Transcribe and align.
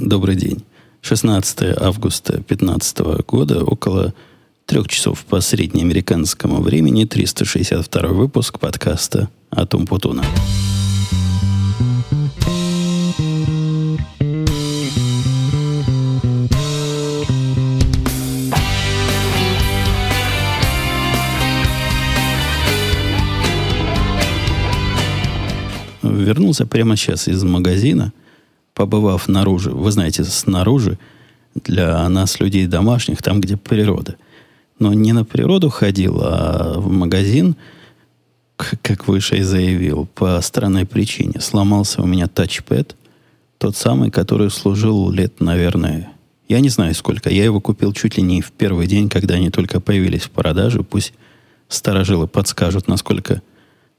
Добрый 0.00 0.34
день. 0.34 0.64
16 1.02 1.78
августа 1.78 2.32
2015 2.32 3.00
года, 3.26 3.62
около 3.62 4.14
трех 4.64 4.88
часов 4.88 5.26
по 5.26 5.42
среднеамериканскому 5.42 6.62
времени, 6.62 7.04
362 7.04 8.08
выпуск 8.08 8.58
подкаста 8.58 9.28
«Атум 9.50 9.86
Путуна». 9.86 10.24
Вернулся 26.02 26.64
прямо 26.64 26.96
сейчас 26.96 27.28
из 27.28 27.44
магазина– 27.44 28.14
побывав 28.80 29.28
наружу, 29.28 29.76
вы 29.76 29.90
знаете, 29.92 30.24
снаружи, 30.24 30.96
для 31.54 32.08
нас, 32.08 32.40
людей 32.40 32.66
домашних, 32.66 33.20
там, 33.20 33.38
где 33.38 33.58
природа. 33.58 34.16
Но 34.78 34.94
не 34.94 35.12
на 35.12 35.22
природу 35.22 35.68
ходил, 35.68 36.18
а 36.22 36.78
в 36.78 36.90
магазин, 36.90 37.56
как 38.56 39.06
выше 39.06 39.36
и 39.36 39.42
заявил, 39.42 40.08
по 40.14 40.40
странной 40.40 40.86
причине. 40.86 41.40
Сломался 41.40 42.00
у 42.00 42.06
меня 42.06 42.26
тачпэд, 42.26 42.96
тот 43.58 43.76
самый, 43.76 44.10
который 44.10 44.50
служил 44.50 45.10
лет, 45.10 45.40
наверное, 45.40 46.10
я 46.48 46.60
не 46.60 46.70
знаю 46.70 46.94
сколько. 46.94 47.28
Я 47.28 47.44
его 47.44 47.60
купил 47.60 47.92
чуть 47.92 48.16
ли 48.16 48.22
не 48.22 48.40
в 48.40 48.52
первый 48.52 48.86
день, 48.86 49.10
когда 49.10 49.34
они 49.34 49.50
только 49.50 49.78
появились 49.78 50.22
в 50.22 50.30
продаже. 50.30 50.82
Пусть 50.82 51.12
старожилы 51.68 52.26
подскажут, 52.26 52.88
насколько 52.88 53.42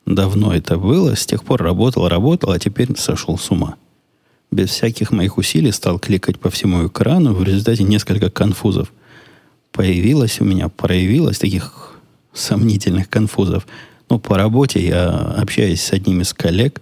давно 0.07 0.55
это 0.55 0.79
было. 0.79 1.15
С 1.15 1.27
тех 1.27 1.43
пор 1.43 1.61
работал, 1.61 2.07
работал, 2.07 2.49
а 2.49 2.57
теперь 2.57 2.97
сошел 2.97 3.37
с 3.37 3.51
ума 3.51 3.75
без 4.51 4.69
всяких 4.69 5.11
моих 5.11 5.37
усилий 5.37 5.71
стал 5.71 5.97
кликать 5.97 6.39
по 6.39 6.49
всему 6.49 6.87
экрану. 6.87 7.33
В 7.33 7.43
результате 7.43 7.83
несколько 7.83 8.29
конфузов 8.29 8.91
появилось 9.71 10.41
у 10.41 10.43
меня, 10.43 10.67
проявилось 10.67 11.39
таких 11.39 11.95
сомнительных 12.33 13.09
конфузов. 13.09 13.65
Но 14.09 14.19
по 14.19 14.37
работе 14.37 14.85
я 14.85 15.09
общаюсь 15.09 15.81
с 15.81 15.93
одним 15.93 16.21
из 16.21 16.33
коллег. 16.33 16.81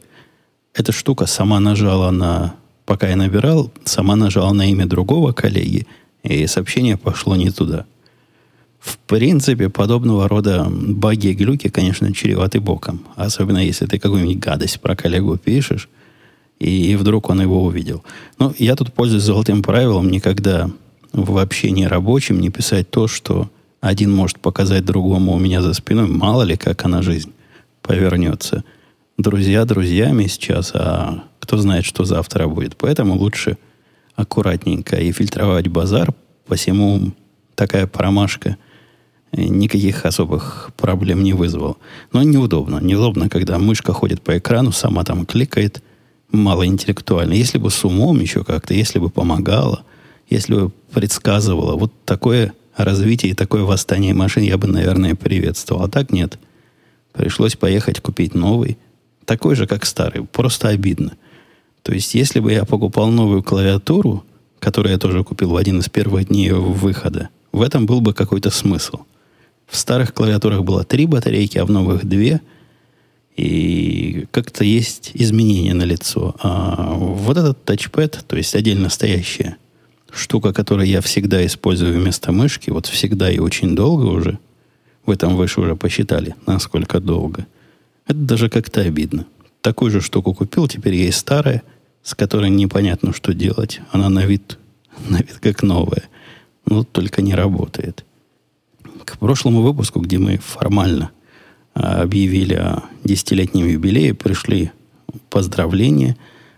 Эта 0.73 0.92
штука 0.92 1.25
сама 1.28 1.59
нажала 1.59 2.12
на... 2.12 2.56
Пока 2.86 3.08
я 3.08 3.16
набирал, 3.16 3.72
сама 3.86 4.16
нажала 4.16 4.52
на 4.52 4.72
имя 4.72 4.88
другого 4.88 5.31
коллеги, 5.31 5.86
и 6.23 6.47
сообщение 6.47 6.97
пошло 6.97 7.36
не 7.36 7.52
туда. 7.52 7.86
В 8.80 8.97
принципе, 8.97 9.70
подобного 9.70 10.28
рода 10.28 10.66
баги 10.72 11.28
и 11.28 11.34
глюки, 11.34 11.70
конечно, 11.70 12.12
чреваты 12.14 12.59
боком. 12.59 13.06
Особенно, 13.16 13.64
если 13.64 13.86
ты 13.86 14.00
какую-нибудь 14.00 14.40
гадость 14.40 14.81
про 14.81 14.95
коллегу 14.95 15.38
пишешь, 15.38 15.88
и, 16.60 16.96
вдруг 16.96 17.30
он 17.30 17.42
его 17.42 17.64
увидел. 17.64 18.04
Но 18.38 18.54
я 18.58 18.76
тут 18.76 18.94
пользуюсь 18.94 19.24
золотым 19.24 19.64
правилом 19.64 20.10
никогда 20.10 20.70
в 21.14 21.38
общении 21.38 21.86
рабочем 21.86 22.40
не 22.40 22.50
писать 22.50 22.92
то, 22.92 23.08
что 23.08 23.50
один 23.82 24.14
может 24.14 24.40
показать 24.40 24.86
другому 24.86 25.34
у 25.34 25.40
меня 25.40 25.62
за 25.62 25.74
спиной. 25.74 26.08
Мало 26.08 26.44
ли, 26.44 26.58
как 26.58 26.84
она 26.84 27.02
жизнь 27.02 27.32
повернется. 27.82 28.64
Друзья 29.18 29.66
друзьями 29.66 30.28
сейчас, 30.28 30.72
а 30.74 31.24
кто 31.40 31.58
знает, 31.58 31.86
что 31.86 32.04
завтра 32.04 32.48
будет. 32.48 32.76
Поэтому 32.76 33.16
лучше 33.16 33.58
аккуратненько 34.16 34.98
и 34.98 35.12
фильтровать 35.14 35.70
базар. 35.70 36.14
Посему 36.46 37.14
такая 37.56 37.88
промашка 37.88 38.58
никаких 39.32 40.06
особых 40.06 40.72
проблем 40.76 41.24
не 41.24 41.34
вызвала. 41.34 41.78
Но 42.12 42.22
неудобно. 42.22 42.80
Неудобно, 42.80 43.30
когда 43.30 43.58
мышка 43.60 43.94
ходит 43.94 44.22
по 44.22 44.38
экрану, 44.38 44.74
сама 44.74 45.06
там 45.06 45.26
кликает– 45.26 45.82
малоинтеллектуально. 46.31 47.33
Если 47.33 47.58
бы 47.58 47.69
с 47.69 47.83
умом 47.83 48.19
еще 48.19 48.44
как-то, 48.44 48.73
если 48.73 48.99
бы 48.99 49.09
помогала, 49.09 49.83
если 50.30 50.55
бы 50.55 50.72
предсказывала, 50.91 51.75
вот 51.75 51.91
такое 52.05 52.53
развитие 52.75 53.31
и 53.31 53.35
такое 53.35 53.63
восстание 53.63 54.13
машин 54.13 54.44
я 54.44 54.57
бы, 54.57 54.67
наверное, 54.67 55.16
приветствовал. 55.16 55.83
А 55.83 55.89
так 55.89 56.11
нет. 56.11 56.39
Пришлось 57.13 57.56
поехать 57.56 58.00
купить 58.00 58.35
новый, 58.35 58.78
такой 59.25 59.56
же, 59.56 59.68
как 59.68 59.85
старый. 59.85 60.25
Просто 60.25 60.69
обидно. 60.69 61.13
То 61.81 61.94
есть, 61.94 62.13
если 62.13 62.39
бы 62.39 62.51
я 62.51 62.66
покупал 62.66 63.09
новую 63.09 63.41
клавиатуру, 63.41 64.23
которую 64.59 64.94
я 64.94 65.00
тоже 65.00 65.23
купил 65.23 65.51
в 65.51 65.56
один 65.56 65.79
из 65.79 65.89
первых 65.89 66.28
дней 66.28 66.51
выхода, 66.51 67.29
в 67.51 67.62
этом 67.62 67.85
был 67.85 68.01
бы 68.01 68.13
какой-то 68.13 68.51
смысл. 68.51 69.00
В 69.68 69.78
старых 69.78 70.13
клавиатурах 70.13 70.63
было 70.63 70.84
три 70.84 71.06
батарейки, 71.06 71.57
а 71.57 71.66
в 71.66 71.72
новых 71.72 72.06
две– 72.06 72.41
и 73.39 74.27
как-то 74.31 74.66
есть 74.66 75.11
изменения 75.13 75.73
на 75.73 75.83
лицо. 75.83 76.35
А 76.41 76.94
вот 76.94 77.38
этот 77.38 77.63
тачпэд, 77.63 78.25
то 78.27 78.35
есть 78.35 78.53
отдельно 78.53 78.89
стоящая 78.89 79.55
штука, 80.11 80.51
которую 80.51 80.88
я 80.88 81.00
всегда 81.00 81.45
использую 81.45 81.97
вместо 81.97 82.33
мышки, 82.33 82.69
вот 82.69 82.88
всегда 82.88 83.31
и 83.31 83.39
очень 83.39 83.75
долго 83.75 84.05
уже, 84.05 84.39
в 85.05 85.11
этом 85.11 85.38
выше 85.38 85.61
уже 85.61 85.75
посчитали, 85.75 86.35
насколько 86.47 87.00
долго. 87.00 87.47
Это 88.07 88.19
даже 88.19 88.50
как-то 88.50 88.81
обидно. 88.81 89.25
Такую 89.61 89.91
же 89.91 90.01
штуку 90.01 90.33
купил, 90.33 90.67
теперь 90.67 90.95
есть 90.95 91.19
старая, 91.19 91.63
с 92.03 92.16
которой 92.16 92.50
непонятно, 92.50 93.13
что 93.13 93.33
делать. 93.33 93.79
Она 93.91 94.09
на 94.09 94.25
вид, 94.25 94.57
на 95.07 95.17
вид 95.17 95.39
как 95.41 95.63
новая, 95.63 96.09
но 96.66 96.83
только 96.83 97.21
не 97.21 97.35
работает. 97.35 98.03
К 99.06 99.17
прошлому 99.17 99.61
выпуску, 99.61 100.01
где 100.01 100.17
мы 100.17 100.39
формально 100.39 101.11
объявили 101.79 102.56
о 102.56 102.84
десятилетнем 103.03 103.67
юбилее, 103.67 104.13
пришли 104.13 104.72
поздравления 105.29 106.17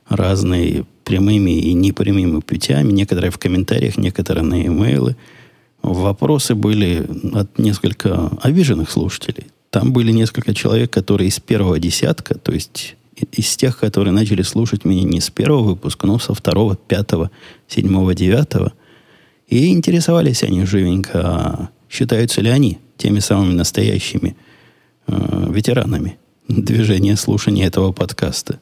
разные 0.09 0.85
прямыми 1.03 1.51
и 1.51 1.73
непрямыми 1.73 2.39
путями, 2.41 2.91
некоторые 2.91 3.31
в 3.31 3.37
комментариях, 3.37 3.97
некоторые 3.97 4.43
на 4.43 4.65
имейлы. 4.65 5.15
Вопросы 5.83 6.55
были 6.55 7.07
от 7.33 7.57
несколько 7.59 8.29
обиженных 8.41 8.89
слушателей. 8.89 9.47
Там 9.69 9.93
были 9.93 10.11
несколько 10.11 10.53
человек, 10.53 10.91
которые 10.91 11.29
из 11.29 11.39
первого 11.39 11.79
десятка, 11.79 12.37
то 12.37 12.51
есть 12.51 12.95
из 13.31 13.55
тех, 13.55 13.77
которые 13.77 14.11
начали 14.11 14.41
слушать 14.41 14.85
меня 14.85 15.03
не 15.03 15.21
с 15.21 15.29
первого 15.29 15.63
выпуска, 15.63 16.07
но 16.07 16.19
со 16.19 16.33
второго, 16.33 16.75
пятого, 16.75 17.31
седьмого, 17.67 18.13
девятого. 18.15 18.73
И 19.47 19.67
интересовались 19.67 20.43
они 20.43 20.65
живенько, 20.65 21.21
а 21.23 21.69
считаются 21.89 22.41
ли 22.41 22.49
они 22.49 22.79
теми 22.97 23.19
самыми 23.19 23.53
настоящими– 23.53 24.35
э, 25.07 25.47
ветеранами 25.49 26.17
движения 26.47 27.15
слушания 27.15 27.67
этого 27.67 27.91
подкаста. 27.91 28.59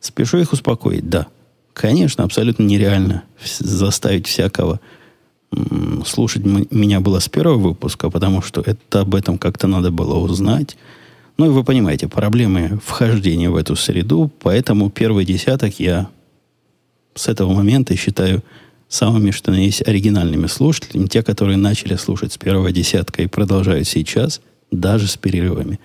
Спешу 0.00 0.38
их 0.38 0.52
успокоить, 0.52 1.08
да. 1.08 1.26
Конечно, 1.72 2.24
абсолютно 2.24 2.64
нереально 2.64 3.24
заставить 3.58 4.26
всякого 4.26 4.80
слушать 6.04 6.44
меня 6.44 7.00
было 7.00 7.20
с 7.20 7.28
первого 7.28 7.58
выпуска, 7.58 8.10
потому 8.10 8.42
что 8.42 8.60
это 8.60 9.00
об 9.00 9.14
этом 9.14 9.38
как-то 9.38 9.66
надо 9.66 9.90
было 9.90 10.18
узнать. 10.18 10.76
Ну 11.38 11.46
и 11.46 11.48
вы 11.50 11.64
понимаете, 11.64 12.08
проблемы 12.08 12.80
вхождения 12.84 13.48
в 13.48 13.56
эту 13.56 13.76
среду, 13.76 14.30
поэтому 14.40 14.90
первый 14.90 15.24
десяток 15.24 15.78
я 15.78 16.08
с 17.14 17.28
этого 17.28 17.52
момента 17.52 17.96
считаю 17.96 18.42
самыми, 18.88 19.30
что 19.30 19.52
есть, 19.52 19.86
оригинальными 19.86 20.46
слушателями, 20.46 21.06
те, 21.06 21.22
которые 21.22 21.56
начали 21.56 21.96
слушать 21.96 22.32
с 22.32 22.38
первого 22.38 22.72
десятка 22.72 23.22
и 23.22 23.26
продолжают 23.26 23.86
сейчас, 23.86 24.40
даже 24.70 25.06
с 25.06 25.16
перерывами, 25.16 25.80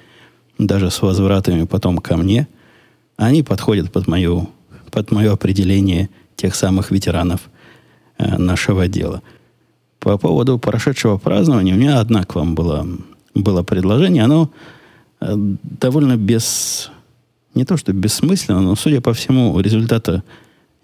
даже 0.58 0.92
с 0.92 1.02
возвратами 1.02 1.66
потом 1.66 1.98
ко 1.98 2.18
мне, 2.18 2.48
они 3.18 3.44
подходят 3.44 3.92
под, 3.92 4.08
мою, 4.08 4.50
под 4.92 5.12
мое 5.12 5.32
определение 5.32 6.10
тех 6.36 6.56
самых 6.56 6.92
ветеранов 6.92 7.42
э, 8.18 8.38
нашего 8.38 8.88
дела. 8.88 9.22
По 10.00 10.18
поводу 10.18 10.60
прошедшего 10.60 11.18
празднования 11.18 11.74
у 11.74 11.78
меня 11.78 12.00
одна 12.00 12.24
к 12.24 12.36
вам 12.36 12.56
была, 12.56 12.86
было 13.34 13.64
предложение. 13.64 14.24
Оно 14.24 14.50
э, 15.22 15.34
довольно 15.36 16.18
без... 16.18 16.92
Не 17.54 17.66
то, 17.66 17.78
что 17.78 17.94
бессмысленно, 17.94 18.62
но, 18.62 18.76
судя 18.76 19.00
по 19.00 19.14
всему, 19.14 19.60
результата 19.60 20.24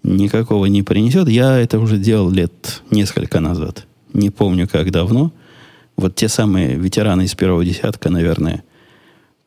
никакого 0.04 0.66
не 0.66 0.82
принесет. 0.84 1.28
Я 1.28 1.58
это 1.58 1.80
уже 1.80 1.98
делал 1.98 2.30
лет 2.30 2.82
несколько 2.90 3.40
назад. 3.40 3.86
Не 4.12 4.30
помню, 4.30 4.68
как 4.68 4.90
давно. 4.92 5.32
Вот 5.96 6.14
те 6.14 6.28
самые 6.28 6.76
ветераны 6.76 7.22
из 7.22 7.34
первого 7.34 7.64
десятка, 7.64 8.10
наверное, 8.10 8.64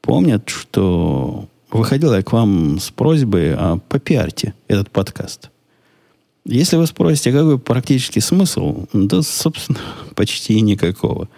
помнят, 0.01 0.48
что 0.50 1.48
выходил 1.72 2.13
я 2.13 2.22
к 2.22 2.31
вам 2.31 2.80
с 2.80 2.92
просьбой 2.92 3.56
о 3.56 3.78
попиарте 3.78 4.54
этот 4.68 4.92
подкаст. 4.92 5.50
Если 6.45 6.75
вы 6.75 6.86
спросите, 6.88 7.31
какой 7.31 7.57
практический 7.57 8.19
смысл, 8.19 8.86
да, 8.94 9.22
собственно, 9.22 9.80
почти 10.16 10.60
никакого. 10.62 11.30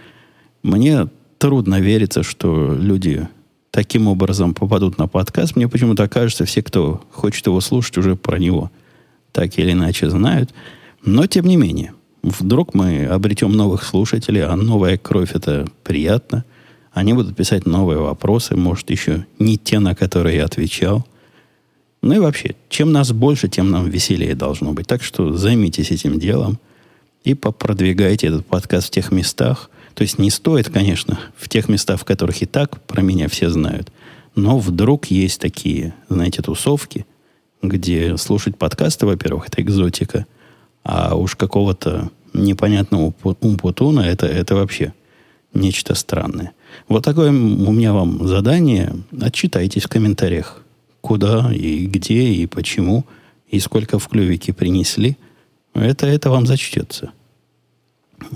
Мне 0.64 1.08
трудно 1.38 1.80
вериться, 1.80 2.24
что 2.24 2.74
люди 2.74 3.28
таким 3.72 4.08
образом 4.08 4.54
попадут 4.54 4.98
на 4.98 5.08
подкаст. 5.08 5.56
Мне 5.56 5.68
почему-то 5.68 6.08
кажется, 6.08 6.46
все, 6.46 6.64
кто 6.64 7.04
хочет 7.12 7.46
его 7.46 7.62
слушать, 7.62 7.98
уже 7.98 8.16
про 8.16 8.40
него 8.40 8.72
так 9.32 9.60
или 9.60 9.74
иначе 9.74 10.10
знают. 10.10 10.54
Но, 11.04 11.28
тем 11.28 11.46
не 11.46 11.58
менее, 11.58 11.94
Вдруг 12.26 12.74
мы 12.74 13.06
обретем 13.06 13.52
новых 13.52 13.84
слушателей, 13.84 14.44
а 14.44 14.56
новая 14.56 14.98
кровь 14.98 15.36
это 15.36 15.68
приятно. 15.84 16.44
Они 16.92 17.14
будут 17.14 17.36
писать 17.36 17.68
новые 17.68 18.00
вопросы, 18.00 18.56
может, 18.56 18.90
еще 18.90 19.28
не 19.38 19.60
те, 19.60 19.78
на 19.78 19.94
которые 19.94 20.38
я 20.38 20.46
отвечал. 20.46 21.06
Ну 22.02 22.16
и 22.16 22.18
вообще, 22.18 22.56
чем 22.68 22.92
нас 22.92 23.12
больше, 23.12 23.48
тем 23.48 23.70
нам 23.70 23.88
веселее 23.88 24.34
должно 24.34 24.74
быть. 24.74 24.88
Так 24.88 25.04
что 25.04 25.34
займитесь 25.34 25.92
этим 25.92 26.18
делом 26.18 26.58
и 27.24 27.36
продвигайте 27.36 28.26
этот 28.26 28.44
подкаст 28.48 28.88
в 28.88 28.92
тех 28.92 29.12
местах. 29.12 29.70
То 29.94 30.02
есть 30.02 30.18
не 30.18 30.32
стоит, 30.32 30.70
конечно, 30.70 31.20
в 31.38 31.48
тех 31.48 31.70
местах, 31.70 32.00
в 32.00 32.06
которых 32.06 32.42
и 32.42 32.48
так 32.48 32.82
про 32.86 33.04
меня 33.04 33.30
все 33.30 33.52
знают. 33.52 33.92
Но 34.34 34.58
вдруг 34.58 35.06
есть 35.12 35.40
такие, 35.40 35.94
знаете, 36.10 36.42
тусовки, 36.42 37.06
где 37.62 38.18
слушать 38.18 38.58
подкасты, 38.58 39.06
во-первых, 39.06 39.50
это 39.50 39.62
экзотика, 39.62 40.26
а 40.86 41.16
уж 41.16 41.36
какого-то 41.36 42.12
непонятного 42.34 43.14
умпутуна 43.42 44.02
это, 44.02 44.28
это 44.28 44.56
вообще 44.56 44.94
нечто 45.54 45.96
странное. 45.96 46.52
Вот 46.88 47.04
такое 47.04 47.30
у 47.30 47.72
меня 47.72 47.92
вам 47.92 48.28
задание. 48.28 48.94
Отчитайтесь 49.20 49.84
в 49.84 49.90
комментариях, 49.90 50.62
куда 51.02 51.52
и 51.52 51.88
где 51.88 52.28
и 52.28 52.46
почему, 52.46 53.06
и 53.50 53.60
сколько 53.60 53.98
в 53.98 54.08
клювике 54.08 54.54
принесли. 54.54 55.18
Это, 55.74 56.06
это 56.06 56.30
вам 56.30 56.46
зачтется. 56.46 57.12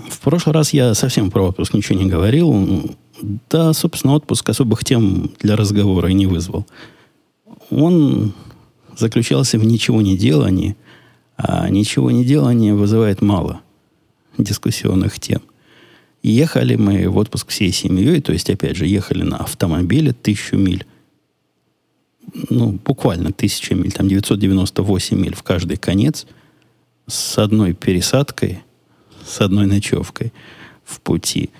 В 0.08 0.18
прошлый 0.18 0.54
раз 0.54 0.72
я 0.72 0.94
совсем 0.94 1.30
про 1.30 1.44
отпуск 1.48 1.72
ничего 1.74 1.98
не 1.98 2.10
говорил. 2.10 2.96
Да, 3.48 3.72
собственно, 3.74 4.14
отпуск 4.14 4.48
особых 4.48 4.84
тем 4.84 5.30
для 5.38 5.54
разговора 5.54 6.10
и 6.10 6.14
не 6.14 6.26
вызвал. 6.26 6.66
Он 7.70 8.32
заключался 8.96 9.56
в 9.58 9.64
ничего 9.64 10.02
не 10.02 10.16
делании, 10.16 10.76
а 11.42 11.68
ничего 11.70 12.10
не 12.10 12.24
делание 12.24 12.74
вызывает 12.74 13.22
мало 13.22 13.62
дискуссионных 14.36 15.18
тем. 15.18 15.40
ехали 16.22 16.76
мы 16.76 17.08
в 17.08 17.16
отпуск 17.16 17.48
всей 17.48 17.72
семьей, 17.72 18.20
то 18.20 18.32
есть, 18.32 18.50
опять 18.50 18.76
же, 18.76 18.86
ехали 18.86 19.22
на 19.22 19.38
автомобиле 19.38 20.12
тысячу 20.12 20.56
миль. 20.56 20.84
Ну, 22.50 22.78
буквально 22.84 23.32
тысяча 23.32 23.74
миль, 23.74 23.92
там 23.92 24.08
998 24.08 25.18
миль 25.18 25.34
в 25.34 25.42
каждый 25.42 25.78
конец 25.78 26.26
с 27.06 27.38
одной 27.38 27.72
пересадкой, 27.72 28.60
с 29.26 29.40
одной 29.40 29.66
ночевкой 29.66 30.32
в 30.84 31.00
пути. 31.00 31.50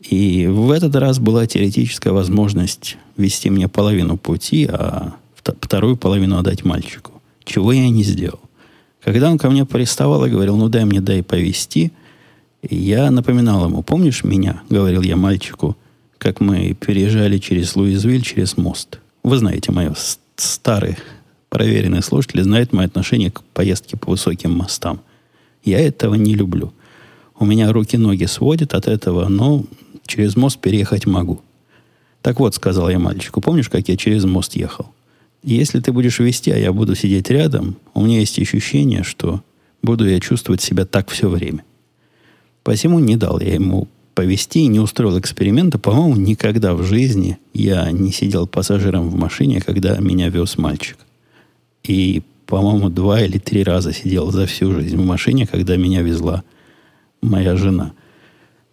И 0.00 0.46
в 0.48 0.70
этот 0.72 0.96
раз 0.96 1.18
была 1.18 1.46
теоретическая 1.46 2.10
возможность 2.10 2.96
вести 3.16 3.48
мне 3.48 3.68
половину 3.68 4.16
пути, 4.16 4.66
а 4.66 5.14
вторую 5.36 5.96
половину 5.96 6.38
отдать 6.38 6.64
мальчику. 6.64 7.22
Чего 7.44 7.72
я 7.72 7.88
не 7.88 8.02
сделал. 8.02 8.40
Когда 9.02 9.30
он 9.30 9.38
ко 9.38 9.50
мне 9.50 9.64
приставал 9.64 10.24
и 10.26 10.30
говорил, 10.30 10.56
ну 10.56 10.68
дай 10.68 10.84
мне, 10.84 11.00
дай 11.00 11.22
повести, 11.22 11.92
я 12.62 13.10
напоминал 13.10 13.66
ему, 13.66 13.82
помнишь 13.82 14.24
меня, 14.24 14.62
говорил 14.68 15.02
я 15.02 15.16
мальчику, 15.16 15.76
как 16.18 16.40
мы 16.40 16.74
переезжали 16.74 17.38
через 17.38 17.74
Луизвиль, 17.76 18.22
через 18.22 18.56
мост. 18.56 18.98
Вы 19.22 19.38
знаете, 19.38 19.72
мое 19.72 19.94
старый 20.36 20.96
проверенный 21.48 22.02
слушатель 22.02 22.42
знает 22.42 22.72
мое 22.72 22.86
отношение 22.86 23.30
к 23.30 23.42
поездке 23.42 23.96
по 23.96 24.10
высоким 24.10 24.52
мостам. 24.52 25.00
Я 25.64 25.80
этого 25.80 26.14
не 26.14 26.34
люблю. 26.34 26.72
У 27.38 27.46
меня 27.46 27.72
руки-ноги 27.72 28.26
сводят 28.26 28.74
от 28.74 28.86
этого, 28.86 29.28
но 29.28 29.64
через 30.06 30.36
мост 30.36 30.58
переехать 30.58 31.06
могу. 31.06 31.40
Так 32.22 32.38
вот, 32.38 32.54
сказал 32.54 32.90
я 32.90 32.98
мальчику, 32.98 33.40
помнишь, 33.40 33.70
как 33.70 33.88
я 33.88 33.96
через 33.96 34.24
мост 34.24 34.54
ехал? 34.54 34.92
Если 35.42 35.80
ты 35.80 35.92
будешь 35.92 36.18
вести, 36.18 36.50
а 36.50 36.58
я 36.58 36.72
буду 36.72 36.94
сидеть 36.94 37.30
рядом, 37.30 37.76
у 37.94 38.04
меня 38.04 38.20
есть 38.20 38.38
ощущение, 38.38 39.02
что 39.02 39.42
буду 39.82 40.08
я 40.08 40.20
чувствовать 40.20 40.60
себя 40.60 40.84
так 40.84 41.08
все 41.08 41.28
время. 41.28 41.64
Посему 42.62 42.98
не 42.98 43.16
дал 43.16 43.40
я 43.40 43.54
ему 43.54 43.88
повести, 44.14 44.66
не 44.66 44.80
устроил 44.80 45.18
эксперимента. 45.18 45.78
По-моему, 45.78 46.16
никогда 46.16 46.74
в 46.74 46.82
жизни 46.82 47.38
я 47.54 47.90
не 47.90 48.12
сидел 48.12 48.46
пассажиром 48.46 49.08
в 49.08 49.14
машине, 49.16 49.62
когда 49.62 49.96
меня 49.98 50.28
вез 50.28 50.58
мальчик. 50.58 50.98
И, 51.82 52.22
по-моему, 52.44 52.90
два 52.90 53.22
или 53.22 53.38
три 53.38 53.64
раза 53.64 53.94
сидел 53.94 54.30
за 54.30 54.46
всю 54.46 54.72
жизнь 54.72 54.96
в 54.96 55.06
машине, 55.06 55.46
когда 55.46 55.76
меня 55.76 56.02
везла 56.02 56.44
моя 57.22 57.56
жена. 57.56 57.92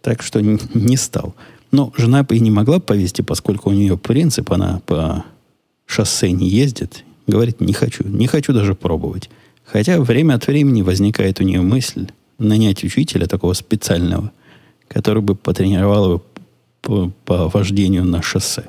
Так 0.02 0.22
что 0.22 0.40
не 0.42 0.96
стал. 0.98 1.34
Но 1.70 1.92
жена 1.96 2.26
и 2.30 2.40
не 2.40 2.50
могла 2.50 2.78
повезти, 2.78 3.22
поскольку 3.22 3.70
у 3.70 3.72
нее 3.72 3.96
принцип, 3.96 4.52
она 4.52 4.80
по 4.84 5.24
шоссе 5.88 6.30
не 6.30 6.48
ездит, 6.48 7.04
говорит, 7.26 7.60
не 7.60 7.72
хочу, 7.72 8.06
не 8.06 8.26
хочу 8.26 8.52
даже 8.52 8.74
пробовать. 8.74 9.30
Хотя 9.64 10.00
время 10.00 10.34
от 10.34 10.46
времени 10.46 10.82
возникает 10.82 11.40
у 11.40 11.44
нее 11.44 11.60
мысль 11.60 12.08
нанять 12.38 12.84
учителя 12.84 13.26
такого 13.26 13.54
специального, 13.54 14.30
который 14.86 15.22
бы 15.22 15.34
потренировал 15.34 16.04
его 16.04 16.24
по, 16.82 17.10
по 17.24 17.48
вождению 17.48 18.04
на 18.04 18.22
шоссе. 18.22 18.66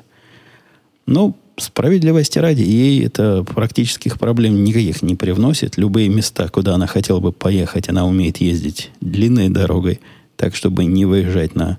Но 1.06 1.36
справедливости 1.56 2.38
ради, 2.38 2.62
ей 2.62 3.04
это 3.04 3.44
практических 3.44 4.18
проблем 4.18 4.64
никаких 4.64 5.02
не 5.02 5.14
привносит. 5.14 5.76
Любые 5.76 6.08
места, 6.08 6.48
куда 6.48 6.74
она 6.74 6.86
хотела 6.86 7.20
бы 7.20 7.32
поехать, 7.32 7.88
она 7.88 8.06
умеет 8.06 8.38
ездить 8.38 8.90
длинной 9.00 9.50
дорогой, 9.50 10.00
так, 10.36 10.56
чтобы 10.56 10.86
не 10.86 11.04
выезжать 11.04 11.54
на 11.54 11.78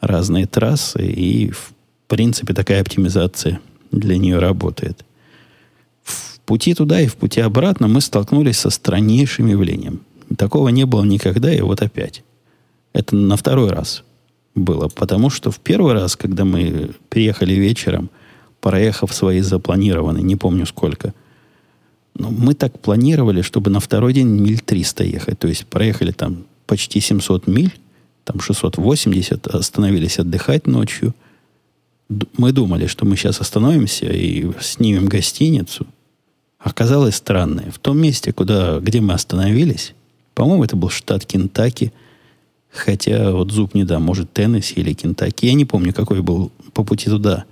разные 0.00 0.46
трассы. 0.46 1.06
И, 1.06 1.50
в 1.50 1.72
принципе, 2.06 2.54
такая 2.54 2.80
оптимизация 2.80 3.60
для 3.98 4.18
нее 4.18 4.38
работает. 4.38 5.04
В 6.02 6.40
пути 6.40 6.74
туда 6.74 7.00
и 7.00 7.06
в 7.06 7.16
пути 7.16 7.40
обратно 7.40 7.88
мы 7.88 8.00
столкнулись 8.00 8.58
со 8.58 8.70
страннейшим 8.70 9.46
явлением. 9.46 10.00
Такого 10.36 10.68
не 10.68 10.84
было 10.86 11.04
никогда, 11.04 11.52
и 11.52 11.60
вот 11.60 11.82
опять. 11.82 12.22
Это 12.92 13.16
на 13.16 13.36
второй 13.36 13.70
раз 13.70 14.04
было. 14.54 14.88
Потому 14.88 15.30
что 15.30 15.50
в 15.50 15.58
первый 15.58 15.92
раз, 15.92 16.16
когда 16.16 16.44
мы 16.44 16.90
приехали 17.08 17.54
вечером, 17.54 18.10
проехав 18.60 19.14
свои 19.14 19.40
запланированные, 19.40 20.22
не 20.22 20.36
помню 20.36 20.66
сколько, 20.66 21.14
но 22.14 22.30
мы 22.30 22.54
так 22.54 22.78
планировали, 22.80 23.42
чтобы 23.42 23.70
на 23.70 23.80
второй 23.80 24.14
день 24.14 24.28
миль 24.28 24.60
300 24.60 25.04
ехать. 25.04 25.38
То 25.38 25.48
есть 25.48 25.66
проехали 25.66 26.12
там 26.12 26.44
почти 26.66 27.00
700 27.00 27.46
миль, 27.46 27.74
там 28.24 28.40
680, 28.40 29.46
остановились 29.48 30.18
отдыхать 30.18 30.66
ночью– 30.66 31.14
мы 32.08 32.52
думали, 32.52 32.86
что 32.86 33.04
мы 33.04 33.16
сейчас 33.16 33.40
остановимся 33.40 34.06
и 34.06 34.50
снимем 34.60 35.06
гостиницу. 35.06 35.86
Оказалось 36.58 37.16
странное. 37.16 37.70
В 37.70 37.78
том 37.78 37.98
месте, 37.98 38.32
куда, 38.32 38.78
где 38.80 39.00
мы 39.00 39.14
остановились, 39.14 39.94
по-моему, 40.34 40.64
это 40.64 40.76
был 40.76 40.90
штат 40.90 41.24
Кентаки, 41.24 41.92
хотя 42.70 43.32
вот 43.32 43.50
зуб 43.50 43.74
не 43.74 43.84
да, 43.84 43.98
может, 43.98 44.32
Теннесси 44.32 44.74
или 44.74 44.92
Кентаки. 44.92 45.46
Я 45.46 45.54
не 45.54 45.64
помню, 45.64 45.92
какой 45.92 46.22
был 46.22 46.52
по 46.72 46.84
пути 46.84 47.08
туда, 47.08 47.44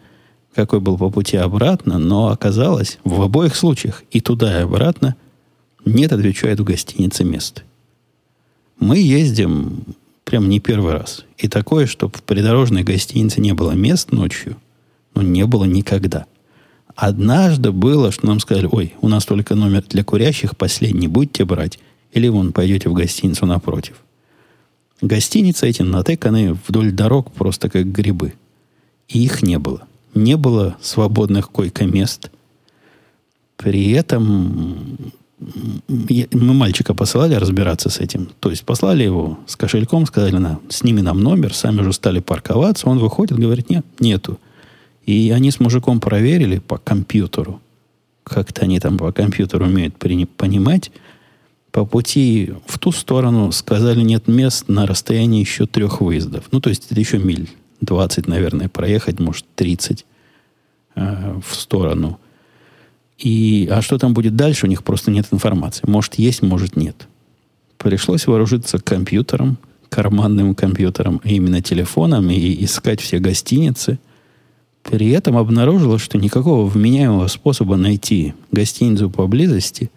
какой 0.54 0.80
был 0.80 0.98
по 0.98 1.10
пути 1.10 1.36
обратно, 1.36 1.98
но 1.98 2.28
оказалось, 2.28 2.98
в 3.04 3.22
обоих 3.22 3.56
случаях, 3.56 4.02
и 4.10 4.20
туда, 4.20 4.60
и 4.60 4.62
обратно, 4.62 5.16
нет, 5.84 6.12
отвечает 6.12 6.60
в 6.60 6.64
гостинице 6.64 7.24
мест. 7.24 7.64
Мы 8.78 8.98
ездим 8.98 9.84
прям 10.25 10.49
не 10.49 10.61
первый 10.61 10.93
раз. 10.93 11.25
И 11.38 11.49
такое, 11.49 11.87
чтобы 11.87 12.16
в 12.16 12.23
придорожной 12.23 12.83
гостинице 12.83 13.40
не 13.40 13.52
было 13.52 13.73
мест 13.73 14.12
ночью, 14.12 14.57
ну, 15.14 15.23
не 15.23 15.47
было 15.47 15.64
никогда. 15.64 16.26
Однажды 16.97 17.73
было, 17.73 18.12
что 18.12 18.26
нам 18.26 18.40
сказали, 18.40 18.69
ой, 18.71 18.95
у 19.00 19.09
нас 19.09 19.25
только 19.25 19.54
номер 19.54 19.85
для 19.88 20.04
курящих, 20.04 20.57
последний 20.57 21.09
будете 21.09 21.45
брать, 21.45 21.78
или 22.12 22.28
вон 22.28 22.52
пойдете 22.52 22.88
в 22.88 22.95
гостиницу 22.95 23.47
напротив. 23.47 23.97
Гостиницы 25.00 25.69
эти 25.69 25.83
натыканы 25.83 26.57
вдоль 26.66 26.93
дорог 26.93 27.33
просто 27.33 27.69
как 27.69 27.90
грибы. 27.90 28.35
И 29.09 29.23
их 29.23 29.43
не 29.43 29.59
было. 29.59 29.87
Не 30.14 30.37
было 30.37 30.76
свободных 30.81 31.50
койко-мест. 31.50 32.31
При 33.57 33.90
этом 33.90 35.12
мы 35.38 36.55
мальчика 36.55 36.95
посылали 36.95 37.35
разбираться 37.35 37.91
с 37.91 37.99
этим. 37.99 38.31
То 38.41 38.50
есть 38.50 38.64
послали 38.64 39.03
его 39.03 39.38
с 39.47 39.57
кошельком, 39.57 40.07
сказали, 40.07 40.37
на, 40.37 40.61
сними 40.69 41.03
нам 41.03 41.21
номер, 41.21 41.55
сами 41.55 41.81
уже 41.81 41.93
стали 41.93 42.21
парковаться. 42.21 42.88
Он 42.88 42.99
выходит, 42.99 43.38
говорит, 43.38 43.69
нет, 43.71 43.85
нету. 43.99 44.38
И 45.05 45.31
они 45.31 45.50
с 45.50 45.61
мужиком 45.61 46.00
проверили 46.00 46.59
по 46.59 46.79
компьютеру. 46.79 47.61
Как-то 48.23 48.62
они 48.62 48.81
там 48.81 48.97
по 48.97 49.12
компьютеру 49.12 49.67
умеют 49.67 49.97
понимать. 49.97 50.91
По 51.73 51.85
пути 51.85 52.55
в 52.67 52.79
ту 52.79 52.93
сторону 52.93 53.50
сказали, 53.53 54.00
нет 54.00 54.29
мест 54.29 54.69
на 54.69 54.87
расстоянии 54.87 55.41
еще 55.41 55.67
трех 55.67 56.00
выездов. 56.00 56.45
Ну, 56.53 56.61
то 56.61 56.71
есть 56.71 56.91
это 56.91 56.99
еще 56.99 57.19
миль 57.19 57.50
20, 57.81 58.29
наверное, 58.29 58.69
проехать, 58.69 59.19
может, 59.19 59.45
30 59.57 60.07
э, 60.95 61.41
в 61.45 61.55
сторону 61.55 62.19
и, 63.18 63.68
а 63.71 63.80
что 63.83 63.99
там 63.99 64.14
будет 64.14 64.37
дальше, 64.37 64.66
у 64.66 64.68
них 64.68 64.83
просто 64.83 65.11
нет 65.11 65.26
информации. 65.30 65.83
Может 65.87 66.14
есть, 66.14 66.42
может 66.42 66.76
нет. 66.76 67.09
Пришлось 67.78 68.26
вооружиться 68.26 68.78
компьютером, 68.78 69.59
карманным 69.88 70.54
компьютером, 70.54 71.21
а 71.23 71.28
именно 71.28 71.62
телефоном, 71.62 72.30
и 72.30 72.64
искать 72.64 73.00
все 73.00 73.18
гостиницы. 73.18 73.99
При 74.83 75.11
этом 75.11 75.37
обнаружилось, 75.37 76.02
что 76.02 76.18
никакого 76.18 76.66
вменяемого 76.66 77.28
способа 77.28 77.76
найти 77.76 78.35
гостиницу 78.50 79.09
поблизости 79.11 79.90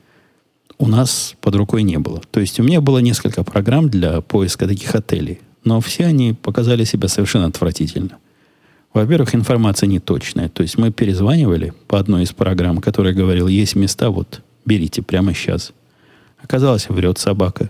у 0.77 0.87
нас 0.87 1.35
под 1.41 1.55
рукой 1.55 1.83
не 1.83 1.97
было. 1.97 2.21
То 2.31 2.39
есть 2.39 2.59
у 2.59 2.63
меня 2.63 2.81
было 2.81 2.99
несколько 2.99 3.43
программ 3.43 3.89
для 3.89 4.21
поиска 4.21 4.67
таких 4.67 4.93
отелей, 4.93 5.41
но 5.63 5.81
все 5.81 6.05
они 6.05 6.33
показали 6.33 6.83
себя 6.83 7.07
совершенно 7.07 7.47
отвратительно. 7.47 8.17
Во-первых, 8.97 9.35
информация 9.35 9.85
неточная. 9.85 10.49
То 10.49 10.63
есть 10.63 10.79
мы 10.79 10.91
перезванивали 10.91 11.71
по 11.87 11.99
одной 11.99 12.23
из 12.23 12.31
программ, 12.31 12.79
которая 12.79 13.13
говорила, 13.13 13.47
есть 13.47 13.75
места, 13.75 14.09
вот 14.09 14.41
берите 14.65 15.03
прямо 15.03 15.35
сейчас. 15.35 15.71
Оказалось, 16.41 16.89
врет 16.89 17.19
собака. 17.19 17.69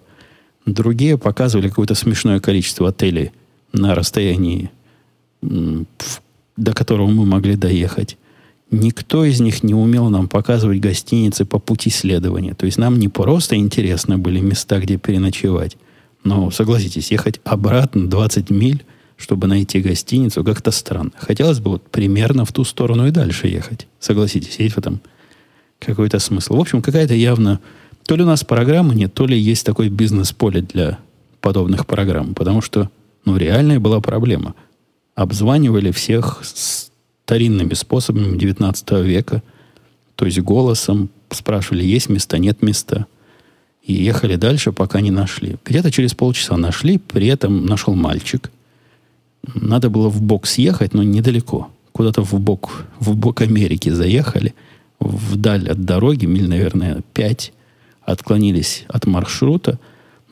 Другие 0.65 1.17
показывали 1.17 1.67
какое-то 1.67 1.95
смешное 1.95 2.39
количество 2.39 2.87
отелей 2.87 3.33
на 3.73 3.93
расстоянии, 3.93 4.71
до 5.41 6.73
которого 6.73 7.07
мы 7.07 7.25
могли 7.25 7.57
доехать. 7.57 8.17
Никто 8.71 9.25
из 9.25 9.41
них 9.41 9.63
не 9.63 9.73
умел 9.73 10.07
нам 10.09 10.29
показывать 10.29 10.79
гостиницы 10.79 11.43
по 11.43 11.59
пути 11.59 11.89
следования. 11.89 12.53
То 12.53 12.65
есть 12.65 12.77
нам 12.77 12.99
не 12.99 13.09
просто 13.09 13.57
интересны 13.57 14.17
были 14.17 14.39
места, 14.39 14.79
где 14.79 14.95
переночевать. 14.95 15.75
Но, 16.23 16.51
согласитесь, 16.51 17.11
ехать 17.11 17.41
обратно 17.43 18.09
20 18.09 18.49
миль, 18.49 18.85
чтобы 19.17 19.47
найти 19.47 19.81
гостиницу, 19.81 20.43
как-то 20.43 20.71
странно. 20.71 21.11
Хотелось 21.17 21.59
бы 21.59 21.71
вот 21.71 21.89
примерно 21.89 22.45
в 22.45 22.53
ту 22.53 22.63
сторону 22.63 23.07
и 23.07 23.11
дальше 23.11 23.47
ехать. 23.47 23.87
Согласитесь, 23.99 24.59
есть 24.59 24.75
в 24.75 24.77
этом 24.77 25.01
какой-то 25.79 26.19
смысл. 26.19 26.55
В 26.55 26.61
общем, 26.61 26.81
какая-то 26.81 27.13
явно... 27.13 27.59
То 28.05 28.15
ли 28.15 28.23
у 28.23 28.25
нас 28.25 28.45
программы 28.45 28.95
нет, 28.95 29.13
то 29.13 29.25
ли 29.25 29.37
есть 29.37 29.65
такой 29.65 29.89
бизнес-поле 29.89 30.61
для 30.61 30.99
подобных 31.41 31.85
программ. 31.85 32.35
Потому 32.35 32.61
что, 32.61 32.89
ну, 33.25 33.35
реальная 33.35 33.79
была 33.79 33.99
проблема. 33.99 34.55
Обзванивали 35.15 35.91
всех 35.91 36.41
старинными 36.43 37.73
способами 37.73 38.37
19 38.37 38.91
века, 39.03 39.43
то 40.15 40.25
есть 40.25 40.39
голосом 40.39 41.09
спрашивали, 41.31 41.83
есть 41.83 42.07
места, 42.09 42.37
нет 42.37 42.61
места. 42.61 43.07
И 43.83 43.93
ехали 43.93 44.35
дальше, 44.35 44.71
пока 44.71 45.01
не 45.01 45.11
нашли. 45.11 45.57
Где-то 45.65 45.91
через 45.91 46.13
полчаса 46.13 46.55
нашли, 46.55 46.97
при 46.97 47.27
этом 47.27 47.65
нашел 47.65 47.95
мальчик. 47.95 48.51
Надо 49.55 49.89
было 49.89 50.09
в 50.09 50.21
бок 50.21 50.47
съехать, 50.47 50.93
но 50.93 51.03
недалеко. 51.03 51.69
Куда-то 51.91 52.21
в 52.23 52.33
бок, 52.39 52.85
в 52.99 53.15
бок 53.15 53.41
Америки 53.41 53.89
заехали, 53.89 54.53
вдаль 54.99 55.69
от 55.69 55.83
дороги, 55.83 56.25
миль, 56.25 56.47
наверное, 56.47 57.01
5, 57.13 57.53
отклонились 58.03 58.85
от 58.87 59.05
маршрута, 59.05 59.79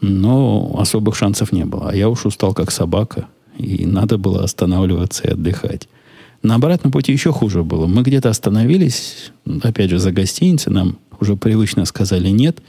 но 0.01 0.75
особых 0.77 1.15
шансов 1.15 1.51
не 1.51 1.65
было. 1.65 1.89
А 1.89 1.95
я 1.95 2.09
уж 2.09 2.25
устал, 2.25 2.53
как 2.53 2.71
собака, 2.71 3.27
и 3.57 3.85
надо 3.85 4.17
было 4.17 4.43
останавливаться 4.43 5.23
и 5.23 5.31
отдыхать. 5.31 5.87
На 6.43 6.55
обратном 6.55 6.91
пути 6.91 7.11
еще 7.11 7.31
хуже 7.31 7.63
было. 7.63 7.87
Мы 7.87 8.03
где-то 8.03 8.29
остановились, 8.29 9.31
опять 9.63 9.89
же, 9.89 9.97
за 9.97 10.11
гостиницей, 10.11 10.71
нам 10.71 10.97
уже 11.19 11.35
привычно 11.35 11.85
сказали 11.85 12.29
нет, 12.29 12.59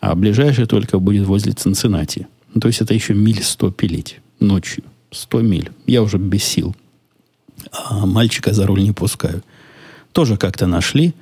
а 0.00 0.14
ближайший 0.14 0.66
только 0.66 0.98
будет 0.98 1.26
возле 1.26 1.52
Цинциннати. 1.52 2.28
То 2.60 2.68
есть 2.68 2.80
это 2.80 2.94
еще 2.94 3.14
миль 3.14 3.42
сто 3.42 3.70
пилить 3.70 4.20
ночью. 4.38 4.84
Сто 5.10 5.40
миль. 5.40 5.70
Я 5.86 6.02
уже 6.02 6.18
без 6.18 6.44
сил. 6.44 6.74
А 7.72 8.06
мальчика 8.06 8.52
за 8.52 8.66
руль 8.66 8.82
не 8.82 8.92
пускаю. 8.92 9.42
Тоже 10.12 10.36
как-то 10.36 10.66
нашли 10.66 11.14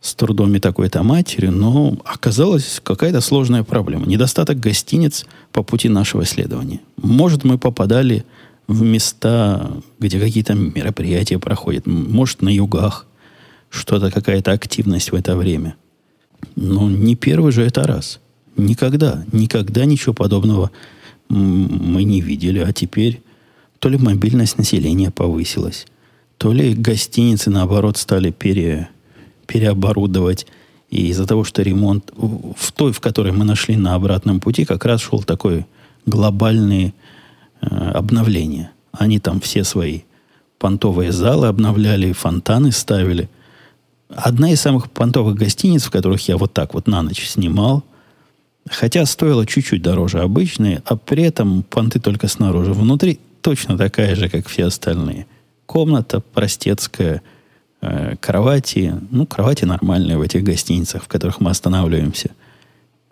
с 0.00 0.14
трудом 0.14 0.54
и 0.54 0.60
такой-то 0.60 1.02
матерью, 1.02 1.52
но 1.52 1.96
оказалась 2.04 2.80
какая-то 2.82 3.20
сложная 3.20 3.64
проблема. 3.64 4.06
Недостаток 4.06 4.60
гостиниц 4.60 5.26
по 5.52 5.62
пути 5.62 5.88
нашего 5.88 6.24
следования. 6.24 6.80
Может, 6.96 7.44
мы 7.44 7.58
попадали 7.58 8.24
в 8.68 8.82
места, 8.82 9.70
где 9.98 10.20
какие-то 10.20 10.54
мероприятия 10.54 11.38
проходят. 11.38 11.86
Может, 11.86 12.42
на 12.42 12.48
югах 12.48 13.06
что-то, 13.70 14.10
какая-то 14.10 14.52
активность 14.52 15.12
в 15.12 15.14
это 15.14 15.36
время. 15.36 15.76
Но 16.54 16.88
не 16.88 17.16
первый 17.16 17.52
же 17.52 17.62
это 17.62 17.84
раз. 17.84 18.20
Никогда, 18.56 19.24
никогда 19.32 19.84
ничего 19.84 20.14
подобного 20.14 20.70
мы 21.28 22.04
не 22.04 22.20
видели. 22.20 22.60
А 22.60 22.72
теперь 22.72 23.22
то 23.86 23.90
ли 23.90 23.98
мобильность 23.98 24.58
населения 24.58 25.12
повысилась, 25.12 25.86
то 26.38 26.52
ли 26.52 26.74
гостиницы, 26.74 27.50
наоборот, 27.50 27.96
стали 27.96 28.30
пере, 28.30 28.88
переоборудовать. 29.46 30.46
И 30.90 31.06
из-за 31.08 31.24
того, 31.24 31.44
что 31.44 31.62
ремонт 31.62 32.12
в 32.16 32.72
той, 32.72 32.92
в 32.92 32.98
которой 32.98 33.32
мы 33.32 33.44
нашли 33.44 33.76
на 33.76 33.94
обратном 33.94 34.40
пути, 34.40 34.64
как 34.64 34.84
раз 34.84 35.02
шел 35.02 35.22
такой 35.22 35.66
глобальный 36.04 36.94
Э, 37.62 37.90
обновления. 37.92 38.70
Они 38.92 39.18
там 39.18 39.40
все 39.40 39.64
свои 39.64 40.00
понтовые 40.58 41.12
залы 41.12 41.48
обновляли, 41.48 42.12
фонтаны 42.12 42.72
ставили. 42.72 43.28
Одна 44.08 44.50
из 44.50 44.60
самых 44.60 44.90
понтовых 44.90 45.36
гостиниц, 45.36 45.84
в 45.84 45.90
которых 45.90 46.28
я 46.28 46.36
вот 46.36 46.52
так 46.52 46.74
вот 46.74 46.86
на 46.86 47.02
ночь 47.02 47.26
снимал, 47.26 47.82
хотя 48.70 49.04
стоила 49.06 49.46
чуть-чуть 49.46 49.82
дороже 49.82 50.20
обычной, 50.20 50.80
а 50.84 50.96
при 50.96 51.24
этом 51.24 51.62
понты 51.62 51.98
только 51.98 52.28
снаружи. 52.28 52.72
Внутри 52.72 53.18
точно 53.46 53.78
такая 53.78 54.14
же, 54.16 54.28
как 54.28 54.48
все 54.48 54.66
остальные. 54.66 55.26
Комната 55.66 56.20
простецкая, 56.20 57.22
э, 57.80 58.16
кровати, 58.20 58.94
ну, 59.10 59.26
кровати 59.26 59.64
нормальные 59.64 60.18
в 60.18 60.22
этих 60.22 60.42
гостиницах, 60.42 61.04
в 61.04 61.08
которых 61.08 61.40
мы 61.40 61.50
останавливаемся– 61.50 62.30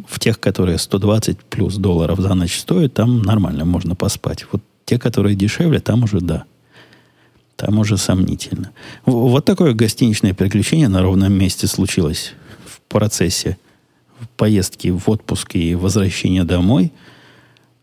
в 0.06 0.18
тех, 0.18 0.40
которые 0.40 0.78
120 0.78 1.38
плюс 1.38 1.76
долларов 1.76 2.18
за 2.18 2.34
ночь 2.34 2.58
стоят, 2.58 2.94
там 2.94 3.22
нормально 3.22 3.64
можно 3.64 3.94
поспать. 3.94 4.44
Вот 4.52 4.62
те, 4.84 4.98
которые 4.98 5.34
дешевле, 5.34 5.80
там 5.80 6.04
уже 6.04 6.20
да. 6.20 6.44
Там 7.56 7.78
уже 7.78 7.96
сомнительно. 7.96 8.72
Вот 9.06 9.44
такое 9.44 9.72
гостиничное 9.72 10.34
приключение 10.34 10.88
на 10.88 11.02
ровном 11.02 11.32
месте 11.32 11.66
случилось 11.66 12.34
в 12.66 12.80
процессе 12.88 13.56
поездки 14.36 14.88
в 14.88 15.08
отпуск 15.08 15.54
и 15.54 15.74
возвращения 15.74 16.44
домой. 16.44 16.92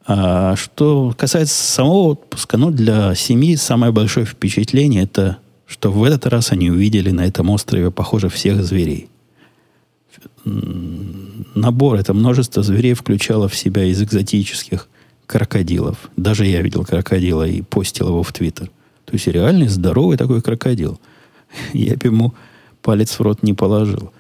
А 0.05 0.55
что 0.55 1.13
касается 1.17 1.63
самого 1.63 2.09
отпуска, 2.09 2.57
ну, 2.57 2.71
для 2.71 3.13
семьи 3.15 3.55
самое 3.55 3.91
большое 3.91 4.25
впечатление 4.25 5.03
это, 5.03 5.37
что 5.67 5.91
в 5.91 6.03
этот 6.03 6.25
раз 6.25 6.51
они 6.51 6.71
увидели 6.71 7.11
на 7.11 7.25
этом 7.25 7.49
острове, 7.49 7.91
похоже, 7.91 8.29
всех 8.29 8.63
зверей 8.63 9.11
набор, 11.55 11.97
это 11.97 12.13
множество 12.13 12.63
зверей 12.63 12.93
включало 12.93 13.47
в 13.47 13.55
себя 13.55 13.83
из 13.85 14.01
экзотических 14.01 14.87
крокодилов. 15.25 16.09
Даже 16.17 16.45
я 16.45 16.61
видел 16.61 16.85
крокодила 16.85 17.47
и 17.47 17.61
постил 17.61 18.09
его 18.09 18.23
в 18.23 18.33
Твиттер. 18.33 18.71
То 19.05 19.13
есть 19.13 19.27
реальный 19.27 19.67
здоровый 19.67 20.17
такой 20.17 20.41
крокодил. 20.41 20.99
Я 21.73 21.95
бы 21.95 22.07
ему 22.07 22.33
палец 22.81 23.17
в 23.17 23.21
рот 23.21 23.43
не 23.43 23.53
положил. 23.53 24.11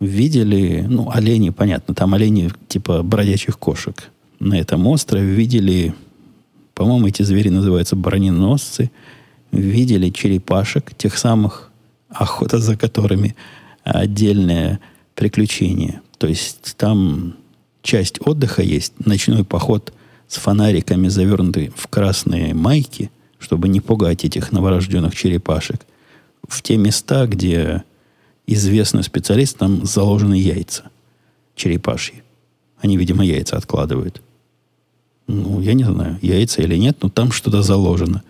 Видели, 0.00 0.84
ну, 0.88 1.10
олени, 1.10 1.50
понятно, 1.50 1.94
там 1.94 2.14
олени 2.14 2.50
типа 2.68 3.02
бродячих 3.02 3.58
кошек. 3.58 4.10
На 4.40 4.54
этом 4.54 4.86
острове 4.86 5.26
видели, 5.26 5.94
по-моему, 6.74 7.08
эти 7.08 7.22
звери 7.22 7.48
называются 7.48 7.96
броненосцы. 7.96 8.90
Видели 9.50 10.10
черепашек, 10.10 10.94
тех 10.94 11.16
самых, 11.18 11.70
охота 12.08 12.58
за 12.58 12.76
которыми 12.76 13.34
отдельное 13.82 14.78
приключение. 15.14 16.00
То 16.18 16.26
есть 16.26 16.76
там 16.76 17.34
часть 17.82 18.20
отдыха 18.26 18.62
есть, 18.62 18.92
ночной 19.04 19.44
поход 19.44 19.92
с 20.28 20.36
фонариками, 20.36 21.08
завернутый 21.08 21.72
в 21.74 21.88
красные 21.88 22.54
майки, 22.54 23.10
чтобы 23.38 23.68
не 23.68 23.80
пугать 23.80 24.24
этих 24.24 24.52
новорожденных 24.52 25.16
черепашек, 25.16 25.86
в 26.46 26.62
те 26.62 26.76
места, 26.76 27.26
где 27.26 27.82
известный 28.46 29.02
специалист, 29.02 29.56
там 29.56 29.84
заложены 29.84 30.34
яйца 30.34 30.90
черепашьи. 31.54 32.22
Они, 32.80 32.96
видимо, 32.96 33.24
яйца 33.24 33.56
откладывают. 33.56 34.22
Ну, 35.28 35.60
я 35.60 35.74
не 35.74 35.84
знаю, 35.84 36.18
яйца 36.20 36.62
или 36.62 36.76
нет, 36.76 36.98
но 37.02 37.08
там 37.08 37.30
что-то 37.30 37.62
заложено. 37.62 38.22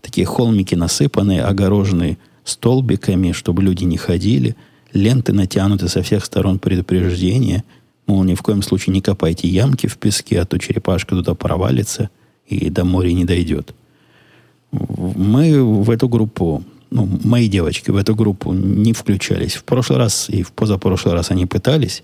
Такие 0.00 0.26
холмики 0.26 0.74
насыпанные, 0.74 1.42
огороженные 1.42 2.18
столбиками, 2.44 3.32
чтобы 3.32 3.62
люди 3.62 3.84
не 3.84 3.96
ходили– 3.96 4.56
ленты 4.92 5.32
натянуты 5.32 5.88
со 5.88 6.02
всех 6.02 6.24
сторон 6.24 6.58
предупреждения, 6.58 7.64
мол, 8.06 8.24
ни 8.24 8.34
в 8.34 8.42
коем 8.42 8.62
случае 8.62 8.94
не 8.94 9.00
копайте 9.00 9.48
ямки 9.48 9.86
в 9.86 9.96
песке, 9.98 10.40
а 10.40 10.44
то 10.44 10.58
черепашка 10.58 11.14
туда 11.14 11.34
провалится 11.34 12.10
и 12.46 12.70
до 12.70 12.84
моря 12.84 13.12
не 13.12 13.24
дойдет. 13.24 13.74
Мы 14.70 15.62
в 15.62 15.90
эту 15.90 16.08
группу, 16.08 16.64
ну, 16.90 17.08
мои 17.24 17.48
девочки 17.48 17.90
в 17.90 17.96
эту 17.96 18.14
группу 18.14 18.52
не 18.52 18.92
включались. 18.92 19.54
В 19.54 19.64
прошлый 19.64 19.98
раз 19.98 20.28
и 20.28 20.42
в 20.42 20.52
позапрошлый 20.52 21.14
раз 21.14 21.30
они 21.30 21.46
пытались 21.46 22.02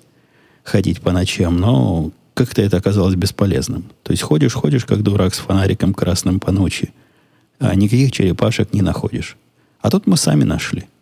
ходить 0.64 1.00
по 1.00 1.12
ночам, 1.12 1.58
но 1.58 2.10
как-то 2.38 2.62
это 2.62 2.76
оказалось 2.76 3.14
бесполезным. 3.14 3.84
То 4.02 4.12
есть 4.12 4.22
ходишь, 4.22 4.54
ходишь, 4.54 4.84
как 4.84 5.02
дурак 5.02 5.34
с 5.34 5.38
фонариком 5.38 5.92
красным 5.92 6.40
по 6.40 6.52
ночи, 6.52 6.92
а 7.58 7.74
никаких 7.74 8.12
черепашек 8.12 8.72
не 8.72 8.82
находишь. 8.82 9.36
А 9.80 9.90
тут 9.90 10.06
мы 10.06 10.16
сами 10.16 10.44
нашли– 10.44 10.84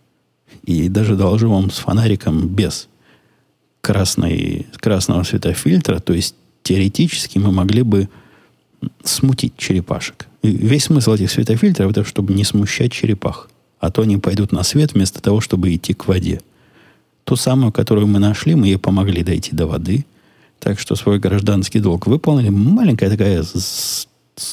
и 0.66 0.88
даже 0.88 1.14
доложу 1.16 1.48
вам 1.48 1.70
с 1.70 1.78
фонариком 1.78 2.48
без 2.48 2.88
красной, 3.80 4.66
красного 4.76 5.22
светофильтра. 5.22 6.00
То 6.00 6.12
есть 6.12 6.34
теоретически 6.62 7.38
мы 7.38 7.52
могли 7.52 7.82
бы 7.82 8.08
смутить 9.04 9.56
черепашек. 9.56 10.26
И 10.42 10.50
весь 10.50 10.84
смысл 10.84 11.14
этих 11.14 11.30
светофильтров 11.30 11.92
это 11.92 12.04
чтобы 12.04 12.34
не 12.34 12.44
смущать 12.44 12.92
черепах. 12.92 13.48
А 13.78 13.90
то 13.90 14.02
они 14.02 14.16
пойдут 14.16 14.52
на 14.52 14.64
свет 14.64 14.94
вместо 14.94 15.22
того, 15.22 15.40
чтобы 15.40 15.72
идти 15.74 15.94
к 15.94 16.08
воде. 16.08 16.40
Ту 17.24 17.36
самую, 17.36 17.72
которую 17.72 18.06
мы 18.06 18.18
нашли, 18.18 18.54
мы 18.54 18.66
ей 18.66 18.78
помогли 18.78 19.22
дойти 19.22 19.54
до 19.54 19.66
воды. 19.66 20.04
Так 20.60 20.78
что 20.78 20.94
свой 20.96 21.18
гражданский 21.18 21.80
долг 21.80 22.06
выполнили. 22.06 22.48
Маленькая 22.48 23.10
такая, 23.10 23.44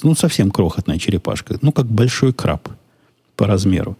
ну, 0.03 0.15
совсем 0.15 0.51
крохотная 0.51 0.99
черепашка. 0.99 1.57
Ну, 1.61 1.71
как 1.71 1.85
большой 1.87 2.33
краб 2.33 2.69
по 3.35 3.47
размеру. 3.47 3.97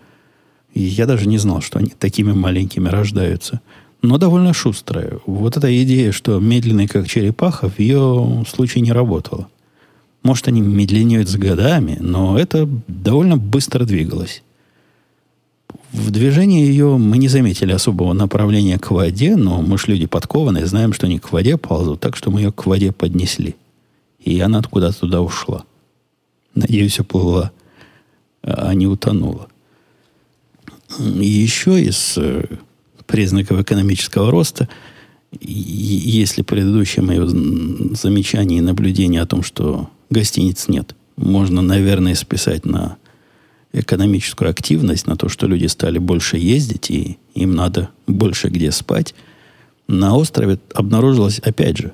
И 0.74 0.82
я 0.82 1.06
даже 1.06 1.28
не 1.28 1.38
знал, 1.38 1.62
что 1.62 1.80
они 1.80 1.90
такими 1.90 2.32
маленькими 2.32 2.90
рождаются. 2.90 3.62
Но 4.02 4.18
довольно 4.18 4.54
шустрая. 4.54 5.20
Вот 5.26 5.56
эта 5.56 5.84
идея, 5.84 6.12
что 6.12 6.40
медленный, 6.40 6.88
как 6.88 7.08
черепаха, 7.08 7.70
в 7.70 7.80
ее 7.80 8.44
случае 8.48 8.82
не 8.82 8.92
работала. 8.92 9.48
Может, 10.24 10.48
они 10.48 10.62
медленнеют 10.62 11.30
с 11.30 11.36
годами, 11.36 11.98
но 12.00 12.38
это 12.38 12.68
довольно 12.88 13.38
быстро 13.38 13.86
двигалось. 13.86 14.44
В 15.92 16.10
движении 16.10 16.66
ее 16.66 16.98
мы 16.98 17.18
не 17.18 17.28
заметили 17.28 17.72
особого 17.72 18.14
направления 18.14 18.80
к 18.80 18.90
воде, 18.92 19.36
но 19.36 19.62
мы 19.62 19.78
же 19.78 19.86
люди 19.88 20.08
подкованные, 20.08 20.66
знаем, 20.66 20.92
что 20.92 21.06
они 21.06 21.20
к 21.20 21.32
воде 21.32 21.56
ползут, 21.58 22.00
так 22.00 22.16
что 22.16 22.32
мы 22.32 22.42
ее 22.42 22.52
к 22.52 22.66
воде 22.66 22.92
поднесли. 22.92 23.56
И 24.20 24.40
она 24.40 24.62
куда-то 24.64 25.02
туда 25.02 25.22
ушла. 25.22 25.66
Надеюсь, 26.56 27.00
уплыла, 27.00 27.52
а 28.42 28.74
не 28.74 28.88
утонула. 28.88 29.48
Еще 31.00 31.82
из 31.82 32.18
э, 32.18 32.46
признаков 33.06 33.60
экономического 33.60 34.32
роста, 34.32 34.70
если 35.42 36.42
предыдущее 36.42 37.04
мое 37.04 37.28
замечание 37.96 38.60
и 38.60 38.62
наблюдение 38.62 39.22
о 39.22 39.26
том, 39.26 39.44
что 39.44 39.90
гостиниц 40.10 40.68
нет, 40.68 40.96
можно, 41.16 41.62
наверное, 41.62 42.16
списать 42.16 42.66
на 42.66 42.98
экономическую 43.74 44.50
активность, 44.50 45.08
на 45.08 45.18
то, 45.18 45.28
что 45.28 45.48
люди 45.48 45.66
стали 45.66 45.98
больше 45.98 46.38
ездить, 46.38 46.92
и 46.92 47.18
им 47.34 47.56
надо 47.56 47.90
больше 48.08 48.50
где 48.50 48.72
спать, 48.72 49.16
на 49.88 50.16
острове 50.16 50.60
обнаружилось, 50.74 51.40
опять 51.40 51.78
же, 51.78 51.94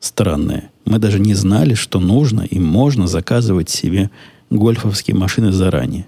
странное. 0.00 0.70
Мы 0.84 0.98
даже 0.98 1.20
не 1.20 1.34
знали, 1.34 1.74
что 1.74 2.00
нужно 2.00 2.42
и 2.42 2.58
можно 2.58 3.06
заказывать 3.06 3.70
себе 3.70 4.10
гольфовские 4.50 5.16
машины 5.16 5.52
заранее. 5.52 6.06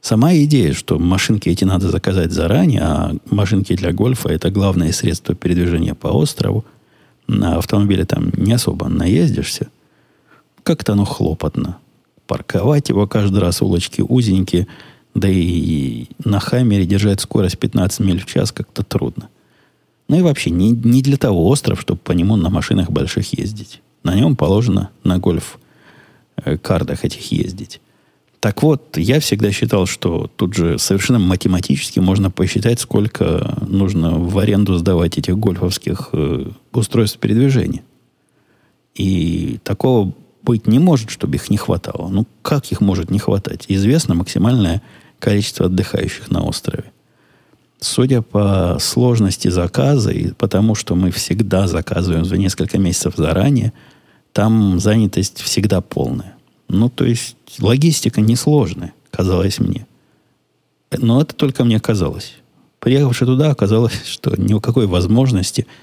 Сама 0.00 0.34
идея, 0.34 0.72
что 0.72 0.98
машинки 0.98 1.48
эти 1.48 1.64
надо 1.64 1.90
заказать 1.90 2.32
заранее, 2.32 2.80
а 2.82 3.16
машинки 3.28 3.74
для 3.74 3.92
гольфа 3.92 4.28
это 4.28 4.50
главное 4.50 4.92
средство 4.92 5.34
передвижения 5.34 5.94
по 5.94 6.08
острову, 6.08 6.64
на 7.26 7.56
автомобиле 7.56 8.04
там 8.04 8.30
не 8.36 8.52
особо 8.52 8.88
наездишься, 8.88 9.68
как-то 10.62 10.92
оно 10.92 11.04
хлопотно 11.04 11.78
парковать 12.26 12.88
его 12.88 13.06
каждый 13.06 13.38
раз, 13.38 13.62
улочки 13.62 14.02
узенькие, 14.06 14.66
да 15.14 15.28
и 15.28 16.06
на 16.24 16.40
Хаммере 16.40 16.84
держать 16.84 17.20
скорость 17.20 17.58
15 17.58 18.00
миль 18.00 18.20
в 18.20 18.26
час 18.26 18.52
как-то 18.52 18.82
трудно. 18.82 19.28
Ну 20.08 20.18
и 20.18 20.22
вообще, 20.22 20.50
не, 20.50 20.70
не 20.70 21.02
для 21.02 21.16
того 21.16 21.48
остров, 21.48 21.80
чтобы 21.80 22.00
по 22.00 22.12
нему 22.12 22.36
на 22.36 22.50
машинах 22.50 22.90
больших 22.90 23.36
ездить. 23.38 23.80
На 24.02 24.14
нем 24.14 24.36
положено 24.36 24.90
на 25.02 25.18
гольф-кардах 25.18 27.04
э, 27.04 27.06
этих 27.06 27.32
ездить. 27.32 27.80
Так 28.40 28.62
вот, 28.62 28.96
я 28.96 29.18
всегда 29.18 29.50
считал, 29.50 29.86
что 29.86 30.30
тут 30.36 30.54
же 30.54 30.78
совершенно 30.78 31.18
математически 31.18 31.98
можно 31.98 32.30
посчитать, 32.30 32.78
сколько 32.78 33.58
нужно 33.66 34.18
в 34.18 34.38
аренду 34.38 34.76
сдавать 34.76 35.18
этих 35.18 35.36
гольфовских 35.36 36.10
э, 36.12 36.50
устройств 36.72 37.18
передвижения. 37.18 37.82
И 38.94 39.58
такого 39.64 40.12
быть 40.46 40.66
не 40.66 40.78
может, 40.78 41.10
чтобы 41.10 41.34
их 41.34 41.50
не 41.50 41.56
хватало. 41.56 42.08
Ну, 42.08 42.26
как 42.42 42.72
их 42.72 42.80
может 42.80 43.10
не 43.10 43.18
хватать? 43.18 43.66
Известно 43.68 44.14
максимальное 44.14 44.80
количество 45.18 45.66
отдыхающих 45.66 46.30
на 46.30 46.44
острове. 46.44 46.84
Судя 47.80 48.22
по 48.22 48.78
сложности 48.80 49.48
заказа 49.48 50.10
и 50.10 50.32
потому, 50.32 50.74
что 50.74 50.94
мы 50.94 51.10
всегда 51.10 51.66
заказываем 51.66 52.24
за 52.24 52.38
несколько 52.38 52.78
месяцев 52.78 53.14
заранее, 53.16 53.72
там 54.32 54.80
занятость 54.80 55.40
всегда 55.40 55.80
полная. 55.80 56.36
Ну, 56.68 56.88
то 56.88 57.04
есть 57.04 57.36
логистика 57.58 58.20
несложная, 58.20 58.92
казалось 59.10 59.58
мне. 59.58 59.86
Но 60.96 61.20
это 61.20 61.34
только 61.34 61.64
мне 61.64 61.80
казалось. 61.80 62.34
Приехавши 62.78 63.26
туда, 63.26 63.50
оказалось, 63.50 64.00
что 64.06 64.34
ни 64.40 64.54
у 64.54 64.60
какой 64.60 64.86
возможности– 64.86 65.66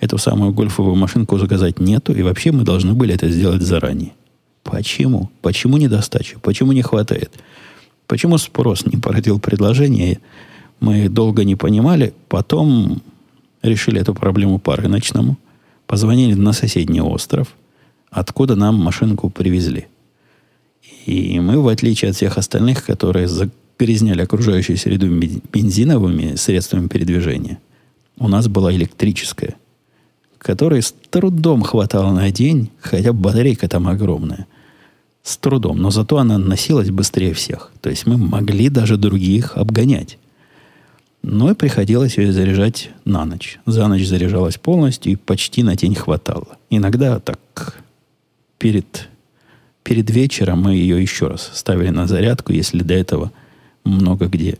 эту 0.00 0.18
самую 0.18 0.52
гольфовую 0.52 0.96
машинку 0.96 1.38
заказать 1.38 1.80
нету, 1.80 2.12
и 2.12 2.22
вообще 2.22 2.52
мы 2.52 2.64
должны 2.64 2.94
были 2.94 3.14
это 3.14 3.28
сделать 3.28 3.62
заранее. 3.62 4.12
Почему? 4.62 5.30
Почему 5.42 5.76
недостача? 5.76 6.38
Почему 6.40 6.72
не 6.72 6.82
хватает? 6.82 7.32
Почему 8.06 8.38
спрос 8.38 8.86
не 8.86 8.96
породил 8.96 9.40
предложение? 9.40 10.20
Мы 10.80 11.08
долго 11.08 11.44
не 11.44 11.56
понимали, 11.56 12.14
потом 12.28 13.02
решили 13.62 14.00
эту 14.00 14.14
проблему 14.14 14.58
по 14.58 14.76
рыночному, 14.76 15.36
позвонили 15.86 16.34
на 16.34 16.52
соседний 16.52 17.00
остров, 17.00 17.48
откуда 18.10 18.54
нам 18.54 18.76
машинку 18.76 19.30
привезли. 19.30 19.86
И 21.06 21.40
мы, 21.40 21.60
в 21.60 21.68
отличие 21.68 22.10
от 22.10 22.16
всех 22.16 22.38
остальных, 22.38 22.84
которые 22.84 23.26
загрязняли 23.26 24.22
окружающую 24.22 24.76
среду 24.76 25.08
бензиновыми 25.52 26.36
средствами 26.36 26.86
передвижения, 26.86 27.58
у 28.18 28.28
нас 28.28 28.46
была 28.46 28.72
электрическая– 28.72 29.56
которой 30.38 30.82
с 30.82 30.94
трудом 31.10 31.62
хватало 31.62 32.12
на 32.12 32.30
день, 32.30 32.70
хотя 32.80 33.12
батарейка 33.12 33.68
там 33.68 33.88
огромная. 33.88 34.46
С 35.22 35.36
трудом, 35.36 35.78
но 35.78 35.90
зато 35.90 36.18
она 36.18 36.38
носилась 36.38 36.90
быстрее 36.90 37.34
всех. 37.34 37.72
То 37.80 37.90
есть 37.90 38.06
мы 38.06 38.16
могли 38.16 38.68
даже 38.68 38.96
других 38.96 39.56
обгонять. 39.56 40.18
Но 41.22 41.50
и 41.50 41.54
приходилось 41.54 42.16
ее 42.16 42.32
заряжать 42.32 42.90
на 43.04 43.24
ночь. 43.24 43.58
За 43.66 43.86
ночь 43.88 44.06
заряжалась 44.06 44.56
полностью 44.56 45.12
и 45.12 45.16
почти 45.16 45.62
на 45.62 45.76
день 45.76 45.94
хватало. 45.94 46.56
Иногда 46.70 47.18
так 47.18 47.82
перед, 48.58 49.08
перед 49.82 50.08
вечером 50.10 50.62
мы 50.62 50.74
ее 50.74 51.02
еще 51.02 51.26
раз 51.26 51.50
ставили 51.52 51.90
на 51.90 52.06
зарядку, 52.06 52.52
если 52.52 52.82
до 52.82 52.94
этого 52.94 53.32
много 53.84 54.26
где 54.26 54.58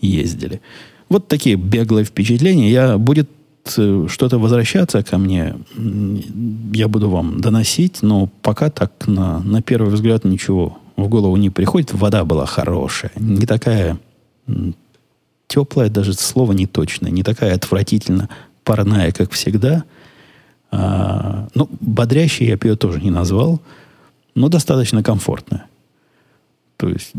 ездили. 0.00 0.60
Вот 1.08 1.28
такие 1.28 1.56
беглые 1.56 2.04
впечатления. 2.04 2.70
Я 2.70 2.98
будет 2.98 3.30
что-то 3.66 4.38
возвращаться 4.38 5.02
ко 5.02 5.18
мне, 5.18 5.56
я 6.72 6.88
буду 6.88 7.08
вам 7.08 7.40
доносить, 7.40 8.02
но 8.02 8.28
пока 8.42 8.70
так 8.70 9.06
на, 9.06 9.40
на 9.40 9.62
первый 9.62 9.92
взгляд 9.92 10.24
ничего 10.24 10.78
в 10.96 11.08
голову 11.08 11.36
не 11.36 11.50
приходит. 11.50 11.92
Вода 11.92 12.24
была 12.24 12.46
хорошая, 12.46 13.12
не 13.16 13.46
такая 13.46 13.98
теплая, 15.48 15.88
даже 15.88 16.14
слово 16.14 16.52
не 16.52 16.66
точное, 16.66 17.10
не 17.10 17.22
такая 17.22 17.54
отвратительно 17.54 18.28
парная, 18.64 19.12
как 19.12 19.32
всегда. 19.32 19.84
А, 20.70 21.48
ну, 21.54 21.68
бодрящей 21.80 22.46
я 22.46 22.56
бы 22.56 22.68
ее 22.68 22.76
тоже 22.76 23.00
не 23.00 23.10
назвал, 23.10 23.60
но 24.34 24.48
достаточно 24.48 25.02
комфортная. 25.02 25.66
То 26.76 26.88
есть, 26.88 27.12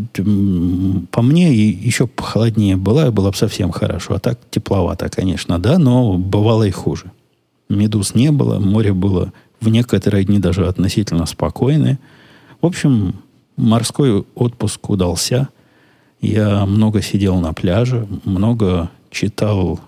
по 1.11 1.21
мне, 1.21 1.53
еще 1.53 2.09
холоднее 2.17 2.75
было, 2.75 3.09
было 3.11 3.31
бы 3.31 3.37
совсем 3.37 3.71
хорошо. 3.71 4.15
А 4.15 4.19
так 4.19 4.39
тепловато, 4.51 5.09
конечно, 5.09 5.59
да, 5.59 5.77
но 5.77 6.17
бывало 6.17 6.63
и 6.63 6.71
хуже. 6.71 7.11
Медуз 7.69 8.15
не 8.15 8.31
было, 8.31 8.59
море 8.59 8.93
было 8.93 9.31
в 9.61 9.69
некоторые 9.69 10.25
дни 10.25 10.39
даже 10.39 10.67
относительно 10.67 11.25
спокойное. 11.25 11.99
В 12.61 12.65
общем, 12.65 13.15
морской 13.57 14.25
отпуск 14.35 14.89
удался. 14.89 15.49
Я 16.21 16.65
много 16.65 17.01
сидел 17.01 17.39
на 17.39 17.53
пляже, 17.53 18.07
много 18.25 18.89
читал 19.09 19.79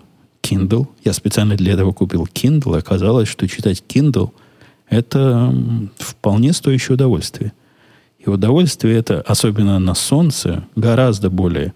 Kindle. 0.42 0.86
Я 1.04 1.12
специально 1.12 1.56
для 1.56 1.74
этого 1.74 1.92
купил 1.92 2.26
Kindle. 2.32 2.78
Оказалось, 2.78 3.28
что 3.28 3.46
читать 3.46 3.82
Kindle– 3.86 4.30
это 4.88 5.54
вполне 5.98 6.52
стоящее 6.52 6.94
удовольствие. 6.94 7.52
И 8.28 8.30
удовольствие 8.30 8.98
это, 8.98 9.22
особенно 9.22 9.78
на 9.78 9.94
солнце, 9.94 10.62
гораздо 10.76 11.30
более 11.30 11.72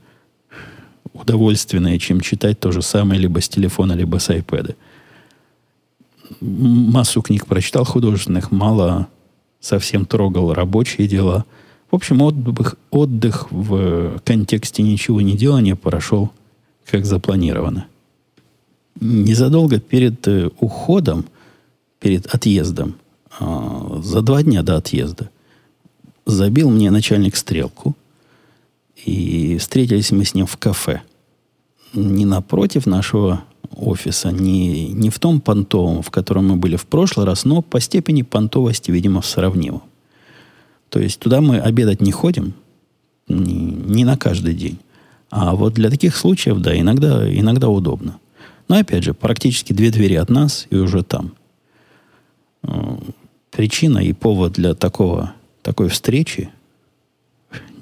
удовольственное, 1.15 1.99
чем 1.99 2.21
читать 2.21 2.61
то 2.61 2.73
же 2.73 2.83
самое 2.83 3.19
либо 3.19 3.41
с 3.41 3.49
телефона, 3.49 3.95
либо 3.95 4.19
с 4.19 4.29
iPad. 4.29 4.77
Массу 6.43 7.23
книг 7.23 7.47
прочитал 7.47 7.87
художественных, 7.87 8.51
мало 8.51 9.09
совсем 9.61 10.05
трогал 10.05 10.53
рабочие 10.53 11.09
дела. 11.09 11.47
В 11.91 11.95
общем, 11.95 12.21
отдых, 12.21 12.77
отдых 12.91 13.51
в 13.51 14.21
контексте 14.23 14.83
ничего 14.83 15.23
не 15.23 15.39
делания 15.39 15.75
прошел 15.75 16.33
как 16.85 17.07
запланировано. 17.07 17.87
Незадолго 19.01 19.81
перед 19.81 20.29
э, 20.29 20.51
уходом, 20.61 21.25
перед 21.99 22.27
отъездом, 22.27 22.97
а, 23.41 24.03
за 24.05 24.21
два 24.21 24.43
дня 24.43 24.63
до 24.63 24.77
отъезда– 24.77 25.31
забил 26.27 26.71
мне 26.71 26.91
начальник 26.91 27.37
стрелку. 27.37 27.97
И 29.05 29.57
встретились 29.59 30.13
мы 30.13 30.25
с 30.25 30.35
ним 30.35 30.47
в 30.47 30.57
кафе. 30.57 31.03
Не 31.93 32.25
напротив 32.25 32.87
нашего 32.87 33.43
офиса, 33.77 34.31
не, 34.31 34.89
не 34.89 35.11
в 35.11 35.19
том 35.19 35.41
понтовом, 35.41 36.03
в 36.03 36.11
котором 36.11 36.49
мы 36.49 36.57
были 36.57 36.77
в 36.77 36.87
прошлый 36.87 37.27
раз, 37.27 37.45
но 37.45 37.63
по 37.63 37.81
степени 37.81 38.23
понтовости, 38.23 38.91
видимо, 38.91 39.23
сравнимом. 39.23 39.83
То 40.89 41.01
есть 41.01 41.19
туда 41.19 41.41
мы 41.41 41.59
обедать 41.59 42.01
не 42.01 42.13
ходим, 42.13 42.55
не, 43.29 43.55
не 43.55 44.05
на 44.05 44.17
каждый 44.17 44.55
день. 44.55 44.79
А 45.31 45.55
вот 45.55 45.73
для 45.75 45.89
таких 45.89 46.17
случаев, 46.17 46.59
да, 46.59 46.79
иногда, 46.79 47.27
иногда 47.35 47.69
удобно. 47.69 48.19
Но 48.69 48.77
опять 48.77 49.03
же, 49.03 49.15
практически 49.15 49.73
две 49.73 49.91
двери 49.91 50.15
от 50.15 50.29
нас 50.29 50.67
и 50.71 50.77
уже 50.77 51.03
там. 51.03 51.33
Э, 52.63 52.99
причина 53.51 53.99
и 53.99 54.13
повод 54.13 54.53
для 54.53 54.75
такого 54.75 55.33
такой 55.63 55.89
встречи 55.89 56.51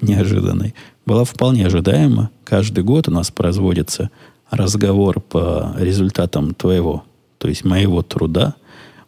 неожиданной 0.01 0.73
была 1.05 1.23
вполне 1.23 1.65
ожидаема. 1.65 2.29
Каждый 2.43 2.83
год 2.83 3.07
у 3.07 3.11
нас 3.11 3.31
производится 3.31 4.09
разговор 4.49 5.19
по 5.19 5.73
результатам 5.77 6.53
твоего, 6.53 7.03
то 7.37 7.47
есть 7.47 7.63
моего 7.63 8.01
труда. 8.01 8.55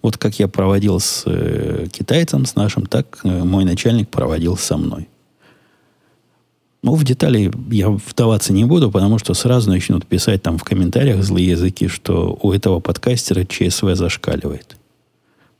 Вот 0.01 0.17
как 0.17 0.39
я 0.39 0.47
проводил 0.47 0.99
с 0.99 1.23
э, 1.25 1.87
китайцем, 1.91 2.45
с 2.45 2.55
нашим, 2.55 2.85
так 2.85 3.19
э, 3.23 3.43
мой 3.43 3.63
начальник 3.63 4.09
проводил 4.09 4.57
со 4.57 4.77
мной. 4.77 5.07
Ну, 6.81 6.95
в 6.95 7.05
детали 7.05 7.49
я 7.71 7.89
вдаваться 7.89 8.51
не 8.51 8.65
буду, 8.65 8.91
потому 8.91 9.17
что 9.17 9.33
сразу 9.33 9.69
начнут 9.69 10.05
писать 10.05 10.43
там 10.43 10.57
в 10.57 10.65
комментариях 10.65 11.23
злые 11.23 11.51
языки, 11.51 11.87
что 11.87 12.37
у 12.41 12.51
этого 12.51 12.81
подкастера 12.81 13.45
ЧСВ 13.45 13.95
зашкаливает. 13.95 14.75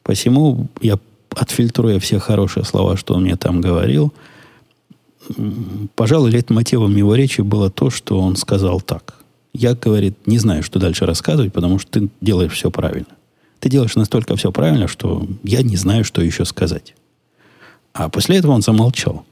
Посему 0.04 0.67
я 0.82 0.99
отфильтруя 1.36 2.00
все 2.00 2.19
хорошие 2.19 2.63
слова, 2.63 2.98
что 2.98 3.15
он 3.15 3.24
мне 3.24 3.36
там 3.36 3.62
говорил, 3.62 4.13
пожалуй, 5.96 6.32
лейтмотивом 6.32 6.96
его 6.96 7.15
речи 7.15 7.41
было 7.41 7.69
то, 7.69 7.89
что 7.89 8.19
он 8.19 8.36
сказал 8.36 8.82
так. 8.82 9.15
Я, 9.54 9.76
говорит, 9.76 10.26
не 10.26 10.39
знаю, 10.39 10.63
что 10.63 10.80
дальше 10.80 11.06
рассказывать, 11.06 11.54
потому 11.54 11.80
что 11.80 12.00
ты 12.00 12.10
делаешь 12.22 12.54
все 12.54 12.72
правильно. 12.72 13.15
Ты 13.60 13.69
делаешь 13.69 13.96
настолько 13.96 14.36
все 14.36 14.52
правильно, 14.52 14.88
что 14.88 15.28
я 15.43 15.62
не 15.62 15.78
знаю, 15.78 16.04
что 16.04 16.22
еще 16.22 16.43
сказать. 16.43 16.96
А 17.93 18.10
после 18.10 18.38
этого 18.38 18.52
он 18.52 18.62
замолчал. 18.62 19.26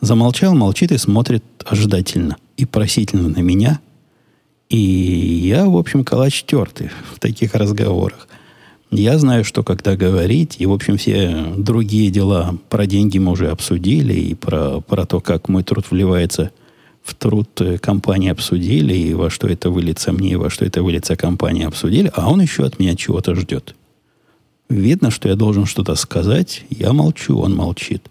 Замолчал, 0.00 0.54
молчит 0.54 0.90
и 0.92 0.98
смотрит 0.98 1.44
ожидательно 1.64 2.36
и 2.56 2.64
просительно 2.64 3.28
на 3.28 3.40
меня. 3.40 3.80
И 4.70 4.78
я, 4.78 5.66
в 5.66 5.76
общем, 5.76 6.04
калач 6.04 6.44
тертый 6.44 6.90
в 7.12 7.20
таких 7.20 7.54
разговорах. 7.54 8.26
Я 8.96 9.18
знаю, 9.18 9.42
что 9.42 9.64
когда 9.64 9.96
говорить, 9.96 10.56
и, 10.60 10.66
в 10.66 10.72
общем, 10.72 10.98
все 10.98 11.52
другие 11.56 12.10
дела 12.10 12.56
про 12.68 12.86
деньги 12.86 13.18
мы 13.18 13.32
уже 13.32 13.50
обсудили, 13.50 14.14
и 14.14 14.34
про, 14.34 14.80
про 14.80 15.04
то, 15.04 15.20
как 15.20 15.48
мой 15.48 15.64
труд 15.64 15.86
вливается 15.90 16.52
в 17.02 17.12
труд 17.14 17.48
э, 17.60 17.78
компании 17.78 18.30
обсудили, 18.30 18.94
и 18.94 19.12
во 19.12 19.30
что 19.30 19.48
это 19.48 19.70
выльется 19.70 20.12
мне, 20.12 20.30
и 20.30 20.36
во 20.36 20.48
что 20.48 20.64
это 20.64 20.84
выльется 20.84 21.16
компании 21.16 21.64
обсудили, 21.64 22.10
а 22.14 22.30
он 22.30 22.40
еще 22.40 22.64
от 22.64 22.78
меня 22.78 22.94
чего-то 22.94 23.34
ждет. 23.34 23.74
Видно, 24.68 25.10
что 25.10 25.28
я 25.28 25.34
должен 25.34 25.66
что-то 25.66 25.96
сказать, 25.96 26.62
я 26.70 26.92
молчу, 26.92 27.36
он 27.36 27.54
молчит. 27.54 28.08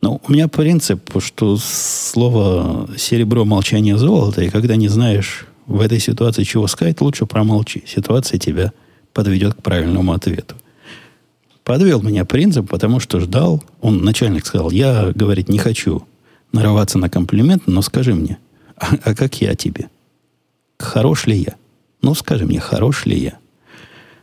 Но 0.00 0.18
у 0.26 0.32
меня 0.32 0.48
принцип, 0.48 1.10
что 1.22 1.58
слово 1.58 2.88
«серебро, 2.96 3.44
молчание, 3.44 3.98
золото», 3.98 4.42
и 4.42 4.48
когда 4.48 4.76
не 4.76 4.88
знаешь 4.88 5.46
в 5.66 5.82
этой 5.82 6.00
ситуации, 6.00 6.42
чего 6.42 6.66
сказать, 6.68 7.02
лучше 7.02 7.26
промолчи. 7.26 7.84
Ситуация 7.86 8.38
тебя– 8.38 8.72
подведет 9.14 9.54
к 9.54 9.62
правильному 9.62 10.12
ответу. 10.12 10.56
Подвел 11.62 12.02
меня 12.02 12.26
принцип, 12.26 12.68
потому 12.68 13.00
что 13.00 13.20
ждал. 13.20 13.64
Он, 13.80 14.04
начальник, 14.04 14.44
сказал, 14.44 14.70
я, 14.70 15.12
говорит, 15.14 15.48
не 15.48 15.58
хочу 15.58 16.06
нарываться 16.52 16.98
на 16.98 17.08
комплимент, 17.08 17.62
но 17.66 17.80
скажи 17.80 18.14
мне, 18.14 18.38
а, 18.76 18.88
а 19.02 19.14
как 19.14 19.40
я 19.40 19.54
тебе? 19.54 19.88
Хорош 20.78 21.26
ли 21.26 21.38
я? 21.38 21.54
Ну, 22.02 22.14
скажи 22.14 22.44
мне, 22.44 22.60
хорош 22.60 23.06
ли 23.06 23.18
я? 23.18 23.38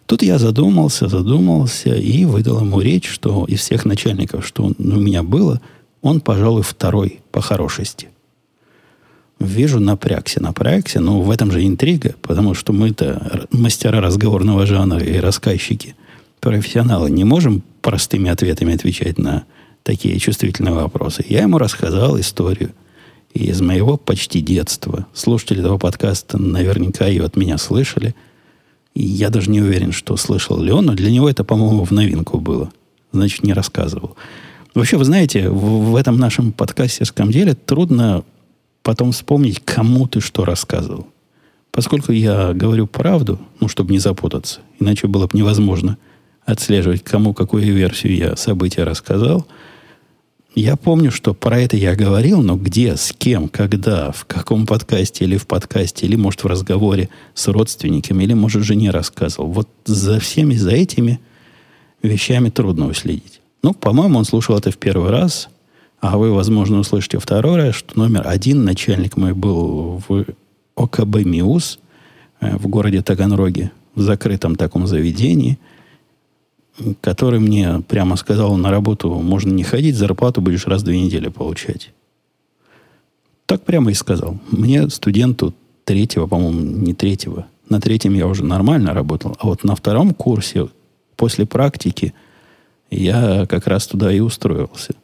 Тут 0.06 0.22
я 0.22 0.38
задумался, 0.38 1.08
задумался 1.08 1.96
и 1.96 2.26
выдал 2.26 2.60
ему 2.60 2.82
речь, 2.82 3.10
что 3.10 3.46
из 3.46 3.62
всех 3.62 3.86
начальников, 3.86 4.46
что 4.46 4.66
у 4.66 4.84
меня 4.84 5.24
было, 5.24 5.62
он, 6.02 6.22
пожалуй, 6.22 6.62
второй 6.62 7.22
по 7.32 7.42
хорошести– 7.42 8.10
Вижу, 9.42 9.80
напрягся, 9.80 10.42
напрягся, 10.42 11.00
но 11.00 11.22
в 11.22 11.32
этом 11.32 11.52
же 11.52 11.66
интрига, 11.66 12.14
потому 12.22 12.54
что 12.54 12.74
мы-то 12.74 13.48
мастера 13.52 14.00
разговорного 14.00 14.68
жанра 14.68 15.04
и 15.04 15.18
рассказчики, 15.18 15.96
профессионалы, 16.40 17.10
не 17.10 17.24
можем 17.24 17.64
простыми 17.82 18.30
ответами 18.30 18.76
отвечать 18.76 19.18
на 19.18 19.46
такие 19.82 20.20
чувствительные 20.20 20.76
вопросы. 20.76 21.26
Я 21.28 21.42
ему 21.42 21.58
рассказал 21.58 22.20
историю 22.20 22.72
из 23.34 23.62
моего 23.62 23.98
почти 23.98 24.42
детства. 24.42 25.08
Слушатели 25.14 25.62
этого 25.62 25.80
подкаста 25.80 26.38
наверняка 26.38 27.08
ее 27.08 27.24
от 27.24 27.36
меня 27.36 27.58
слышали. 27.58 28.14
И 28.94 29.02
я 29.04 29.30
даже 29.30 29.50
не 29.50 29.62
уверен, 29.62 29.92
что 29.92 30.18
слышал 30.18 30.62
ли 30.62 30.72
он, 30.72 30.86
но 30.86 30.94
для 30.94 31.10
него 31.10 31.28
это, 31.28 31.44
по-моему, 31.44 31.84
в 31.84 31.92
новинку 31.92 32.40
было. 32.40 32.72
Значит, 33.12 33.44
не 33.44 33.54
рассказывал. 33.54 34.16
Вообще, 34.76 34.98
вы 34.98 35.06
знаете, 35.06 35.50
в, 35.50 35.92
в 35.92 35.96
этом 35.96 36.20
нашем 36.20 36.52
подкастерском 36.52 37.32
деле 37.32 37.56
трудно 37.56 38.24
потом 38.84 39.12
вспомнить, 39.12 39.62
кому 39.63 40.08
ты 40.08 40.22
что 40.22 40.46
рассказывал. 40.46 41.08
Поскольку 41.72 42.12
я 42.12 42.54
говорю 42.54 42.88
правду, 42.88 43.39
ну, 43.60 43.67
чтобы 43.67 43.91
не 43.91 44.00
запутаться, 44.00 44.60
иначе 44.80 45.08
было 45.08 45.28
бы 45.28 45.38
невозможно 45.38 45.98
отслеживать, 46.46 47.04
кому 47.04 47.34
какую 47.34 47.74
версию 47.74 48.15
я 48.15 48.36
события 48.36 48.84
рассказал, 48.84 49.48
я 50.54 50.76
помню, 50.76 51.12
что 51.12 51.34
про 51.34 51.62
это 51.62 51.78
я 51.78 51.96
говорил, 51.96 52.41
но 52.41 52.58
где, 52.58 52.98
с 52.98 53.13
кем, 53.17 53.48
когда, 53.48 54.12
в 54.12 54.26
каком 54.26 54.65
подкасте 54.65 55.24
или 55.24 55.38
в 55.38 55.48
подкасте, 55.48 56.06
или, 56.06 56.17
может, 56.17 56.44
в 56.44 56.48
разговоре 56.48 57.08
с 57.34 57.48
родственниками, 57.48 58.26
или, 58.26 58.34
может, 58.34 58.63
жене 58.63 58.91
рассказывал. 58.91 59.48
Вот 59.48 59.70
за 59.86 60.20
всеми, 60.20 60.56
за 60.56 60.72
этими 60.72 61.22
вещами 62.04 62.50
трудно 62.50 62.89
уследить. 62.89 63.39
Ну, 63.63 63.74
по-моему, 63.74 64.17
он 64.17 64.26
слушал 64.26 64.58
это 64.58 64.72
в 64.72 64.78
первый 64.78 65.10
раз– 65.10 65.48
а 66.02 66.18
вы, 66.18 66.34
возможно, 66.34 66.80
услышите 66.80 67.20
второй 67.20 67.58
раз, 67.58 67.76
что 67.76 67.98
номер 67.98 68.28
один 68.28 68.66
начальник 68.66 69.18
мой 69.18 69.34
был 69.34 70.02
в 70.08 70.26
ОКБ 70.76 71.18
МИУС 71.26 71.80
э, 72.42 72.58
в 72.58 72.68
городе 72.68 73.04
Таганроге, 73.04 73.72
в 73.94 74.02
закрытом 74.02 74.56
таком 74.56 74.88
заведении, 74.88 75.60
который 77.02 77.40
мне 77.40 77.84
прямо 77.88 78.16
сказал, 78.16 78.58
на 78.58 78.72
работу 78.72 79.12
можно 79.12 79.52
не 79.52 79.64
ходить, 79.64 79.96
зарплату 79.96 80.42
будешь 80.42 80.66
раз 80.66 80.82
в 80.82 80.86
две 80.86 81.00
недели 81.00 81.30
получать. 81.30 81.94
Так 83.46 83.62
прямо 83.62 83.92
и 83.92 83.94
сказал. 83.94 84.40
Мне, 84.50 84.90
студенту 84.90 85.54
третьего, 85.84 86.26
по-моему, 86.26 86.62
не 86.62 86.96
третьего, 86.96 87.46
на 87.70 87.80
третьем 87.80 88.16
я 88.16 88.26
уже 88.26 88.44
нормально 88.44 88.96
работал, 88.96 89.38
а 89.40 89.46
вот 89.46 89.64
на 89.64 89.76
втором 89.76 90.16
курсе, 90.16 90.68
после 91.16 91.46
практики, 91.46 92.16
я 92.90 93.46
как 93.46 93.68
раз 93.68 93.86
туда 93.86 94.12
и 94.12 94.20
устроился. 94.20 94.96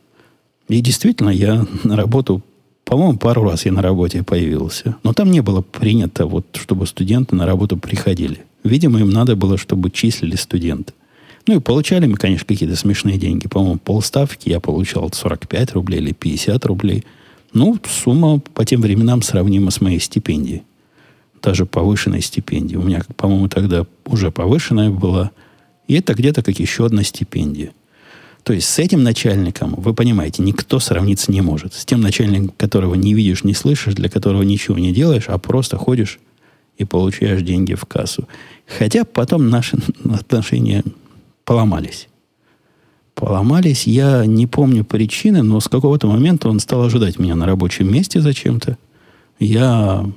И 0.68 0.82
действительно, 0.82 1.30
я 1.30 1.66
на 1.84 1.96
работу, 1.96 2.42
по-моему, 2.84 3.18
пару 3.18 3.44
раз 3.44 3.66
я 3.66 3.72
на 3.72 3.82
работе 3.82 4.24
появился. 4.24 4.98
Но 5.04 5.14
там 5.14 5.32
не 5.32 5.42
было 5.42 5.62
принято, 5.62 6.26
вот, 6.26 6.46
чтобы 6.54 6.88
студенты 6.88 7.36
на 7.36 7.46
работу 7.46 7.78
приходили. 7.78 8.46
Видимо, 8.64 9.00
им 9.00 9.10
надо 9.10 9.36
было, 9.36 9.58
чтобы 9.58 9.90
числили 9.90 10.36
студенты. 10.36 10.94
Ну 11.48 11.56
и 11.56 11.60
получали 11.60 12.06
мы, 12.08 12.18
конечно, 12.18 12.46
какие-то 12.46 12.76
смешные 12.76 13.18
деньги. 13.18 13.48
По-моему, 13.48 13.78
полставки 13.78 14.50
я 14.50 14.60
получал 14.60 15.10
45 15.12 15.74
рублей 15.74 16.02
или 16.02 16.12
50 16.12 16.66
рублей. 16.66 17.06
Ну, 17.54 17.80
сумма 17.88 18.40
по 18.40 18.66
тем 18.66 18.82
временам 18.82 19.22
сравнима 19.22 19.72
с 19.72 19.80
моей 19.80 20.02
стипендией. 20.02 20.64
Даже 21.42 21.66
повышенной 21.66 22.22
стипендией. 22.22 22.78
У 22.78 22.84
меня, 22.84 23.02
по-моему, 23.16 23.48
тогда 23.48 23.86
уже 24.06 24.32
повышенная 24.32 24.90
была. 24.90 25.32
И 25.88 25.94
это 25.94 26.14
где-то 26.14 26.44
как 26.44 26.60
еще 26.60 26.86
одна 26.86 27.04
стипендия. 27.04 27.72
То 28.48 28.54
есть 28.54 28.70
с 28.70 28.80
этим 28.80 29.04
начальником, 29.04 29.76
вы 29.76 29.94
понимаете, 29.94 30.42
никто 30.42 30.80
сравниться 30.80 31.34
не 31.34 31.42
может. 31.42 31.74
С 31.74 31.84
тем 31.84 32.00
начальником, 32.00 32.54
которого 32.56 32.96
не 32.96 33.14
видишь, 33.14 33.44
не 33.44 33.54
слышишь, 33.54 33.94
для 33.94 34.08
которого 34.08 34.42
ничего 34.42 34.80
не 34.80 34.94
делаешь, 34.94 35.26
а 35.28 35.38
просто 35.38 35.76
ходишь 35.76 36.18
и 36.78 36.86
получаешь 36.86 37.42
деньги 37.42 37.74
в 37.74 37.84
кассу. 37.84 38.26
Хотя 38.66 39.04
потом 39.04 39.50
наши 39.50 39.78
отношения 40.10 40.86
поломались. 41.44 42.08
Поломались, 43.16 43.86
я 43.86 44.26
не 44.26 44.48
помню 44.48 44.86
причины, 44.86 45.44
но 45.44 45.60
с 45.60 45.68
какого-то 45.68 46.08
момента 46.08 46.48
он 46.48 46.62
стал 46.62 46.84
ожидать 46.84 47.20
меня 47.20 47.36
на 47.36 47.48
рабочем 47.48 47.92
месте 47.92 48.22
зачем-то. 48.22 48.78
Я 49.40 50.10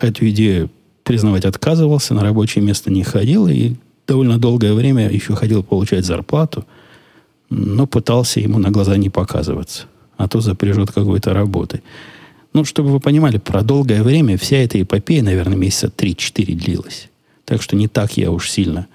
эту 0.00 0.30
идею 0.30 0.70
признавать 1.02 1.44
отказывался, 1.44 2.14
на 2.14 2.22
рабочее 2.22 2.64
место 2.64 2.90
не 2.90 3.02
ходил 3.02 3.48
и 3.48 3.74
довольно 4.06 4.38
долгое 4.38 4.72
время 4.72 5.10
еще 5.10 5.34
ходил 5.34 5.62
получать 5.62 6.06
зарплату– 6.06 6.64
но 7.50 7.86
пытался 7.86 8.40
ему 8.40 8.58
на 8.58 8.70
глаза 8.70 8.96
не 8.96 9.10
показываться, 9.10 9.84
а 10.16 10.28
то 10.28 10.40
запряжет 10.40 10.92
какой-то 10.92 11.34
работы. 11.34 11.82
Ну, 12.52 12.64
чтобы 12.64 12.90
вы 12.90 13.00
понимали, 13.00 13.38
про 13.38 13.62
долгое 13.62 14.02
время 14.02 14.38
вся 14.38 14.56
эта 14.56 14.80
эпопея, 14.80 15.22
наверное, 15.22 15.56
месяца 15.56 15.86
3-4 15.88 16.54
длилась. 16.54 17.08
Так 17.44 17.62
что 17.62 17.76
не 17.76 17.88
так 17.88 18.16
я 18.16 18.30
уж 18.30 18.50
сильно 18.50 18.86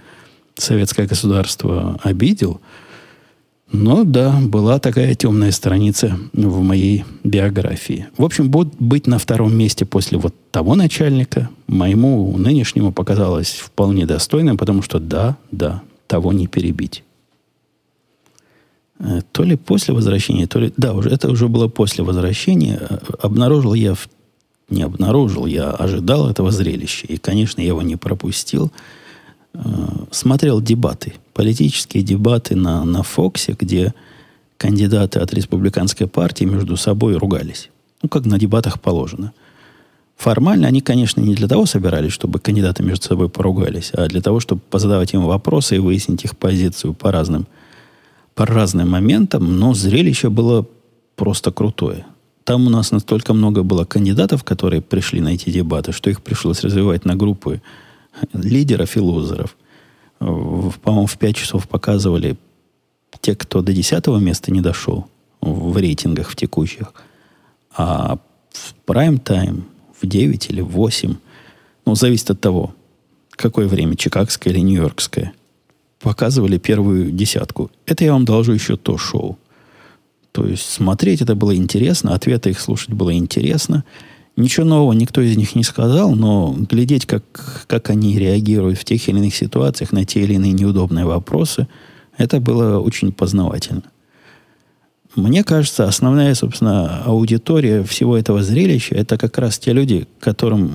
советское 0.55 1.05
государство 1.05 1.99
обидел. 2.03 2.61
Но 3.71 4.03
да, 4.03 4.39
была 4.39 4.79
такая 4.79 5.15
темная 5.15 5.51
страница 5.51 6.17
в 6.33 6.61
моей 6.61 7.03
биографии. 7.23 8.07
В 8.17 8.23
общем, 8.23 8.49
быть 8.49 9.07
на 9.07 9.17
втором 9.17 9.55
месте 9.57 9.85
после 9.85 10.17
вот 10.17 10.33
того 10.51 10.75
начальника 10.75 11.49
моему 11.67 12.37
нынешнему 12.37 12.93
показалось 12.93 13.53
вполне 13.53 14.05
достойным, 14.05 14.57
потому 14.57 14.81
что 14.81 14.99
да, 14.99 15.37
да, 15.51 15.81
того 16.07 16.31
не 16.31 16.47
перебить. 16.47 17.03
Э, 18.99 19.21
то 19.31 19.43
ли 19.43 19.55
после 19.55 19.93
возвращения, 19.93 20.47
то 20.47 20.59
ли... 20.59 20.73
Да, 20.77 20.93
уже, 20.93 21.09
это 21.09 21.29
уже 21.29 21.47
было 21.47 21.67
после 21.67 22.03
возвращения. 22.03 22.79
Э, 22.89 22.97
обнаружил 23.21 23.73
я... 23.73 23.93
В, 23.93 24.07
не 24.69 24.81
обнаружил, 24.81 25.45
я 25.45 25.71
ожидал 25.71 26.29
этого 26.29 26.51
зрелища. 26.51 27.05
И, 27.07 27.17
конечно, 27.17 27.61
я 27.61 27.67
его 27.67 27.81
не 27.81 27.95
пропустил. 27.95 28.71
Э, 29.53 29.59
смотрел 30.11 30.61
дебаты. 30.61 31.13
Политические 31.33 32.03
дебаты 32.03 32.55
на, 32.55 32.83
на 32.83 33.03
Фоксе, 33.03 33.55
где 33.59 33.93
кандидаты 34.57 35.19
от 35.19 35.33
республиканской 35.33 36.07
партии 36.07 36.45
между 36.45 36.77
собой 36.77 37.17
ругались. 37.17 37.69
Ну, 38.01 38.09
как 38.09 38.25
на 38.25 38.39
дебатах 38.39 38.79
положено. 38.79 39.33
Формально 40.15 40.67
они, 40.67 40.79
конечно, 40.79 41.19
не 41.19 41.35
для 41.35 41.47
того 41.47 41.65
собирались, 41.65 42.13
чтобы 42.13 42.39
кандидаты 42.39 42.83
между 42.83 43.05
собой 43.05 43.29
поругались, 43.29 43.91
а 43.93 44.07
для 44.07 44.21
того, 44.21 44.39
чтобы 44.39 44.61
позадавать 44.69 45.13
им 45.13 45.25
вопросы 45.25 45.75
и 45.75 45.79
выяснить 45.79 46.23
их 46.23 46.37
позицию 46.37 46.93
по 46.93 47.11
разным, 47.11 47.47
по 48.35 48.45
разным 48.45 48.89
моментам. 48.89 49.57
Но 49.59 49.73
зрелище 49.73 50.29
было 50.29 50.65
просто 51.15 51.51
крутое. 51.51 52.05
Там 52.43 52.67
у 52.67 52.69
нас 52.69 52.91
настолько 52.91 53.33
много 53.33 53.63
было 53.63 53.85
кандидатов, 53.85 54.43
которые 54.43 54.81
пришли 54.81 55.19
на 55.19 55.29
эти 55.29 55.49
дебаты, 55.49 55.91
что 55.91 56.09
их 56.11 56.21
пришлось 56.21 56.61
развивать 56.61 57.03
на 57.05 57.15
группы 57.15 57.61
лидеров 58.33 58.95
и 58.95 58.99
лузеров. 58.99 59.57
По-моему, 60.19 61.07
в 61.07 61.17
5 61.17 61.35
часов 61.35 61.67
показывали 61.67 62.37
те, 63.21 63.35
кто 63.35 63.61
до 63.61 63.73
10 63.73 64.07
места 64.21 64.51
не 64.51 64.61
дошел 64.61 65.07
в 65.41 65.75
рейтингах 65.77 66.29
в 66.29 66.35
текущих. 66.35 66.93
А 67.75 68.19
в 68.51 68.75
прайм-тайм 68.85 69.63
в 69.99 70.05
9 70.05 70.49
или 70.49 70.61
в 70.61 70.69
8, 70.69 71.15
ну, 71.85 71.95
зависит 71.95 72.29
от 72.31 72.39
того, 72.41 72.73
какое 73.31 73.67
время, 73.67 73.95
чикагское 73.95 74.53
или 74.53 74.61
нью-йоркское, 74.61 75.33
показывали 76.01 76.57
первую 76.57 77.11
десятку. 77.11 77.71
Это 77.85 78.03
я 78.03 78.13
вам 78.13 78.25
должу 78.25 78.51
еще 78.51 78.77
то 78.77 78.97
шоу. 78.97 79.37
То 80.31 80.45
есть 80.45 80.69
смотреть 80.69 81.21
это 81.21 81.35
было 81.35 81.55
интересно, 81.55 82.13
ответы 82.13 82.49
их 82.49 82.59
слушать 82.59 82.89
было 82.89 83.13
интересно. 83.13 83.85
Ничего 84.35 84.65
нового 84.65 84.91
никто 84.91 85.21
из 85.21 85.37
них 85.37 85.55
не 85.55 85.63
сказал, 85.63 86.13
но 86.13 86.53
глядеть, 86.69 87.05
как, 87.05 87.23
как 87.67 87.89
они 87.89 88.19
реагируют 88.19 88.77
в 88.77 88.83
тех 88.83 89.07
или 89.07 89.17
иных 89.17 89.33
ситуациях 89.33 89.93
на 89.93 90.03
те 90.03 90.21
или 90.21 90.33
иные 90.33 90.51
неудобные 90.51 91.05
вопросы, 91.05 91.69
это 92.17 92.41
было 92.41 92.79
очень 92.79 93.13
познавательно. 93.13 93.83
Мне 95.15 95.43
кажется, 95.43 95.85
основная, 95.85 96.35
собственно, 96.35 97.03
аудитория 97.03 97.83
всего 97.83 98.17
этого 98.17 98.43
зрелища 98.43 98.95
это 98.95 99.17
как 99.17 99.37
раз 99.37 99.57
те 99.57 99.71
люди, 99.71 100.07
которым 100.19 100.69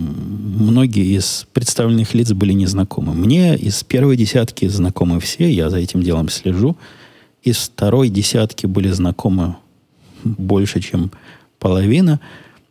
многие 0.59 1.14
из 1.16 1.46
представленных 1.53 2.14
лиц 2.14 2.33
были 2.33 2.53
незнакомы. 2.53 3.14
Мне 3.14 3.57
из 3.57 3.85
первой 3.85 4.16
десятки 4.16 4.66
знакомы 4.66 5.20
все, 5.20 5.50
я 5.50 5.68
за 5.68 5.79
этим 5.79 6.03
делом 6.03 6.29
слежу– 6.29 6.76
из 7.42 7.57
второй 7.57 8.09
десятки 8.09 8.66
были 8.66 8.90
знакомы 8.90 9.57
больше, 10.24 10.81
чем 10.81 11.11
половина. 11.59 12.20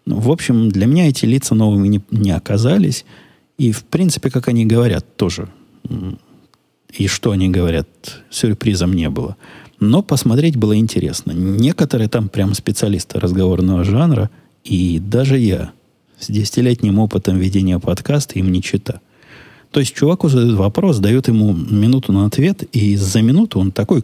В 0.05 0.32
общем, 0.32 0.69
для 0.69 0.86
меня 0.86 1.10
эти 1.10 1.25
лица 1.25 1.55
новыми 1.55 1.88
не, 1.88 2.01
не 2.12 2.32
оказались. 2.32 3.05
И, 3.58 3.71
в 3.71 3.84
принципе, 3.84 4.29
как 4.29 4.47
они 4.47 4.65
говорят, 4.65 5.15
тоже. 5.17 5.49
И 6.91 7.08
что 7.08 7.32
они 7.32 7.49
говорят, 7.49 7.88
сюрпризом 8.29 8.93
не 8.93 9.10
было. 9.10 9.38
Но 9.79 10.01
посмотреть 10.01 10.57
было 10.57 10.77
интересно. 10.77 11.31
Некоторые 11.31 12.09
там 12.09 12.27
прям 12.29 12.53
специалисты 12.53 13.19
разговорного 13.19 13.83
жанра, 13.83 14.29
и 14.63 14.99
даже 14.99 15.37
я 15.37 15.71
с 16.19 16.27
десятилетним 16.29 16.99
опытом 16.99 17.37
ведения 17.37 17.79
подкаста 17.79 18.39
им 18.39 18.51
не 18.51 18.61
чита. 18.61 18.99
То 19.71 19.79
есть 19.79 19.93
чуваку 19.93 20.27
задают 20.27 20.57
вопрос, 20.57 20.99
дают 20.99 21.27
ему 21.27 21.53
минуту 21.53 22.11
на 22.11 22.25
ответ, 22.25 22.63
и 22.75 22.95
за 22.95 23.21
минуту 23.21 23.59
он 23.59 23.71
такой 23.71 24.03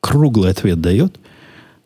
круглый 0.00 0.50
ответ 0.50 0.80
дает, 0.80 1.18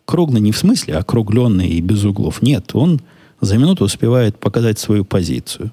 круглый 0.04 0.40
не 0.40 0.52
в 0.52 0.58
смысле 0.58 0.94
округленный 0.94 1.68
и 1.68 1.80
без 1.80 2.04
углов. 2.04 2.42
Нет, 2.42 2.70
он 2.74 3.00
за 3.40 3.58
минуту 3.58 3.84
успевает 3.84 4.38
показать 4.38 4.78
свою 4.78 5.04
позицию. 5.04 5.72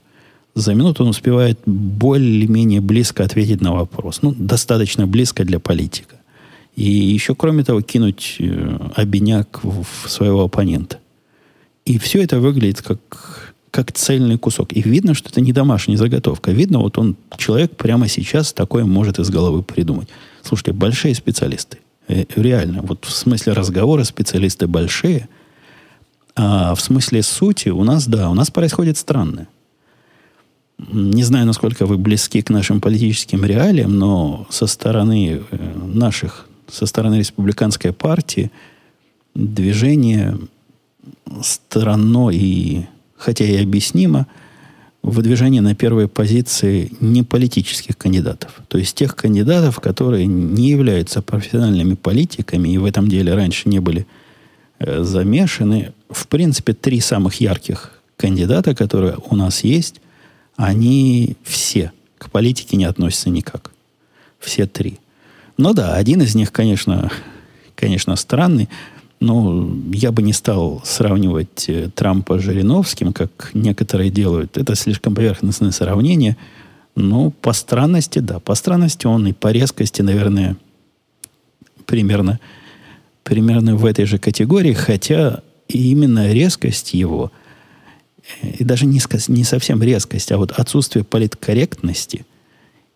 За 0.55 0.73
минуту 0.73 1.03
он 1.03 1.09
успевает 1.09 1.59
более-менее 1.65 2.81
близко 2.81 3.23
ответить 3.23 3.61
на 3.61 3.73
вопрос. 3.73 4.21
Ну, 4.21 4.33
достаточно 4.37 5.05
близко 5.07 5.45
для 5.45 5.59
политика. 5.59 6.20
И 6.75 6.89
еще, 6.89 7.35
кроме 7.35 7.63
того, 7.63 7.81
кинуть 7.81 8.37
э, 8.39 8.77
обиняк 8.95 9.59
в 9.63 9.85
своего 10.07 10.43
оппонента. 10.43 10.99
И 11.85 11.97
все 11.97 12.23
это 12.23 12.39
выглядит 12.39 12.81
как, 12.81 13.53
как 13.71 13.91
цельный 13.91 14.37
кусок. 14.37 14.73
И 14.73 14.81
видно, 14.81 15.13
что 15.13 15.29
это 15.29 15.41
не 15.41 15.51
домашняя 15.53 15.97
заготовка. 15.97 16.51
Видно, 16.51 16.79
вот 16.79 16.97
он, 16.97 17.17
человек 17.37 17.75
прямо 17.75 18.07
сейчас 18.07 18.53
такое 18.53 18.85
может 18.85 19.19
из 19.19 19.29
головы 19.29 19.63
придумать. 19.63 20.07
Слушайте, 20.43 20.73
большие 20.73 21.15
специалисты– 21.15 21.79
Э, 22.11 22.25
реально, 22.35 22.81
вот 22.81 23.05
в 23.05 23.11
смысле 23.11 23.53
разговора 23.53 24.03
специалисты 24.03 24.67
большие, 24.67 25.29
а 26.35 26.75
в 26.75 26.81
смысле 26.81 27.23
сути 27.23 27.69
у 27.69 27.83
нас, 27.83 28.07
да, 28.07 28.29
у 28.29 28.33
нас 28.33 28.51
происходит 28.51 28.97
странное. 28.97 29.47
Не 30.91 31.23
знаю, 31.23 31.45
насколько 31.45 31.85
вы 31.85 31.97
близки 31.97 32.41
к 32.41 32.49
нашим 32.49 32.81
политическим 32.81 33.45
реалиям, 33.45 33.97
но 33.97 34.47
со 34.49 34.67
стороны 34.67 35.41
э, 35.51 35.77
наших, 35.85 36.47
со 36.71 36.85
стороны 36.85 37.15
республиканской 37.15 37.93
партии 37.93 38.51
движение 39.33 40.37
странно 41.41 42.29
и, 42.29 42.83
хотя 43.17 43.45
и 43.45 43.61
объяснимо, 43.61 44.27
выдвижение 45.03 45.61
на 45.61 45.73
первые 45.73 46.07
позиции 46.07 46.91
не 46.99 47.23
политических 47.23 47.97
кандидатов. 47.97 48.61
То 48.67 48.77
есть 48.77 48.95
тех 48.95 49.15
кандидатов, 49.15 49.79
которые 49.79 50.27
не 50.27 50.69
являются 50.69 51.21
профессиональными 51.21 51.95
политиками 51.95 52.69
и 52.69 52.77
в 52.77 52.85
этом 52.85 53.07
деле 53.07 53.33
раньше 53.33 53.67
не 53.67 53.79
были 53.79 54.05
э, 54.79 55.03
замешаны. 55.03 55.93
В 56.09 56.27
принципе, 56.27 56.73
три 56.73 56.99
самых 56.99 57.41
ярких 57.41 57.99
кандидата, 58.15 58.75
которые 58.75 59.17
у 59.29 59.35
нас 59.35 59.63
есть, 59.63 60.01
они 60.55 61.35
все 61.43 61.91
к 62.19 62.29
политике 62.29 62.77
не 62.77 62.85
относятся 62.85 63.31
никак. 63.31 63.71
Все 64.39 64.67
три. 64.67 64.99
Ну 65.61 65.75
да, 65.75 65.93
один 65.93 66.23
из 66.23 66.33
них, 66.33 66.51
конечно, 66.51 67.11
конечно, 67.75 68.15
странный. 68.15 68.67
Ну, 69.19 69.79
я 69.93 70.11
бы 70.11 70.23
не 70.23 70.33
стал 70.33 70.81
сравнивать 70.83 71.69
э, 71.69 71.91
Трампа 71.93 72.39
с 72.39 72.41
Жириновским, 72.41 73.13
как 73.13 73.51
некоторые 73.53 74.09
делают. 74.09 74.57
Это 74.57 74.73
слишком 74.73 75.13
поверхностное 75.13 75.69
сравнение. 75.69 76.35
Но 76.95 77.29
по 77.29 77.53
странности, 77.53 78.17
да, 78.17 78.39
по 78.39 78.55
странности 78.55 79.05
он 79.05 79.27
и 79.27 79.33
по 79.33 79.51
резкости, 79.51 80.01
наверное, 80.01 80.57
примерно, 81.85 82.39
примерно 83.21 83.75
в 83.75 83.85
этой 83.85 84.05
же 84.05 84.17
категории, 84.17 84.73
хотя 84.73 85.43
именно 85.67 86.33
резкость 86.33 86.95
его, 86.95 87.31
э, 88.41 88.49
и 88.49 88.63
даже 88.63 88.87
не, 88.87 88.99
не 89.27 89.43
совсем 89.43 89.83
резкость, 89.83 90.31
а 90.31 90.39
вот 90.39 90.53
отсутствие 90.53 91.05
политкорректности– 91.05 92.25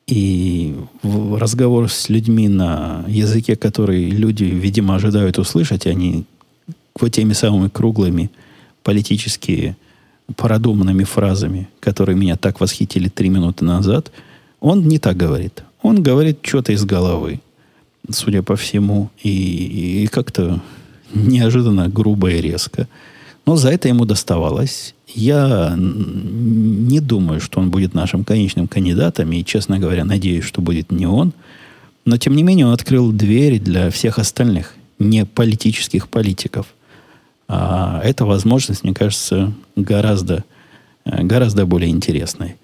и 0.08 0.76
разговор 1.04 1.89
с 1.89 2.10
людьми 2.10 2.48
на 2.48 3.04
языке, 3.08 3.56
который 3.56 4.10
люди, 4.10 4.44
видимо, 4.44 4.96
ожидают 4.96 5.39
услышать, 5.39 5.88
они 5.88 6.26
вот 7.00 7.10
теми 7.10 7.34
самыми 7.34 7.70
круглыми 7.70 8.30
политически 8.84 9.76
продуманными 10.36 11.04
фразами, 11.04 11.70
которые 11.80 12.15
меня 12.15 12.36
так 12.36 12.60
восхитили 12.60 13.10
три 13.10 13.30
минуты 13.30 13.65
назад, 13.65 14.12
он 14.60 14.88
не 14.88 15.00
так 15.00 15.18
говорит. 15.18 15.63
Он 15.82 16.02
говорит 16.02 16.39
что-то 16.41 16.72
из 16.72 16.84
головы, 16.86 17.41
судя 18.10 18.41
по 18.41 18.56
всему, 18.56 19.10
и, 19.22 20.04
и 20.04 20.08
как-то 20.08 20.62
неожиданно 21.13 21.88
грубо 21.89 22.32
и 22.32 22.41
резко. 22.41 22.88
Но 23.45 23.55
за 23.55 23.69
это 23.69 23.88
ему 23.88 24.05
доставалось. 24.05 24.95
Я 25.08 25.75
не 25.77 26.99
думаю, 26.99 27.39
что 27.39 27.60
он 27.60 27.69
будет 27.69 27.93
нашим 27.93 28.23
конечным 28.23 28.67
кандидатом, 28.67 29.31
и, 29.31 29.45
честно 29.45 29.77
говоря, 29.77 30.03
надеюсь, 30.03 30.43
что 30.43 30.62
будет 30.62 30.91
не 30.91 31.05
он. 31.05 31.31
Но, 32.05 32.17
тем 32.17 32.36
не 32.36 32.43
менее, 32.43 32.65
он 32.65 32.73
открыл 32.73 33.12
двери 33.12 33.60
для 33.60 33.89
всех 33.91 34.19
остальных 34.19 34.73
не 34.97 35.25
политических 35.25 36.08
политиков. 36.08 36.67
А 37.47 38.01
эта 38.03 38.25
возможность, 38.25 38.84
мне 38.84 38.93
кажется, 38.93 39.53
гораздо, 39.75 40.43
гораздо 41.05 41.65
более 41.65 41.91
интересной. 41.91 42.55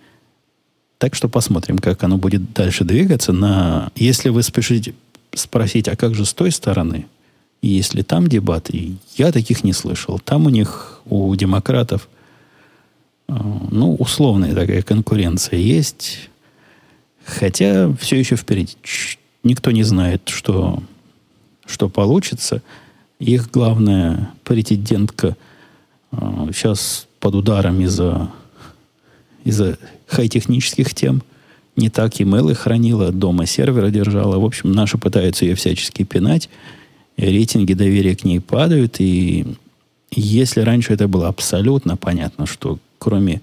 Так 0.97 1.13
что 1.15 1.29
посмотрим, 1.29 1.77
как 1.77 2.03
оно 2.03 2.17
будет 2.17 2.53
дальше 2.53 2.83
двигаться. 2.83 3.33
На... 3.33 3.91
Если 3.95 4.29
вы 4.29 4.41
спешите 4.41 4.95
спросить, 5.33 5.87
а 5.87 5.95
как 5.95 6.15
же 6.15 6.25
с 6.25 6.33
той 6.33 6.51
стороны– 6.51 7.05
и 7.61 7.67
если 7.67 8.01
там 8.01 8.27
дебаты, 8.27 8.93
я 9.15 9.31
таких 9.31 9.63
не 9.63 9.73
слышал. 9.73 10.19
Там 10.19 10.47
у 10.47 10.49
них, 10.49 11.01
у 11.05 11.33
демократов, 11.35 12.09
э, 13.27 13.33
ну, 13.69 13.95
условная 13.95 14.55
такая 14.55 14.81
конкуренция 14.81 15.59
есть. 15.59 16.29
Хотя 17.23 17.93
все 17.99 18.17
еще 18.17 18.35
впереди. 18.35 18.75
Никто 19.43 19.69
не 19.69 19.83
знает, 19.83 20.27
что, 20.27 20.81
что 21.65 21.87
получится. 21.87 22.63
Их 23.19 23.51
главная 23.51 24.31
претендентка 24.43 25.37
сейчас 26.11 27.05
э, 27.05 27.19
под 27.19 27.35
ударом 27.35 27.79
из-за 27.81 28.31
из-за 29.43 29.77
хай-технических 30.07 30.93
тем. 30.93 31.23
Не 31.75 31.89
так 31.89 32.19
имейлы 32.19 32.53
хранила, 32.53 33.11
дома 33.11 33.45
сервера 33.45 33.89
держала. 33.89 34.37
В 34.37 34.45
общем, 34.45 34.71
наши 34.71 34.97
пытаются 34.97 35.45
ее 35.45 35.55
всячески 35.55 36.03
пинать 36.03 36.49
рейтинги 37.29 37.73
доверия 37.73 38.15
к 38.15 38.23
ней 38.23 38.39
падают, 38.39 38.95
и 38.99 39.45
если 40.11 40.61
раньше 40.61 40.93
это 40.93 41.07
было 41.07 41.27
абсолютно 41.27 41.95
понятно, 41.95 42.45
что 42.45 42.79
кроме, 42.99 43.41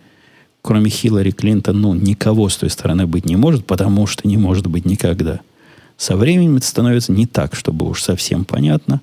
кроме 0.62 0.90
Хиллари 0.90 1.30
Клинтон, 1.30 1.80
ну, 1.80 1.94
никого 1.94 2.48
с 2.48 2.56
той 2.56 2.70
стороны 2.70 3.06
быть 3.06 3.24
не 3.24 3.36
может, 3.36 3.64
потому 3.64 4.06
что 4.06 4.28
не 4.28 4.36
может 4.36 4.66
быть 4.66 4.84
никогда. 4.84 5.40
Со 5.96 6.16
временем 6.16 6.56
это 6.56 6.66
становится 6.66 7.12
не 7.12 7.26
так, 7.26 7.54
чтобы 7.54 7.88
уж 7.88 8.02
совсем 8.02 8.44
понятно. 8.44 9.00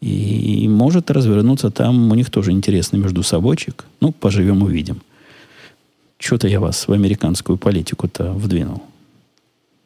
И 0.00 0.68
может 0.68 1.10
развернуться 1.10 1.70
там, 1.70 2.10
у 2.10 2.14
них 2.14 2.28
тоже 2.28 2.50
интересный 2.50 2.98
между 2.98 3.22
собойчик. 3.22 3.86
Ну, 4.00 4.12
поживем, 4.12 4.62
увидим. 4.62 5.00
Что-то 6.18 6.46
я 6.46 6.60
вас 6.60 6.88
в 6.88 6.92
американскую 6.92 7.56
политику-то 7.56 8.32
вдвинул. 8.32 8.82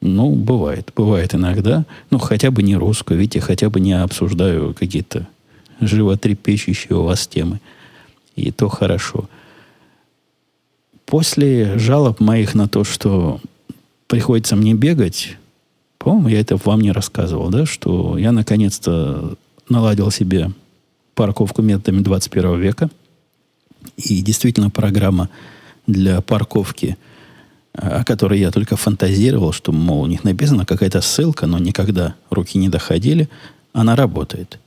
Ну, 0.01 0.31
бывает. 0.35 0.93
Бывает 0.95 1.35
иногда. 1.35 1.85
Ну, 2.11 2.19
хотя 2.19 2.51
бы 2.51 2.63
не 2.63 2.77
русскую. 2.77 3.19
Видите, 3.19 3.41
хотя 3.41 3.69
бы 3.69 3.81
не 3.81 3.93
обсуждаю 3.93 4.75
какие-то 4.75 5.27
животрепещущие 5.81 6.97
у 6.97 7.03
вас 7.03 7.27
темы. 7.27 7.61
И 8.37 8.51
то 8.53 8.69
хорошо. 8.69 9.29
После 11.07 11.79
жалоб 11.79 12.21
моих 12.21 12.55
на 12.55 12.69
то, 12.69 12.85
что 12.85 13.41
приходится 14.07 14.57
мне 14.57 14.75
бегать, 14.75 15.37
по-моему, 15.99 16.29
я 16.29 16.41
это 16.41 16.57
вам 16.57 16.81
не 16.81 16.93
рассказывал, 16.93 17.51
да, 17.51 17.67
что 17.67 18.17
я 18.19 18.31
наконец-то 18.31 19.37
наладил 19.69 20.11
себе 20.11 20.53
парковку 21.15 21.63
методами 21.63 22.03
21 22.03 22.61
века. 22.61 22.91
И 23.97 24.23
действительно 24.23 24.71
программа 24.71 25.29
для 25.87 26.21
парковки, 26.21 26.97
о 27.81 28.05
которой 28.05 28.41
я 28.41 28.51
только 28.51 28.77
фантазировал, 28.77 29.53
что, 29.53 29.73
мол, 29.73 30.03
у 30.03 30.07
них 30.07 30.25
написана 30.25 30.67
какая-то 30.67 31.01
ссылка, 31.01 31.47
но 31.47 31.59
никогда 31.59 32.15
руки 32.31 32.59
не 32.59 32.69
доходили, 32.69 33.29
она 33.73 33.95
работает. 33.95 34.59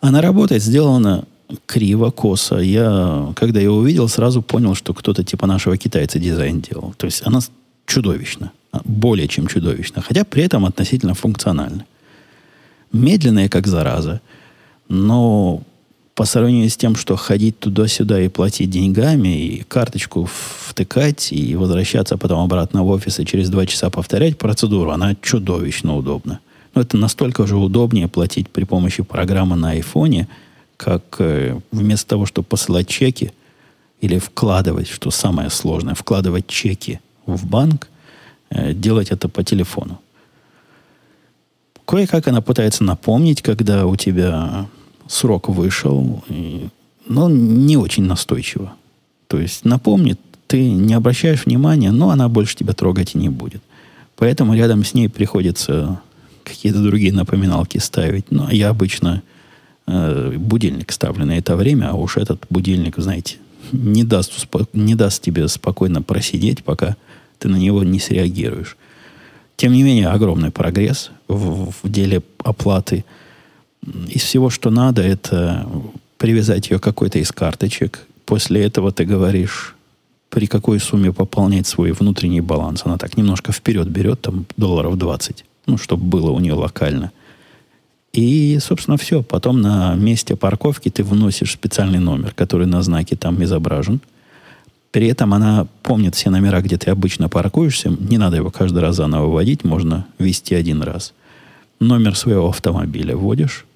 Она 0.00 0.20
работает, 0.20 0.62
сделана 0.62 1.24
криво, 1.66 2.10
косо. 2.10 2.58
Я, 2.58 3.32
когда 3.34 3.60
ее 3.60 3.70
увидел, 3.70 4.08
сразу 4.08 4.42
понял, 4.42 4.74
что 4.74 4.92
кто-то 4.92 5.24
типа 5.24 5.46
нашего 5.46 5.76
китайца 5.76 6.18
дизайн 6.18 6.60
делал. 6.60 6.94
То 6.98 7.06
есть 7.06 7.22
она 7.24 7.40
чудовищна. 7.86 8.52
Более 8.84 9.28
чем 9.28 9.46
чудовищна. 9.46 10.02
Хотя 10.02 10.24
при 10.24 10.42
этом 10.42 10.66
относительно 10.66 11.14
функциональна. 11.14 11.86
Медленная, 12.92 13.48
как 13.48 13.66
зараза. 13.66 14.20
Но 14.88 15.62
по 16.14 16.24
сравнению 16.24 16.70
с 16.70 16.76
тем, 16.76 16.94
что 16.94 17.16
ходить 17.16 17.58
туда-сюда 17.58 18.20
и 18.20 18.28
платить 18.28 18.70
деньгами, 18.70 19.28
и 19.28 19.62
карточку 19.64 20.28
втыкать, 20.30 21.32
и 21.32 21.56
возвращаться 21.56 22.16
потом 22.16 22.40
обратно 22.40 22.84
в 22.84 22.88
офис, 22.88 23.18
и 23.18 23.26
через 23.26 23.50
два 23.50 23.66
часа 23.66 23.90
повторять 23.90 24.38
процедуру, 24.38 24.92
она 24.92 25.16
чудовищно 25.20 25.96
удобна. 25.96 26.38
Но 26.74 26.82
это 26.82 26.96
настолько 26.96 27.46
же 27.46 27.56
удобнее 27.56 28.08
платить 28.08 28.48
при 28.48 28.64
помощи 28.64 29.02
программы 29.02 29.56
на 29.56 29.70
айфоне, 29.70 30.28
как 30.76 31.16
э, 31.18 31.58
вместо 31.72 32.10
того, 32.10 32.26
чтобы 32.26 32.46
посылать 32.46 32.88
чеки 32.88 33.32
или 34.00 34.18
вкладывать, 34.18 34.88
что 34.88 35.10
самое 35.10 35.50
сложное, 35.50 35.94
вкладывать 35.94 36.46
чеки 36.46 37.00
в 37.26 37.46
банк, 37.46 37.88
э, 38.50 38.72
делать 38.72 39.10
это 39.10 39.28
по 39.28 39.42
телефону. 39.42 40.00
Кое-как 41.84 42.28
она 42.28 42.40
пытается 42.40 42.84
напомнить, 42.84 43.42
когда 43.42 43.86
у 43.86 43.96
тебя 43.96 44.66
срок 45.14 45.48
вышел, 45.48 46.22
и, 46.28 46.68
но 47.06 47.28
не 47.28 47.76
очень 47.76 48.04
настойчиво. 48.04 48.74
То 49.28 49.38
есть 49.38 49.64
напомнит, 49.64 50.20
ты 50.46 50.70
не 50.70 50.94
обращаешь 50.94 51.46
внимания, 51.46 51.92
но 51.92 52.10
она 52.10 52.28
больше 52.28 52.56
тебя 52.56 52.72
трогать 52.72 53.14
и 53.14 53.18
не 53.18 53.28
будет. 53.28 53.62
Поэтому 54.16 54.54
рядом 54.54 54.84
с 54.84 54.94
ней 54.94 55.08
приходится 55.08 56.00
какие-то 56.42 56.82
другие 56.82 57.12
напоминалки 57.12 57.78
ставить. 57.78 58.30
Но 58.30 58.50
я 58.50 58.68
обычно 58.68 59.22
э, 59.86 60.34
будильник 60.36 60.92
ставлю 60.92 61.24
на 61.24 61.38
это 61.38 61.56
время, 61.56 61.90
а 61.90 61.94
уж 61.94 62.16
этот 62.16 62.44
будильник, 62.50 62.96
знаете, 62.98 63.36
не 63.72 64.04
даст, 64.04 64.46
не 64.72 64.94
даст 64.94 65.22
тебе 65.22 65.48
спокойно 65.48 66.02
просидеть, 66.02 66.62
пока 66.62 66.96
ты 67.38 67.48
на 67.48 67.56
него 67.56 67.82
не 67.82 67.98
среагируешь. 67.98 68.76
Тем 69.56 69.72
не 69.72 69.82
менее, 69.82 70.08
огромный 70.08 70.50
прогресс 70.50 71.10
в, 71.28 71.72
в 71.82 71.90
деле 71.90 72.22
оплаты– 72.42 73.04
из 74.08 74.22
всего, 74.22 74.50
что 74.50 74.70
надо, 74.70 75.02
это 75.02 75.66
привязать 76.18 76.70
ее 76.70 76.78
к 76.78 76.82
какой-то 76.82 77.18
из 77.18 77.32
карточек. 77.32 78.06
После 78.24 78.64
этого 78.64 78.92
ты 78.92 79.04
говоришь, 79.04 79.74
при 80.30 80.46
какой 80.46 80.80
сумме 80.80 81.12
пополнять 81.12 81.66
свой 81.66 81.92
внутренний 81.92 82.40
баланс. 82.40 82.82
Она 82.84 82.98
так 82.98 83.16
немножко 83.16 83.52
вперед 83.52 83.88
берет, 83.88 84.22
там 84.22 84.46
долларов 84.56 84.98
20, 84.98 85.44
ну, 85.66 85.78
чтобы 85.78 86.04
было 86.04 86.32
у 86.32 86.40
нее 86.40 86.54
локально. 86.54 87.12
И, 88.12 88.58
собственно, 88.60 88.96
все. 88.96 89.22
Потом 89.22 89.60
на 89.60 89.94
месте 89.94 90.34
парковки 90.34 90.88
ты 90.88 91.04
вносишь 91.04 91.52
специальный 91.52 92.00
номер, 92.00 92.32
который 92.34 92.66
на 92.66 92.82
знаке 92.82 93.14
там 93.16 93.42
изображен. 93.44 94.00
При 94.90 95.08
этом 95.08 95.34
она 95.34 95.66
помнит 95.82 96.14
все 96.14 96.30
номера, 96.30 96.60
где 96.62 96.78
ты 96.78 96.90
обычно 96.90 97.28
паркуешься. 97.28 97.90
Не 97.90 98.18
надо 98.18 98.36
его 98.36 98.50
каждый 98.50 98.78
раз 98.78 98.96
заново 98.96 99.26
вводить, 99.26 99.64
можно 99.64 100.06
ввести 100.18 100.54
один 100.54 100.82
раз. 100.82 101.12
Номер 101.80 102.16
своего 102.16 102.48
автомобиля 102.48 103.16
вводишь, 103.16 103.66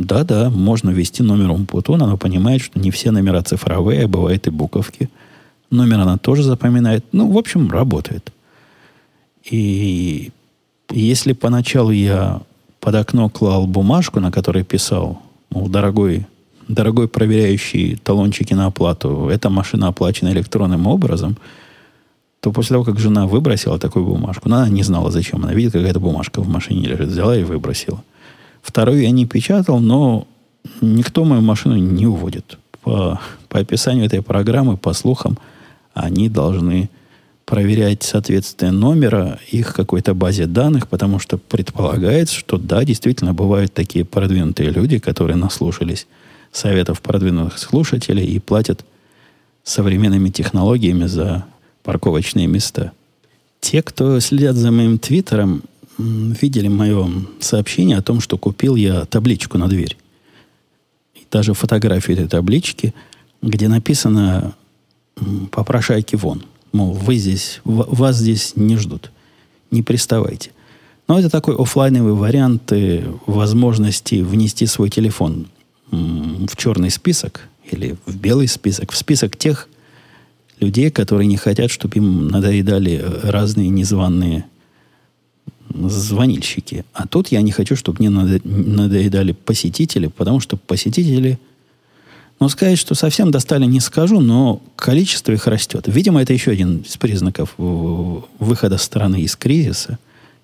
да-да, 0.00 0.48
можно 0.48 0.88
ввести 0.88 1.22
номером 1.22 1.66
Путона, 1.66 2.06
но 2.06 2.16
понимает, 2.16 2.62
что 2.62 2.80
не 2.80 2.90
все 2.90 3.10
номера 3.10 3.42
цифровые, 3.42 4.06
бывают 4.06 4.46
и 4.46 4.50
буковки. 4.50 5.10
Номер 5.70 6.00
она 6.00 6.16
тоже 6.16 6.42
запоминает. 6.42 7.04
Ну, 7.12 7.30
в 7.30 7.36
общем, 7.36 7.70
работает. 7.70 8.32
И 9.44 10.30
если 10.90 11.34
поначалу 11.34 11.90
я 11.90 12.40
под 12.80 12.94
окно 12.94 13.28
клал 13.28 13.66
бумажку, 13.66 14.20
на 14.20 14.32
которой 14.32 14.64
писал, 14.64 15.20
мол, 15.50 15.68
дорогой, 15.68 16.26
дорогой 16.66 17.06
проверяющий 17.06 17.96
талончики 17.96 18.54
на 18.54 18.66
оплату, 18.66 19.28
эта 19.28 19.50
машина 19.50 19.88
оплачена 19.88 20.30
электронным 20.30 20.86
образом, 20.86 21.36
то 22.40 22.52
после 22.52 22.72
того, 22.74 22.84
как 22.84 22.98
жена 22.98 23.26
выбросила 23.26 23.78
такую 23.78 24.06
бумажку, 24.06 24.48
ну, 24.48 24.56
она 24.56 24.70
не 24.70 24.82
знала, 24.82 25.10
зачем. 25.10 25.44
Она 25.44 25.52
видит, 25.52 25.72
какая-то 25.72 26.00
бумажка 26.00 26.40
в 26.40 26.48
машине 26.48 26.88
лежит, 26.88 27.08
взяла 27.08 27.36
и 27.36 27.44
выбросила. 27.44 28.02
Вторую 28.62 29.02
я 29.02 29.10
не 29.10 29.26
печатал, 29.26 29.80
но 29.80 30.26
никто 30.80 31.24
мою 31.24 31.42
машину 31.42 31.76
не 31.76 32.06
уводит. 32.06 32.58
По, 32.82 33.20
по 33.48 33.58
описанию 33.58 34.06
этой 34.06 34.22
программы, 34.22 34.76
по 34.76 34.92
слухам, 34.92 35.38
они 35.94 36.28
должны 36.28 36.88
проверять 37.44 38.04
соответствие 38.04 38.70
номера 38.70 39.40
их 39.50 39.74
какой-то 39.74 40.14
базе 40.14 40.46
данных, 40.46 40.86
потому 40.86 41.18
что 41.18 41.36
предполагается, 41.36 42.36
что 42.36 42.58
да, 42.58 42.84
действительно 42.84 43.34
бывают 43.34 43.74
такие 43.74 44.04
продвинутые 44.04 44.70
люди, 44.70 44.98
которые 44.98 45.36
наслушались 45.36 46.06
советов 46.52 47.00
продвинутых 47.00 47.58
слушателей 47.58 48.24
и 48.24 48.38
платят 48.38 48.84
современными 49.64 50.30
технологиями 50.30 51.06
за 51.06 51.44
парковочные 51.82 52.46
места. 52.46 52.92
Те, 53.60 53.82
кто 53.82 54.20
следят 54.20 54.56
за 54.56 54.70
моим 54.70 54.98
твиттером, 54.98 55.62
видели 56.40 56.68
мое 56.68 57.08
сообщение 57.40 57.96
о 57.96 58.02
том, 58.02 58.20
что 58.20 58.38
купил 58.38 58.76
я 58.76 59.04
табличку 59.04 59.58
на 59.58 59.68
дверь. 59.68 59.96
И 61.14 61.26
даже 61.30 61.54
фотографию 61.54 62.16
этой 62.16 62.28
таблички, 62.28 62.94
где 63.42 63.68
написано 63.68 64.54
«Попрошайки 65.50 66.16
вон». 66.16 66.44
Мол, 66.72 66.92
вы 66.92 67.16
здесь, 67.16 67.60
вас 67.64 68.16
здесь 68.16 68.52
не 68.56 68.76
ждут. 68.76 69.10
Не 69.70 69.82
приставайте. 69.82 70.50
Но 71.08 71.18
это 71.18 71.28
такой 71.28 71.56
офлайновый 71.56 72.12
вариант 72.12 72.72
возможности 73.26 74.22
внести 74.22 74.66
свой 74.66 74.90
телефон 74.90 75.48
в 75.90 76.56
черный 76.56 76.90
список 76.90 77.48
или 77.68 77.96
в 78.06 78.16
белый 78.16 78.46
список, 78.46 78.92
в 78.92 78.96
список 78.96 79.36
тех 79.36 79.68
людей, 80.60 80.90
которые 80.90 81.26
не 81.26 81.36
хотят, 81.36 81.70
чтобы 81.70 81.96
им 81.96 82.28
надоедали 82.28 83.04
разные 83.22 83.68
незваные 83.68 84.44
звонильщики. 85.72 86.84
А 86.92 87.06
тут 87.06 87.28
я 87.28 87.42
не 87.42 87.52
хочу, 87.52 87.76
чтобы 87.76 87.98
мне 88.00 88.10
надоедали 88.10 89.32
посетители, 89.32 90.08
потому 90.08 90.40
что 90.40 90.56
посетители, 90.56 91.38
ну, 92.38 92.48
сказать, 92.48 92.78
что 92.78 92.94
совсем 92.94 93.30
достали, 93.30 93.64
не 93.66 93.80
скажу, 93.80 94.20
но 94.20 94.62
количество 94.76 95.32
их 95.32 95.46
растет. 95.46 95.84
Видимо, 95.86 96.22
это 96.22 96.32
еще 96.32 96.50
один 96.50 96.78
из 96.78 96.96
признаков 96.96 97.54
выхода 97.56 98.78
страны 98.78 99.22
из 99.22 99.36
кризиса 99.36 99.98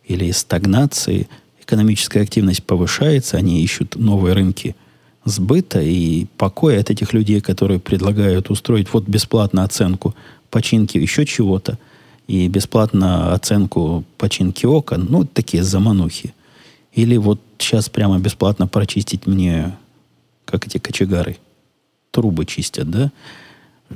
или 0.06 0.26
из 0.26 0.38
стагнации. 0.38 1.28
Экономическая 1.60 2.20
активность 2.20 2.62
повышается, 2.62 3.36
они 3.36 3.62
ищут 3.62 3.96
новые 3.96 4.34
рынки 4.34 4.76
сбыта 5.24 5.80
и 5.80 6.26
покоя 6.36 6.80
от 6.80 6.90
этих 6.90 7.12
людей, 7.12 7.40
которые 7.40 7.80
предлагают 7.80 8.50
устроить 8.50 8.92
вот 8.92 9.08
бесплатно 9.08 9.64
оценку 9.64 10.14
починки 10.50 10.98
еще 10.98 11.26
чего-то– 11.26 11.78
и 12.26 12.48
бесплатно 12.48 13.32
оценку 13.32 14.04
починки 14.18 14.66
окон, 14.66 15.06
ну, 15.08 15.24
такие 15.24 15.62
заманухи. 15.62 16.34
Или 16.92 17.16
вот 17.16 17.40
сейчас 17.58 17.88
прямо 17.88 18.18
бесплатно 18.18 18.66
прочистить 18.66 19.26
мне, 19.26 19.76
как 20.44 20.66
эти 20.66 20.78
кочегары, 20.78 21.38
трубы 22.10 22.46
чистят, 22.46 22.90
да? 22.90 23.12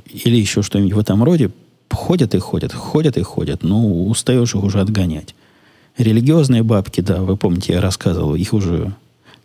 Или 0.05 0.37
еще 0.37 0.61
что-нибудь 0.61 0.93
в 0.93 0.99
этом 0.99 1.23
роде. 1.23 1.51
Ходят 1.89 2.33
и 2.35 2.39
ходят, 2.39 2.73
ходят 2.73 3.17
и 3.17 3.21
ходят. 3.21 3.63
Ну, 3.63 4.07
устаешь 4.07 4.55
их 4.55 4.63
уже 4.63 4.79
отгонять. 4.79 5.35
Религиозные 5.97 6.63
бабки, 6.63 7.01
да, 7.01 7.21
вы 7.21 7.35
помните, 7.35 7.73
я 7.73 7.81
рассказывал, 7.81 8.35
их 8.35 8.53
уже 8.53 8.93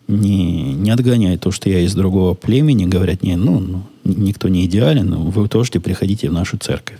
не, 0.07 0.73
не 0.73 0.91
отгоняет 0.91 1.41
то, 1.41 1.51
что 1.51 1.69
я 1.69 1.81
из 1.81 1.93
другого 1.93 2.35
племени. 2.35 2.85
Говорят, 2.85 3.21
не, 3.21 3.35
ну, 3.35 3.59
ну 3.59 3.83
никто 4.03 4.47
не 4.47 4.65
идеален, 4.65 5.13
вы 5.13 5.49
тоже 5.49 5.71
приходите 5.71 6.29
в 6.29 6.33
нашу 6.33 6.57
церковь. 6.57 6.99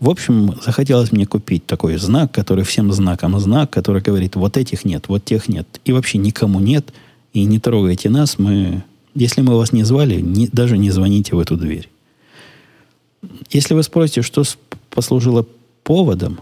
В 0.00 0.08
общем, 0.08 0.54
захотелось 0.64 1.12
мне 1.12 1.26
купить 1.26 1.66
такой 1.66 1.98
знак, 1.98 2.32
который 2.32 2.64
всем 2.64 2.90
знаком 2.90 3.38
знак, 3.38 3.68
который 3.68 4.00
говорит, 4.00 4.34
вот 4.34 4.56
этих 4.56 4.86
нет, 4.86 5.04
вот 5.08 5.26
тех 5.26 5.46
нет, 5.46 5.66
и 5.84 5.92
вообще 5.92 6.16
никому 6.16 6.58
нет, 6.58 6.92
и 7.34 7.44
не 7.44 7.58
трогайте 7.58 8.08
нас, 8.08 8.38
мы, 8.38 8.82
если 9.14 9.42
мы 9.42 9.56
вас 9.56 9.72
не 9.72 9.84
звали, 9.84 10.18
не, 10.20 10.48
даже 10.48 10.78
не 10.78 10.90
звоните 10.90 11.36
в 11.36 11.38
эту 11.38 11.58
дверь. 11.58 11.90
Если 13.50 13.74
вы 13.74 13.82
спросите, 13.82 14.22
что 14.22 14.42
послужило 14.88 15.46
поводом, 15.84 16.40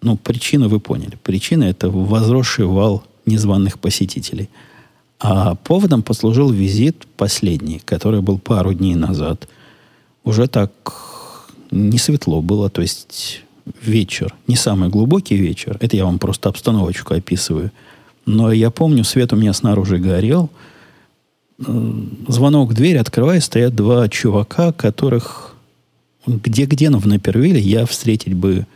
ну, 0.00 0.16
причину 0.16 0.68
вы 0.68 0.80
поняли. 0.80 1.18
Причина– 1.22 1.64
это 1.64 1.90
возросший 1.90 2.64
вал 2.64 3.04
незваных 3.26 3.78
посетителей. 3.78 4.48
А 5.20 5.56
поводом 5.56 6.02
послужил 6.02 6.50
визит 6.50 7.06
последний, 7.16 7.80
который 7.84 8.22
был 8.22 8.38
пару 8.38 8.72
дней 8.72 8.94
назад. 8.94 9.46
Уже 10.24 10.46
так 10.46 10.72
не 11.74 11.98
светло 11.98 12.40
было, 12.40 12.70
то 12.70 12.82
есть 12.82 13.42
вечер, 13.82 14.34
не 14.46 14.56
самый 14.56 14.88
глубокий 14.88 15.36
вечер, 15.36 15.76
это 15.80 15.96
я 15.96 16.04
вам 16.04 16.18
просто 16.18 16.48
обстановочку 16.48 17.14
описываю. 17.14 17.72
Но 18.26 18.52
я 18.52 18.70
помню, 18.70 19.04
свет 19.04 19.32
у 19.32 19.36
меня 19.36 19.52
снаружи 19.52 19.98
горел, 19.98 20.50
звонок 21.58 22.70
в 22.70 22.74
дверь, 22.74 22.98
открывая, 22.98 23.40
стоят 23.40 23.74
два 23.74 24.08
чувака, 24.08 24.72
которых 24.72 25.54
где-где, 26.26 26.90
но 26.90 26.98
в 26.98 27.06
Напервилле 27.06 27.60
я 27.60 27.86
встретить 27.86 28.34
бы 28.34 28.66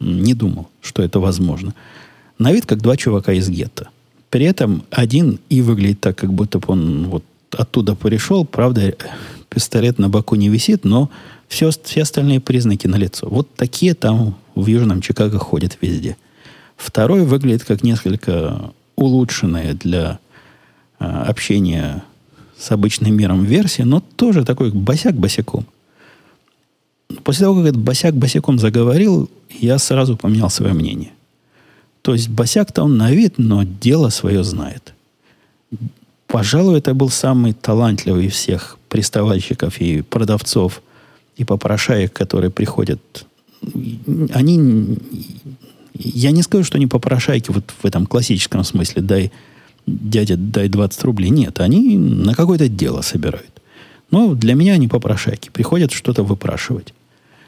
не 0.00 0.34
думал, 0.34 0.68
что 0.82 1.02
это 1.02 1.20
возможно. 1.20 1.74
На 2.38 2.52
вид 2.52 2.66
как 2.66 2.82
два 2.82 2.96
чувака 2.96 3.32
из 3.32 3.48
гетто. 3.48 3.88
При 4.30 4.44
этом 4.44 4.82
один 4.90 5.38
и 5.48 5.62
выглядит 5.62 6.00
так, 6.00 6.18
как 6.18 6.32
будто 6.32 6.58
бы 6.58 6.66
он 6.66 7.06
вот 7.08 7.24
оттуда 7.56 7.94
пришел. 7.94 8.44
Правда, 8.44 8.94
пистолет 9.48 9.98
на 9.98 10.08
боку 10.08 10.34
не 10.34 10.48
висит, 10.48 10.84
но 10.84 11.10
все, 11.48 11.70
все 11.70 12.02
остальные 12.02 12.40
признаки 12.40 12.86
налицо. 12.86 13.28
Вот 13.28 13.54
такие 13.54 13.94
там 13.94 14.36
в 14.54 14.66
Южном 14.66 15.00
Чикаго 15.00 15.38
ходят 15.38 15.78
везде. 15.80 16.16
Второй 16.76 17.24
выглядит 17.24 17.64
как 17.64 17.82
несколько 17.82 18.72
улучшенная 18.96 19.74
для 19.74 20.18
а, 20.98 21.24
общения 21.24 22.04
с 22.58 22.70
обычным 22.70 23.16
миром 23.16 23.44
версия, 23.44 23.84
но 23.84 24.00
тоже 24.00 24.44
такой 24.44 24.70
босяк 24.70 25.14
босяком. 25.14 25.66
После 27.22 27.44
того, 27.44 27.56
как 27.56 27.66
этот 27.66 27.80
босяк 27.80 28.14
босяком 28.14 28.58
заговорил, 28.58 29.30
я 29.50 29.78
сразу 29.78 30.16
поменял 30.16 30.50
свое 30.50 30.72
мнение. 30.72 31.12
То 32.02 32.12
есть 32.12 32.28
босяк-то 32.28 32.82
он 32.82 32.96
на 32.96 33.12
вид, 33.12 33.34
но 33.38 33.62
дело 33.62 34.08
свое 34.08 34.44
знает. 34.44 34.94
Пожалуй, 36.26 36.78
это 36.78 36.94
был 36.94 37.10
самый 37.10 37.52
талантливый 37.52 38.26
из 38.26 38.32
всех 38.32 38.78
приставальщиков 38.88 39.80
и 39.80 40.02
продавцов 40.02 40.82
и 41.36 41.44
попрошаек, 41.44 42.12
которые 42.12 42.50
приходят. 42.50 43.26
Они... 44.32 44.98
Я 45.96 46.32
не 46.32 46.42
скажу, 46.42 46.64
что 46.64 46.76
они 46.76 46.86
попрошайки 46.86 47.50
вот 47.50 47.72
в 47.82 47.84
этом 47.84 48.06
классическом 48.06 48.64
смысле. 48.64 49.02
Дай, 49.02 49.32
дядя, 49.86 50.36
дай 50.36 50.68
20 50.68 51.04
рублей. 51.04 51.30
Нет, 51.30 51.60
они 51.60 51.96
на 51.96 52.34
какое-то 52.34 52.68
дело 52.68 53.02
собирают. 53.02 53.62
Но 54.10 54.34
для 54.34 54.54
меня 54.54 54.74
они 54.74 54.88
попрошайки. 54.88 55.50
Приходят 55.50 55.92
что-то 55.92 56.22
выпрашивать. 56.22 56.92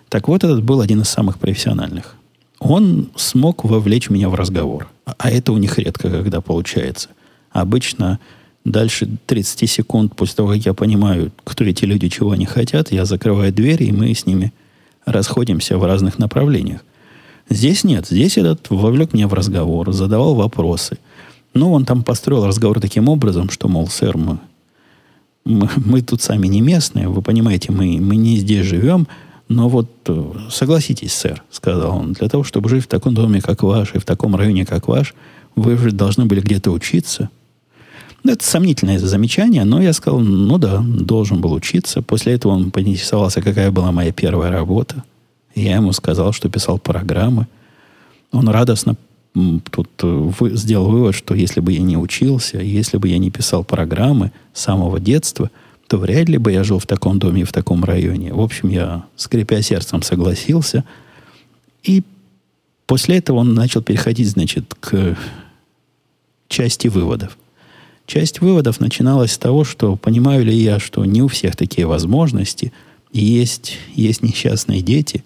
Так 0.09 0.29
вот, 0.29 0.45
этот 0.45 0.63
был 0.63 0.81
один 0.81 1.01
из 1.03 1.09
самых 1.09 1.39
профессиональных. 1.39 2.17
Он 2.59 3.11
смог 3.17 3.65
вовлечь 3.65 4.11
меня 4.11 4.29
в 4.29 4.35
разговор. 4.35 4.89
А 5.05 5.31
это 5.31 5.53
у 5.53 5.59
них 5.59 5.79
редко 5.79 6.11
когда 6.11 6.41
получается. 6.41 7.09
Обычно 7.51 8.19
дальше 8.71 9.09
30 9.27 9.71
секунд 9.71 10.17
после 10.17 10.37
того, 10.37 10.51
как 10.51 10.67
я 10.67 10.75
понимаю, 10.75 11.33
кто 11.45 11.65
эти 11.65 11.85
люди, 11.85 12.09
чего 12.09 12.33
они 12.33 12.47
хотят, 12.47 12.93
я 12.93 13.05
закрываю 13.05 13.53
дверь, 13.53 13.83
и 13.83 13.93
мы 13.93 14.15
с 14.15 14.27
ними 14.27 14.53
расходимся 15.05 15.79
в 15.79 15.85
разных 15.85 16.19
направлениях. 16.19 16.85
Здесь 17.49 17.85
нет. 17.85 18.07
Здесь 18.09 18.39
этот 18.39 18.69
вовлек 18.71 19.13
меня 19.13 19.29
в 19.29 19.35
разговор, 19.35 19.93
задавал 19.93 20.35
вопросы. 20.35 20.99
Ну, 21.55 21.73
он 21.73 21.85
там 21.85 22.03
построил 22.03 22.47
разговор 22.47 22.81
таким 22.81 23.09
образом, 23.09 23.51
что, 23.51 23.69
мол, 23.69 23.87
сэр, 23.89 24.17
мы 24.17 24.39
мы, 25.47 25.71
мы 25.77 26.03
тут 26.03 26.21
сами 26.21 26.49
не 26.49 26.61
местные, 26.61 27.09
вы 27.09 27.23
понимаете, 27.23 27.73
мы, 27.73 27.99
мы 28.01 28.17
не 28.17 28.37
здесь 28.37 28.67
живем, 28.67 29.07
но 29.49 29.69
вот 29.69 29.89
э, 30.09 30.33
согласитесь, 30.51 31.15
сэр, 31.15 31.43
сказал 31.51 31.97
он, 31.97 32.13
для 32.15 32.29
того, 32.29 32.43
чтобы 32.43 32.69
жить 32.69 32.85
в 32.85 32.89
таком 32.89 33.15
доме, 33.15 33.41
как 33.41 33.63
ваш, 33.63 33.95
и 33.95 33.99
в 33.99 34.05
таком 34.05 34.35
районе, 34.35 34.67
как 34.67 34.89
ваш, 34.89 35.15
вы 35.55 35.79
же 35.79 35.93
должны 35.93 36.27
были 36.27 36.41
где-то 36.41 36.73
учиться. 36.73 37.31
Ну, 38.27 38.33
это 38.33 38.45
сомнительное 38.45 38.99
замечание, 38.99 39.63
но 39.63 39.81
я 39.81 39.93
сказал, 39.93 40.19
ну 40.19 40.59
да, 40.59 40.83
должен 40.85 41.41
был 41.41 41.53
учиться. 41.53 42.03
После 42.03 42.33
этого 42.33 42.55
он 42.55 42.73
поинтересовался, 42.73 43.41
какая 43.41 43.71
была 43.71 43.93
моя 43.93 44.11
первая 44.11 44.51
работа. 44.51 45.05
Я 45.55 45.77
ему 45.77 45.93
сказал, 45.93 46.33
что 46.33 46.49
писал 46.49 46.81
программы. 46.81 47.47
Он 48.33 48.49
радостно 48.49 48.97
тут 49.71 49.89
э, 50.03 50.31
сделал 50.55 50.91
вывод, 50.91 51.15
что 51.15 51.37
если 51.37 51.61
бы 51.61 51.71
я 51.71 51.83
не 51.83 51.97
учился, 51.97 52.59
если 52.59 52.97
бы 52.97 53.07
я 53.07 53.19
не 53.19 53.31
писал 53.31 53.63
программы 53.63 54.33
с 54.53 54.61
самого 54.61 54.99
детства, 54.99 55.49
то 55.87 55.97
вряд 55.97 56.29
ли 56.29 56.39
бы 56.39 56.51
я 56.51 56.65
жил 56.65 56.81
в 56.81 56.87
таком 56.87 57.21
доме 57.21 57.43
и 57.43 57.45
в 57.45 57.53
таком 57.53 57.85
районе. 57.85 58.35
В 58.35 58.41
общем, 58.41 58.71
я, 58.71 59.05
скрипя 59.15 59.63
сердцем, 59.63 60.03
согласился. 60.03 60.83
И 61.85 62.03
после 62.87 63.19
этого 63.19 63.37
он 63.37 63.55
начал 63.55 63.83
переходить, 63.83 64.29
значит, 64.29 64.75
к 64.81 65.17
части 66.49 66.89
выводов. 66.89 67.39
Часть 68.07 68.41
выводов 68.41 68.79
начиналась 68.79 69.33
с 69.33 69.39
того, 69.39 69.65
что 69.65 69.97
понимаю 69.97 70.45
ли 70.45 70.55
я, 70.55 70.79
что 70.79 71.05
не 71.05 71.23
у 71.23 71.29
всех 71.29 71.57
такие 71.57 71.87
возможности, 71.87 72.73
и 73.13 73.25
есть, 73.25 73.79
есть 73.95 74.23
несчастные 74.23 74.81
дети 74.81 75.25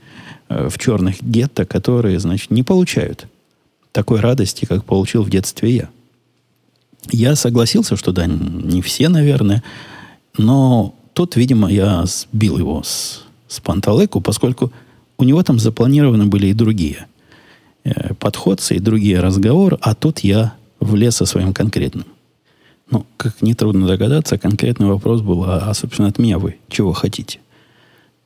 э, 0.48 0.68
в 0.70 0.78
черных 0.78 1.22
гетто, 1.22 1.66
которые, 1.66 2.18
значит, 2.18 2.50
не 2.50 2.62
получают 2.62 3.26
такой 3.92 4.20
радости, 4.20 4.64
как 4.64 4.84
получил 4.84 5.22
в 5.22 5.30
детстве 5.30 5.70
я. 5.70 5.88
Я 7.10 7.36
согласился, 7.36 7.96
что 7.96 8.12
да, 8.12 8.26
не 8.26 8.80
все, 8.80 9.08
наверное, 9.08 9.62
но 10.38 10.94
тут, 11.12 11.36
видимо, 11.36 11.70
я 11.70 12.04
сбил 12.06 12.58
его 12.58 12.82
с, 12.82 13.24
с 13.48 13.60
панталыку, 13.60 14.22
поскольку 14.22 14.72
у 15.18 15.24
него 15.24 15.42
там 15.42 15.58
запланированы 15.58 16.26
были 16.26 16.46
и 16.46 16.54
другие 16.54 17.06
э, 17.84 18.14
подходцы, 18.14 18.76
и 18.76 18.80
другие 18.80 19.20
разговоры, 19.20 19.76
а 19.82 19.94
тут 19.94 20.20
я 20.20 20.54
влез 20.78 21.16
со 21.16 21.26
своим 21.26 21.52
конкретным. 21.52 22.06
Ну, 22.90 23.06
как 23.16 23.40
нетрудно 23.42 23.86
догадаться, 23.86 24.38
конкретный 24.38 24.86
вопрос 24.86 25.20
был, 25.20 25.44
а, 25.44 25.70
а 25.70 25.74
собственно, 25.74 26.08
от 26.08 26.18
меня 26.18 26.38
вы 26.38 26.56
чего 26.68 26.92
хотите? 26.92 27.38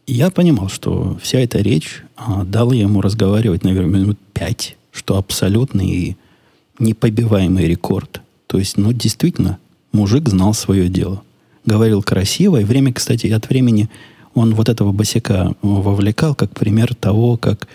Я 0.06 0.30
понимал, 0.30 0.68
что 0.68 1.18
вся 1.22 1.38
эта 1.38 1.58
речь 1.58 2.02
а, 2.16 2.44
дала 2.44 2.74
ему 2.74 3.00
разговаривать, 3.00 3.64
наверное, 3.64 4.00
минут 4.00 4.18
пять 4.32 4.76
что 4.94 5.18
абсолютный 5.18 5.88
и 5.88 6.16
непобиваемый 6.78 7.66
рекорд. 7.66 8.22
То 8.46 8.58
есть, 8.58 8.76
ну, 8.76 8.92
действительно, 8.92 9.58
мужик 9.92 10.28
знал 10.28 10.54
свое 10.54 10.88
дело. 10.88 11.22
Говорил 11.66 12.02
красиво, 12.02 12.60
и 12.60 12.64
время, 12.64 12.92
кстати, 12.92 13.26
от 13.26 13.48
времени 13.48 13.90
он 14.34 14.54
вот 14.54 14.68
этого 14.68 14.92
босика 14.92 15.54
вовлекал 15.62 16.34
как 16.34 16.50
пример 16.52 16.94
того, 16.94 17.36
как 17.36 17.66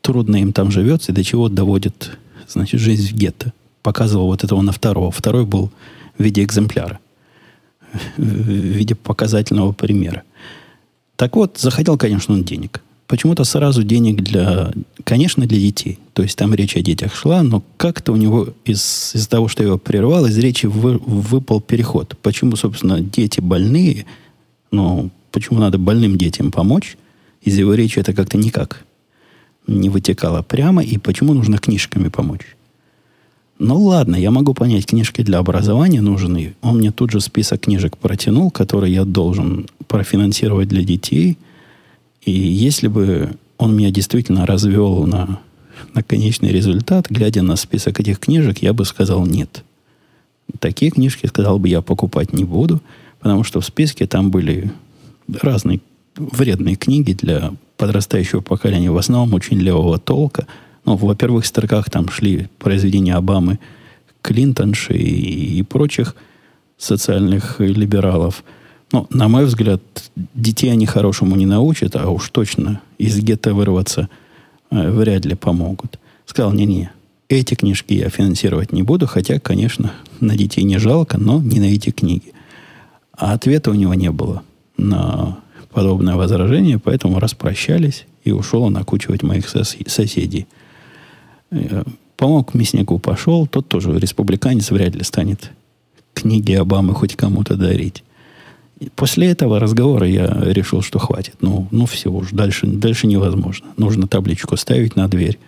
трудно 0.00 0.36
им 0.36 0.52
там 0.52 0.70
живется 0.70 1.12
и 1.12 1.14
до 1.14 1.22
чего 1.22 1.48
доводит, 1.48 2.18
значит, 2.48 2.80
жизнь 2.80 3.08
в 3.08 3.12
гетто. 3.12 3.52
Показывал 3.82 4.26
вот 4.26 4.42
этого 4.42 4.62
на 4.62 4.72
второго. 4.72 5.12
Второй 5.12 5.44
был 5.44 5.70
в 6.22 6.24
виде 6.24 6.42
экземпляра, 6.42 6.98
в 8.16 8.22
виде 8.22 8.94
показательного 8.94 9.72
примера. 9.72 10.22
Так 11.16 11.36
вот, 11.36 11.58
захотел, 11.58 11.98
конечно, 11.98 12.34
он 12.34 12.44
денег 12.44 12.82
почему-то 13.12 13.44
сразу 13.44 13.82
денег 13.82 14.22
для, 14.22 14.72
конечно, 15.04 15.44
для 15.46 15.58
детей. 15.58 15.98
То 16.14 16.22
есть 16.22 16.38
там 16.38 16.54
речь 16.54 16.76
о 16.76 16.80
детях 16.80 17.14
шла, 17.14 17.42
но 17.42 17.62
как-то 17.76 18.10
у 18.10 18.16
него 18.16 18.54
из, 18.64 19.12
из 19.14 19.28
того, 19.28 19.48
что 19.48 19.62
его 19.62 19.76
прервал, 19.76 20.24
из 20.24 20.38
речи 20.38 20.64
вы, 20.64 20.96
выпал 20.96 21.60
переход. 21.60 22.16
Почему, 22.22 22.56
собственно, 22.56 23.02
дети 23.02 23.42
больные, 23.42 24.06
ну, 24.70 25.10
почему 25.30 25.58
надо 25.58 25.76
больным 25.76 26.16
детям 26.16 26.50
помочь? 26.50 26.96
Из 27.42 27.58
его 27.58 27.74
речи 27.74 27.98
это 27.98 28.14
как-то 28.14 28.38
никак 28.38 28.82
не 29.66 29.90
вытекало 29.90 30.40
прямо, 30.40 30.82
и 30.82 30.96
почему 30.96 31.34
нужно 31.34 31.58
книжками 31.58 32.08
помочь? 32.08 32.56
Ну 33.64 33.80
ладно, 33.80 34.16
я 34.16 34.30
могу 34.30 34.54
понять, 34.54 34.86
книжки 34.86 35.22
для 35.22 35.38
образования 35.38 36.00
нужны. 36.00 36.54
Он 36.62 36.78
мне 36.78 36.90
тут 36.90 37.12
же 37.12 37.20
список 37.20 37.62
книжек 37.62 37.96
протянул, 37.96 38.50
которые 38.50 38.92
я 38.92 39.04
должен 39.04 39.68
профинансировать 39.86 40.68
для 40.68 40.82
детей– 40.82 41.38
и 42.24 42.30
если 42.30 42.86
бы 42.86 43.30
он 43.58 43.76
меня 43.76 43.90
действительно 43.90 44.46
развел 44.46 45.06
на, 45.06 45.40
на 45.92 46.02
конечный 46.02 46.50
результат, 46.50 47.06
глядя 47.10 47.42
на 47.42 47.56
список 47.56 48.00
этих 48.00 48.20
книжек, 48.20 48.58
я 48.58 48.72
бы 48.72 48.84
сказал 48.84 49.26
нет. 49.26 49.64
Такие 50.60 50.90
книжки, 50.90 51.26
сказал 51.26 51.58
бы, 51.58 51.68
я 51.68 51.82
покупать 51.82 52.32
не 52.32 52.44
буду, 52.44 52.80
потому 53.20 53.42
что 53.42 53.60
в 53.60 53.64
списке 53.64 54.06
там 54.06 54.30
были 54.30 54.72
разные 55.40 55.80
вредные 56.16 56.76
книги 56.76 57.12
для 57.12 57.52
подрастающего 57.76 58.40
поколения, 58.40 58.90
в 58.90 58.96
основном 58.96 59.34
очень 59.34 59.58
левого 59.58 59.98
толка. 59.98 60.46
Ну, 60.84 60.96
во 60.96 61.14
первых 61.14 61.46
строках 61.46 61.90
там 61.90 62.08
шли 62.08 62.48
произведения 62.58 63.14
Обамы, 63.14 63.58
Клинтонши 64.20 64.94
и, 64.94 65.58
и 65.58 65.62
прочих 65.62 66.16
социальных 66.76 67.60
либералов– 67.60 68.44
ну, 68.92 69.06
на 69.08 69.28
мой 69.28 69.46
взгляд, 69.46 69.80
детей 70.34 70.70
они 70.70 70.84
хорошему 70.84 71.34
не 71.36 71.46
научат, 71.46 71.96
а 71.96 72.10
уж 72.10 72.28
точно 72.28 72.82
из 72.98 73.18
гетто 73.18 73.54
вырваться 73.54 74.10
э, 74.70 74.90
вряд 74.90 75.24
ли 75.24 75.34
помогут. 75.34 75.98
Сказал, 76.26 76.52
не-не, 76.52 76.90
эти 77.30 77.54
книжки 77.54 77.94
я 77.94 78.10
финансировать 78.10 78.72
не 78.72 78.82
буду, 78.82 79.06
хотя, 79.06 79.40
конечно, 79.40 79.92
на 80.20 80.36
детей 80.36 80.62
не 80.64 80.76
жалко, 80.76 81.16
но 81.16 81.40
не 81.40 81.58
на 81.58 81.72
эти 81.72 81.90
книги. 81.90 82.34
А 83.16 83.32
ответа 83.32 83.70
у 83.70 83.74
него 83.74 83.94
не 83.94 84.10
было 84.10 84.42
на 84.76 85.38
подобное 85.72 86.16
возражение, 86.16 86.78
поэтому 86.78 87.18
распрощались, 87.18 88.04
и 88.24 88.30
ушел 88.30 88.62
он 88.64 88.76
окучивать 88.76 89.22
моих 89.22 89.48
соседей. 89.48 90.46
Э, 91.52 91.82
помог 92.16 92.54
мяснику, 92.54 92.98
пошел, 92.98 93.46
тот 93.46 93.68
тоже 93.68 93.98
республиканец 93.98 94.70
вряд 94.70 94.94
ли 94.94 95.04
станет 95.04 95.50
книги 96.14 96.52
Обамы 96.52 96.94
хоть 96.94 97.14
кому-то 97.14 97.56
дарить. 97.56 98.02
После 98.96 99.28
этого 99.28 99.60
разговора 99.60 100.08
я 100.08 100.26
решил, 100.26 100.82
что 100.82 100.98
хватит. 100.98 101.36
Ну, 101.40 101.68
ну 101.70 101.86
все 101.86 102.10
уж, 102.10 102.30
дальше, 102.30 102.66
дальше 102.66 103.06
невозможно. 103.06 103.68
Нужно 103.76 104.08
табличку 104.08 104.56
ставить 104.56 104.96
на 104.96 105.08
дверь 105.08 105.38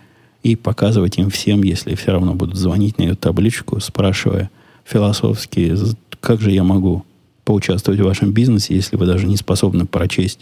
и 0.43 0.55
показывать 0.55 1.17
им 1.17 1.29
всем, 1.29 1.63
если 1.63 1.95
все 1.95 2.11
равно 2.11 2.33
будут 2.33 2.55
звонить 2.55 2.97
на 2.97 3.03
эту 3.03 3.17
табличку, 3.17 3.79
спрашивая 3.79 4.49
философски, 4.85 5.75
как 6.21 6.39
же 6.39 6.51
я 6.51 6.63
могу 6.63 7.03
поучаствовать 7.43 7.99
в 7.99 8.05
вашем 8.05 8.31
бизнесе, 8.31 8.75
если 8.75 8.95
вы 8.95 9.05
даже 9.05 9.27
не 9.27 9.37
способны 9.37 9.85
прочесть 9.85 10.39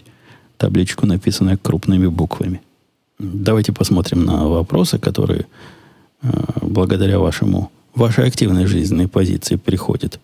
табличку, 0.56 1.06
написанную 1.06 1.58
крупными 1.58 2.06
буквами. 2.06 2.60
Давайте 3.32 3.72
посмотрим 3.72 4.24
на 4.24 4.46
вопросы, 4.48 4.98
которые 4.98 5.46
э, 6.22 6.28
благодаря 6.62 7.18
вашему, 7.18 7.70
вашей 7.94 8.26
активной 8.26 8.66
жизненной 8.66 9.08
позиции 9.08 9.56
приходят. 9.56 10.20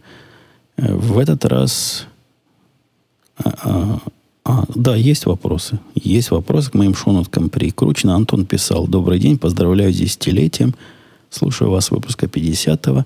Э, 0.76 0.94
в 0.94 1.18
этот 1.18 1.44
раз... 1.44 2.06
А, 3.42 4.00
а, 4.44 4.64
да, 4.74 4.96
есть 4.96 5.26
вопросы. 5.26 5.78
Есть 5.94 6.30
вопросы 6.30 6.70
к 6.70 6.74
моим 6.74 6.94
шоноткам 6.94 7.50
прикручено. 7.50 8.14
Антон 8.14 8.46
писал. 8.46 8.86
Добрый 8.86 9.18
день, 9.18 9.38
поздравляю 9.38 9.92
с 9.92 9.96
десятилетием. 9.96 10.74
Слушаю 11.30 11.70
вас 11.70 11.90
выпуска 11.90 12.26
50-го. 12.26 13.04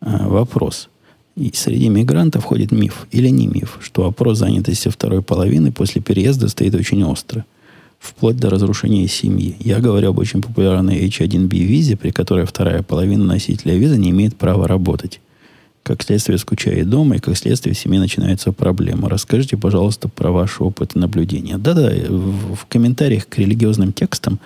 А, 0.00 0.28
вопрос. 0.28 0.88
И 1.36 1.50
среди 1.54 1.88
мигрантов 1.88 2.44
ходит 2.44 2.72
миф 2.72 3.06
или 3.10 3.28
не 3.28 3.46
миф, 3.46 3.78
что 3.80 4.02
вопрос 4.02 4.38
занятости 4.38 4.88
второй 4.88 5.22
половины 5.22 5.72
после 5.72 6.02
переезда 6.02 6.48
стоит 6.48 6.74
очень 6.74 7.02
остро, 7.04 7.44
вплоть 8.02 8.36
до 8.36 8.50
разрушения 8.50 9.06
семьи. 9.06 9.56
Я 9.60 9.78
говорю 9.78 10.10
об 10.10 10.18
очень 10.18 10.42
популярной 10.42 11.06
H1B 11.06 11.48
визе, 11.48 11.96
при 11.96 12.10
которой 12.10 12.44
вторая 12.44 12.82
половина 12.82 13.24
носителя 13.24 13.76
визы 13.76 13.96
не 13.96 14.10
имеет 14.10 14.36
права 14.36 14.66
работать. 14.66 15.20
Как 15.84 16.02
следствие 16.02 16.38
скучает 16.38 16.90
дома, 16.90 17.16
и 17.16 17.18
как 17.18 17.36
следствие 17.36 17.74
в 17.74 17.78
семье 17.78 18.00
начинаются 18.00 18.52
проблемы. 18.52 19.08
Расскажите, 19.08 19.56
пожалуйста, 19.56 20.08
про 20.08 20.30
ваш 20.30 20.60
опыт 20.60 20.96
и 20.96 20.98
наблюдения. 20.98 21.58
Да-да, 21.58 21.90
в, 22.08 22.56
в 22.56 22.66
комментариях 22.66 23.28
к 23.28 23.38
религиозным 23.38 23.92
текстам 23.92 24.38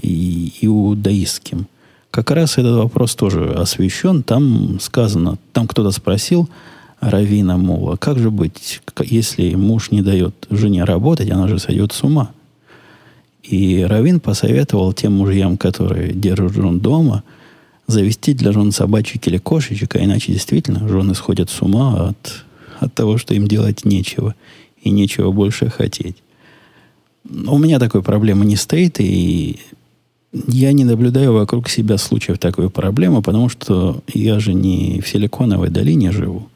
и 0.00 0.52
иудаистским– 0.62 1.66
как 2.16 2.30
раз 2.30 2.56
этот 2.56 2.76
вопрос 2.76 3.14
тоже 3.14 3.52
освещен. 3.52 4.22
Там 4.22 4.80
сказано, 4.80 5.36
там 5.52 5.68
кто-то 5.68 5.90
спросил 5.90 6.48
Равина 7.00 7.58
Мула, 7.58 7.96
как 7.96 8.18
же 8.18 8.30
быть, 8.30 8.80
если 9.04 9.54
муж 9.54 9.90
не 9.90 10.00
дает 10.00 10.46
жене 10.48 10.84
работать, 10.84 11.30
она 11.30 11.46
же 11.46 11.58
сойдет 11.58 11.92
с 11.92 12.02
ума. 12.02 12.30
И 13.48 13.82
Равин 13.82 14.18
посоветовал 14.18 14.92
тем 14.92 15.12
мужьям, 15.14 15.56
которые 15.56 16.12
держат 16.12 16.54
жен 16.54 16.80
дома, 16.80 17.22
завести 17.86 18.34
для 18.34 18.50
жен 18.50 18.72
собачек 18.72 19.26
или 19.28 19.38
кошечек, 19.38 19.94
а 19.94 20.04
иначе 20.04 20.32
действительно 20.32 20.88
жены 20.88 21.14
сходят 21.14 21.48
с 21.48 21.62
ума 21.62 22.08
от, 22.08 22.44
от 22.80 22.94
того, 22.94 23.18
что 23.18 23.34
им 23.34 23.46
делать 23.46 23.84
нечего 23.84 24.34
и 24.82 24.90
нечего 24.90 25.30
больше 25.30 25.70
хотеть. 25.70 26.16
У 27.24 27.58
меня 27.58 27.78
такой 27.78 28.02
проблемы 28.02 28.44
не 28.44 28.56
стоит, 28.56 28.98
и 28.98 29.60
я 30.48 30.72
не 30.72 30.84
наблюдаю 30.84 31.32
вокруг 31.32 31.68
себя 31.68 31.98
случаев 31.98 32.38
такой 32.38 32.68
проблемы, 32.68 33.22
потому 33.22 33.48
что 33.48 34.02
я 34.12 34.40
же 34.40 34.54
не 34.54 35.00
в 35.00 35.08
Силиконовой 35.08 35.70
долине 35.70 36.10
живу. 36.10 36.48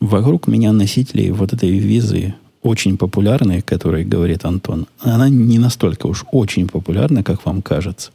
Вокруг 0.00 0.46
меня 0.46 0.72
носители 0.72 1.30
вот 1.30 1.52
этой 1.52 1.70
визы 1.70 2.34
очень 2.68 2.96
популярные, 2.96 3.62
которые 3.62 4.04
говорит 4.04 4.44
Антон. 4.44 4.86
Она 5.00 5.28
не 5.28 5.58
настолько 5.58 6.06
уж 6.06 6.24
очень 6.32 6.68
популярна, 6.68 7.22
как 7.22 7.44
вам 7.46 7.62
кажется. 7.62 8.10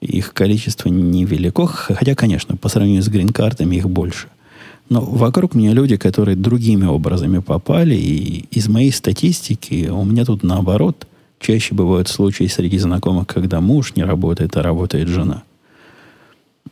Их 0.00 0.32
количество 0.32 0.88
невелико, 0.88 1.66
хотя, 1.66 2.14
конечно, 2.14 2.56
по 2.56 2.68
сравнению 2.68 3.02
с 3.02 3.08
грин-картами 3.08 3.76
их 3.76 3.88
больше. 3.88 4.28
Но 4.88 5.00
вокруг 5.00 5.54
меня 5.54 5.72
люди, 5.72 5.96
которые 5.96 6.36
другими 6.36 6.86
образами 6.86 7.38
попали, 7.38 7.94
и 7.94 8.46
из 8.50 8.68
моей 8.68 8.92
статистики 8.92 9.88
у 9.88 10.04
меня 10.04 10.24
тут 10.24 10.42
наоборот 10.42 11.06
Чаще 11.40 11.74
бывают 11.74 12.08
случаи 12.08 12.46
среди 12.46 12.76
знакомых, 12.76 13.26
когда 13.26 13.62
муж 13.62 13.94
не 13.96 14.04
работает, 14.04 14.56
а 14.56 14.62
работает 14.62 15.08
жена. 15.08 15.42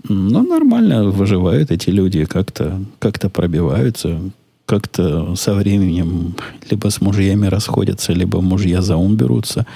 Но 0.06 0.42
нормально 0.42 1.08
выживают 1.08 1.70
эти 1.70 1.88
люди, 1.88 2.26
как-то 2.26 2.82
как 2.98 3.18
пробиваются, 3.32 4.20
как-то 4.68 5.34
со 5.34 5.54
временем 5.54 6.36
либо 6.70 6.90
с 6.90 7.00
мужьями 7.00 7.46
расходятся, 7.46 8.12
либо 8.12 8.42
мужья 8.42 8.82
за 8.82 8.96
ум 8.96 9.16
берутся. 9.16 9.66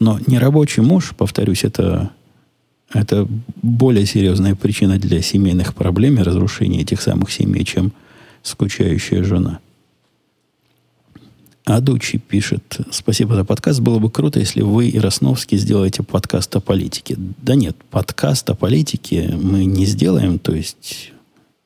Но 0.00 0.18
нерабочий 0.26 0.82
муж, 0.82 1.14
повторюсь, 1.16 1.62
это, 1.62 2.10
это 2.92 3.28
более 3.62 4.04
серьезная 4.04 4.56
причина 4.56 4.98
для 4.98 5.22
семейных 5.22 5.76
проблем 5.76 6.18
и 6.18 6.24
разрушения 6.24 6.80
этих 6.80 7.00
самых 7.00 7.30
семей, 7.30 7.64
чем 7.64 7.92
скучающая 8.42 9.22
жена. 9.22 9.60
Адучи 11.64 12.18
пишет, 12.18 12.80
спасибо 12.90 13.36
за 13.36 13.44
подкаст. 13.44 13.78
Было 13.78 14.00
бы 14.00 14.10
круто, 14.10 14.40
если 14.40 14.62
вы 14.62 14.88
и 14.88 14.98
Росновский 14.98 15.56
сделаете 15.56 16.02
подкаст 16.02 16.56
о 16.56 16.60
политике. 16.60 17.14
Да 17.16 17.54
нет, 17.54 17.76
подкаст 17.92 18.50
о 18.50 18.56
политике 18.56 19.38
мы 19.40 19.66
не 19.66 19.86
сделаем. 19.86 20.40
То 20.40 20.52
есть, 20.52 21.11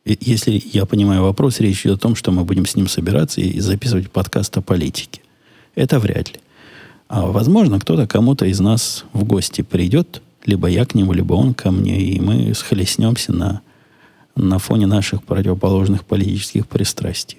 если 0.07 0.62
я 0.72 0.86
понимаю 0.86 1.22
вопрос, 1.22 1.59
речь 1.59 1.84
идет 1.84 1.98
о 1.98 2.02
том, 2.02 2.14
что 2.14 2.30
мы 2.30 2.44
будем 2.44 2.64
с 2.64 2.76
ним 2.76 2.86
собираться 2.86 3.40
и 3.40 3.59
записывать 3.59 4.11
подкаст 4.11 4.57
о 4.57 4.62
политике. 4.62 5.20
Это 5.74 5.98
вряд 5.98 6.32
ли. 6.32 6.40
А 7.09 7.26
возможно, 7.26 7.80
кто-то 7.80 8.07
кому-то 8.07 8.46
из 8.46 8.61
нас 8.61 9.04
в 9.12 9.24
гости 9.24 9.62
придет, 9.62 10.22
либо 10.44 10.68
я 10.68 10.86
к 10.86 10.94
нему, 10.94 11.12
либо 11.12 11.34
он 11.34 11.54
ко 11.54 11.72
мне, 11.72 12.00
и 12.00 12.20
мы 12.20 12.54
схлестнемся 12.54 13.32
на, 13.32 13.61
на 14.36 14.59
фоне 14.61 14.86
наших 14.86 15.24
противоположных 15.24 16.04
политических 16.04 16.68
пристрастий. 16.68 17.38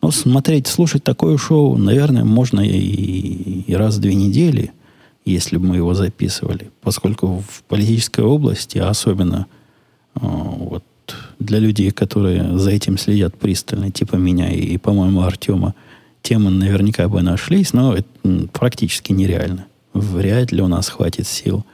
Ну, 0.00 0.10
смотреть, 0.10 0.66
слушать 0.66 1.04
такое 1.04 1.36
шоу, 1.36 1.76
наверное, 1.76 2.24
можно 2.24 2.60
и, 2.60 3.62
и 3.66 3.74
раз 3.74 3.96
в 3.96 4.00
две 4.00 4.14
недели, 4.14 4.72
если 5.26 5.58
бы 5.58 5.66
мы 5.66 5.76
его 5.76 5.92
записывали. 5.92 6.70
Поскольку 6.80 7.44
в 7.46 7.62
политической 7.64 8.24
области, 8.24 8.78
а 8.78 8.88
особенно 8.88 9.46
э, 10.14 10.20
вот 10.22 10.82
для 11.38 11.58
людей, 11.58 11.90
которые 11.90 12.58
за 12.58 12.70
этим 12.70 12.98
следят 12.98 13.36
пристально, 13.36 13.90
типа 13.90 14.16
меня 14.16 14.50
и, 14.50 14.76
по-моему, 14.76 15.22
Артема, 15.22 15.74
темы 16.22 16.50
наверняка 16.50 17.08
бы 17.08 17.22
нашлись, 17.22 17.72
но 17.72 17.94
это 17.94 18.08
практически 18.52 19.12
нереально. 19.12 19.66
Вряд 19.92 20.52
ли 20.52 20.62
у 20.62 20.68
нас 20.68 20.88
хватит 20.88 21.26
сил 21.26 21.64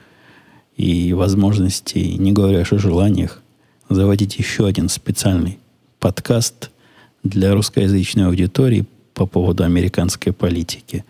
и 0.75 1.13
возможностей, 1.13 2.15
не 2.17 2.31
говоря 2.31 2.61
о 2.61 2.77
желаниях, 2.77 3.41
заводить 3.89 4.37
еще 4.37 4.65
один 4.65 4.89
специальный 4.89 5.59
подкаст– 5.99 6.71
для 7.29 7.53
русскоязычной 7.53 8.27
аудитории 8.27 8.85
по 9.13 9.25
поводу 9.25 9.63
американской 9.63 10.33
политики. 10.33 11.03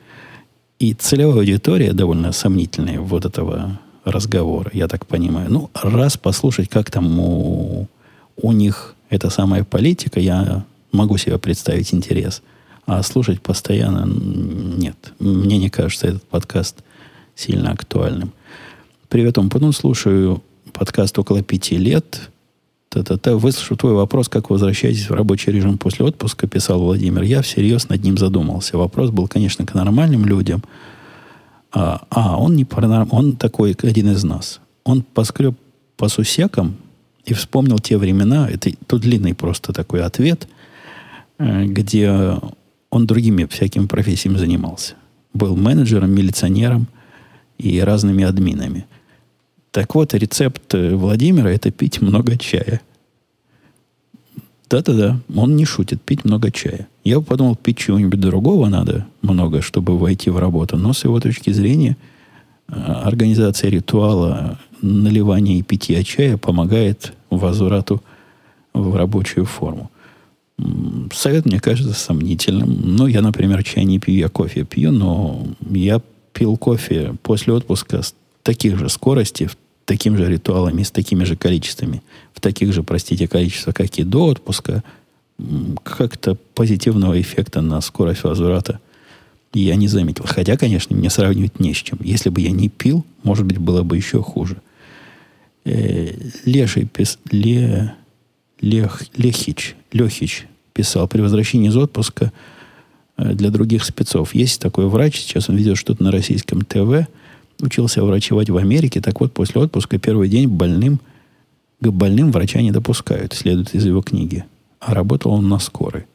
И 0.79 0.93
целевая 0.93 1.37
аудитория 1.37 1.93
довольно 1.93 2.31
сомнительная 2.31 2.99
вот 2.99 3.25
этого 3.25 3.79
разговора, 4.05 4.69
я 4.73 4.87
так 4.87 5.05
понимаю. 5.05 5.51
Ну, 5.51 5.69
раз 5.73 6.17
послушать, 6.17 6.69
как 6.69 6.91
там 6.91 7.19
у, 7.19 7.87
у 8.41 8.51
них 8.51 8.95
эта 9.09 9.29
самая 9.29 9.63
политика, 9.63 10.19
я 10.19 10.65
могу 10.91 11.17
себе 11.17 11.37
представить 11.37 11.93
интерес. 11.93 12.41
А 12.85 13.03
слушать 13.03 13.41
постоянно 13.41 14.05
нет. 14.05 15.13
Мне 15.19 15.57
не 15.57 15.69
кажется 15.69 16.07
этот 16.07 16.23
подкаст 16.23 16.77
сильно 17.35 17.71
актуальным. 17.71 18.31
Привет, 19.09 19.37
Умпану. 19.37 19.73
Слушаю 19.73 20.41
подкаст 20.71 21.17
около 21.19 21.41
пяти 21.43 21.77
лет. 21.77 22.29
Та-та-та. 22.89 23.35
Выслушав 23.35 23.77
твой 23.77 23.93
вопрос, 23.93 24.29
как 24.29 24.49
возвращаетесь 24.49 25.09
в 25.09 25.13
рабочий 25.13 25.51
режим 25.51 25.77
после 25.77 26.05
отпуска, 26.05 26.47
писал 26.47 26.79
Владимир, 26.79 27.23
я 27.23 27.41
всерьез 27.41 27.89
над 27.89 28.03
ним 28.03 28.17
задумался. 28.17 28.77
Вопрос 28.77 29.09
был, 29.09 29.27
конечно, 29.27 29.65
к 29.65 29.73
нормальным 29.73 30.25
людям. 30.25 30.63
А, 31.73 32.03
а 32.09 32.39
он 32.39 32.55
не 32.55 32.65
он 33.11 33.35
такой 33.35 33.75
один 33.83 34.11
из 34.11 34.23
нас. 34.23 34.61
Он 34.85 35.01
поскреб 35.01 35.55
по 35.97 36.07
сусекам 36.07 36.77
и 37.27 37.33
вспомнил 37.33 37.77
те 37.77 37.97
времена. 37.97 38.49
Это 38.49 38.71
тут 38.87 39.01
длинный 39.01 39.35
просто 39.35 39.73
такой 39.73 40.03
ответ, 40.03 40.47
э, 41.37 41.65
где 41.65 42.39
он 42.89 43.05
другими 43.05 43.45
всякими 43.45 43.85
профессиями 43.85 44.37
занимался. 44.37 44.95
Был 45.33 45.55
менеджером, 45.55 46.11
милиционером 46.11 46.87
и 47.59 47.79
разными 47.79 48.23
админами– 48.23 48.85
так 49.77 49.93
вот, 49.93 50.15
рецепт 50.15 50.73
э, 50.73 50.95
Владимира– 50.95 51.51
это 51.51 51.69
пить 51.69 52.01
много 52.01 52.35
чая. 52.35 52.81
Да-да-да, 54.71 55.19
он 55.35 55.55
не 55.55 55.65
шутит, 55.65 56.01
пить 56.01 56.25
много 56.25 56.49
чая. 56.49 56.87
Я 57.03 57.21
подумал, 57.21 57.55
пить 57.55 57.77
чего-нибудь 57.77 58.19
другого 58.19 58.69
надо 58.69 59.05
много, 59.21 59.61
чтобы 59.61 59.95
войти 59.99 60.31
в 60.31 60.39
работу. 60.39 60.77
Но 60.77 60.93
с 60.93 61.03
его 61.03 61.19
точки 61.19 61.51
зрения, 61.51 61.95
э, 62.67 62.73
организация 62.73 63.69
ритуала 63.69 64.59
наливания 64.81 65.59
и 65.59 65.61
питья 65.61 66.03
чая 66.03 66.37
помогает 66.37 67.13
возврату 67.29 68.01
в 68.73 68.95
рабочую 68.95 69.45
форму. 69.45 69.91
Совет 71.13 71.45
мне 71.45 71.59
кажется 71.59 71.93
сомнительным. 71.93 72.95
Ну, 72.95 73.07
я, 73.07 73.21
например, 73.21 73.63
чай 73.63 73.85
не 73.85 73.99
пью, 73.99 74.15
я 74.15 74.29
кофе 74.29 74.63
пью, 74.63 74.91
но 74.91 75.47
я 75.69 76.01
пил 76.33 76.57
кофе 76.57 77.15
после 77.21 77.53
отпуска 77.53 78.01
с 78.01 78.15
таких 78.43 78.77
же 78.77 78.89
скоростей, 78.89 79.49
таким 79.85 80.17
же 80.17 80.25
ритуалами, 80.25 80.83
с 80.83 80.91
такими 80.91 81.23
же 81.23 81.35
количествами, 81.35 82.01
в 82.33 82.41
таких 82.41 82.73
же, 82.73 82.83
простите, 82.83 83.27
количествах, 83.27 83.75
как 83.75 83.97
и 83.97 84.03
до 84.03 84.27
отпуска, 84.27 84.83
как-то 85.83 86.35
позитивного 86.55 87.19
эффекта 87.19 87.61
на 87.61 87.79
скорость 87.81 88.23
возврата 88.23 88.79
я 89.53 89.75
не 89.75 89.87
заметил. 89.87 90.25
Хотя, 90.27 90.57
конечно, 90.57 90.95
мне 90.95 91.09
сравнивать 91.09 91.59
не 91.59 91.73
с 91.73 91.77
чем. 91.77 91.99
Если 92.01 92.29
бы 92.29 92.41
я 92.41 92.51
не 92.51 92.69
пил, 92.69 93.05
может 93.23 93.45
быть, 93.45 93.57
было 93.57 93.83
бы 93.83 93.95
еще 93.95 94.21
хуже. 94.21 94.57
Э, 95.67 96.13
Леший 96.45 96.85
пис... 96.85 97.19
Ле... 97.29 97.93
Лех... 98.61 99.03
Лехич, 99.17 99.75
Лехич 99.91 100.47
писал, 100.73 101.07
при 101.07 101.19
возвращении 101.21 101.67
из 101.67 101.75
отпуска 101.75 102.31
э, 103.17 103.33
для 103.33 103.49
других 103.49 103.83
спецов. 103.83 104.33
Есть 104.33 104.61
такой 104.61 104.87
врач, 104.87 105.19
сейчас 105.19 105.49
он 105.49 105.57
ведет 105.57 105.77
что-то 105.77 106.03
на 106.03 106.11
российском 106.11 106.61
ТВ, 106.61 107.07
учился 107.59 108.01
врачевать 108.03 108.49
в 108.49 108.55
Америке, 108.55 109.01
так 109.01 109.19
вот, 109.19 109.33
после 109.33 109.59
отпуска 109.61 109.99
первый 109.99 110.29
день 110.29 110.47
больным, 110.47 111.01
к 111.81 111.87
больным 111.89 112.31
врача 112.31 112.61
не 112.61 112.71
допускают, 112.71 113.33
следует 113.33 113.75
из 113.75 113.85
его 113.85 114.01
книги. 114.01 114.45
А 114.79 114.93
работал 114.93 115.33
он 115.33 115.49
на 115.49 115.59
скорой. 115.59 116.05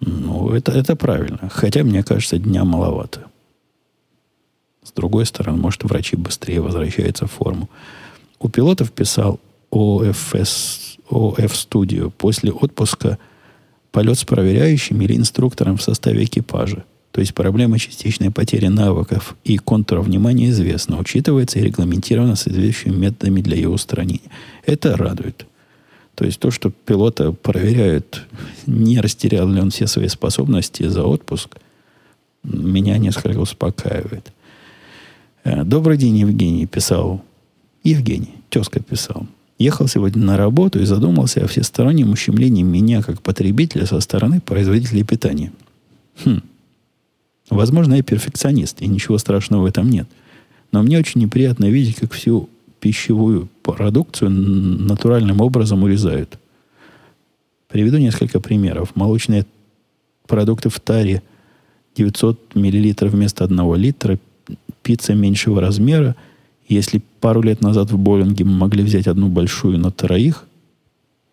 Ну, 0.00 0.48
это, 0.50 0.72
это 0.72 0.96
правильно. 0.96 1.50
Хотя, 1.50 1.84
мне 1.84 2.02
кажется, 2.02 2.38
дня 2.38 2.64
маловато. 2.64 3.26
С 4.82 4.92
другой 4.92 5.26
стороны, 5.26 5.58
может, 5.58 5.84
врачи 5.84 6.16
быстрее 6.16 6.62
возвращаются 6.62 7.26
в 7.26 7.32
форму. 7.32 7.68
У 8.40 8.48
пилотов 8.48 8.90
писал 8.90 9.38
ОФС, 9.70 10.96
ОФ 11.10 11.52
Studio 11.52 12.10
после 12.10 12.50
отпуска 12.50 13.18
полет 13.92 14.18
с 14.18 14.24
проверяющим 14.24 15.00
или 15.02 15.16
инструктором 15.16 15.76
в 15.76 15.82
составе 15.82 16.24
экипажа. 16.24 16.84
То 17.12 17.20
есть 17.20 17.34
проблема 17.34 17.78
частичной 17.78 18.30
потери 18.30 18.68
навыков 18.68 19.36
и 19.44 19.58
контура 19.58 20.00
внимания 20.00 20.48
известна, 20.50 20.98
учитывается 20.98 21.58
и 21.58 21.64
регламентирована 21.64 22.36
соответствующими 22.36 22.96
методами 22.96 23.42
для 23.42 23.56
ее 23.56 23.68
устранения. 23.68 24.30
Это 24.64 24.96
радует. 24.96 25.44
То 26.14 26.24
есть 26.24 26.38
то, 26.38 26.50
что 26.50 26.70
пилота 26.70 27.32
проверяют, 27.32 28.26
не 28.66 29.00
растерял 29.00 29.48
ли 29.48 29.60
он 29.60 29.70
все 29.70 29.86
свои 29.86 30.08
способности 30.08 30.86
за 30.86 31.02
отпуск, 31.02 31.56
меня 32.42 32.96
несколько 32.96 33.38
успокаивает. 33.38 34.32
Э, 35.44 35.64
Добрый 35.64 35.96
день, 35.96 36.16
Евгений, 36.18 36.66
писал. 36.66 37.22
Евгений, 37.82 38.34
тезка 38.50 38.80
писал. 38.80 39.26
Ехал 39.58 39.88
сегодня 39.88 40.24
на 40.24 40.36
работу 40.36 40.80
и 40.80 40.84
задумался 40.84 41.44
о 41.44 41.46
всестороннем 41.46 42.10
ущемлении 42.12 42.62
меня 42.62 43.02
как 43.02 43.20
потребителя 43.20 43.86
со 43.86 44.00
стороны 44.00 44.40
производителей 44.40 45.04
питания. 45.04 45.52
Хм. 46.24 46.40
Возможно, 47.50 47.94
я 47.94 48.02
перфекционист, 48.02 48.80
и 48.80 48.86
ничего 48.86 49.18
страшного 49.18 49.62
в 49.62 49.66
этом 49.66 49.90
нет. 49.90 50.08
Но 50.72 50.82
мне 50.82 50.98
очень 50.98 51.20
неприятно 51.20 51.68
видеть, 51.68 51.96
как 51.96 52.12
всю 52.12 52.48
пищевую 52.80 53.48
продукцию 53.62 54.30
натуральным 54.30 55.40
образом 55.40 55.82
урезают. 55.82 56.38
Приведу 57.68 57.98
несколько 57.98 58.40
примеров. 58.40 58.96
Молочные 58.96 59.46
продукты 60.26 60.70
в 60.70 60.80
таре 60.80 61.22
900 61.96 62.54
мл 62.54 62.94
вместо 63.08 63.44
1 63.44 63.74
литра, 63.74 64.18
пицца 64.82 65.14
меньшего 65.14 65.60
размера. 65.60 66.16
Если 66.70 67.02
пару 67.20 67.42
лет 67.42 67.60
назад 67.60 67.90
в 67.90 67.98
боулинге 67.98 68.44
мы 68.44 68.52
могли 68.52 68.82
взять 68.82 69.06
одну 69.06 69.28
большую 69.28 69.78
на 69.78 69.90
троих, 69.90 70.46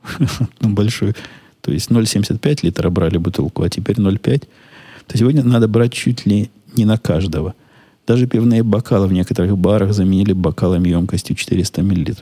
одну 0.60 0.74
большую, 0.74 1.16
то 1.62 1.72
есть 1.72 1.90
0,75 1.90 2.60
литра 2.64 2.90
брали 2.90 3.18
бутылку, 3.18 3.64
а 3.64 3.70
теперь 3.70 3.96
0,5, 3.96 4.44
то 5.08 5.18
сегодня 5.18 5.44
надо 5.44 5.70
брать 5.70 5.94
чуть 5.94 6.26
ли 6.26 6.50
не 6.76 6.84
на 6.84 6.98
каждого– 6.98 7.56
даже 8.08 8.26
пивные 8.26 8.64
бокалы 8.64 9.08
в 9.08 9.14
некоторых 9.14 9.58
барах 9.58 9.94
заменили 9.94 10.32
бокалами 10.32 10.88
емкостью 10.88 11.36
400 11.36 11.84
мл. 11.84 12.16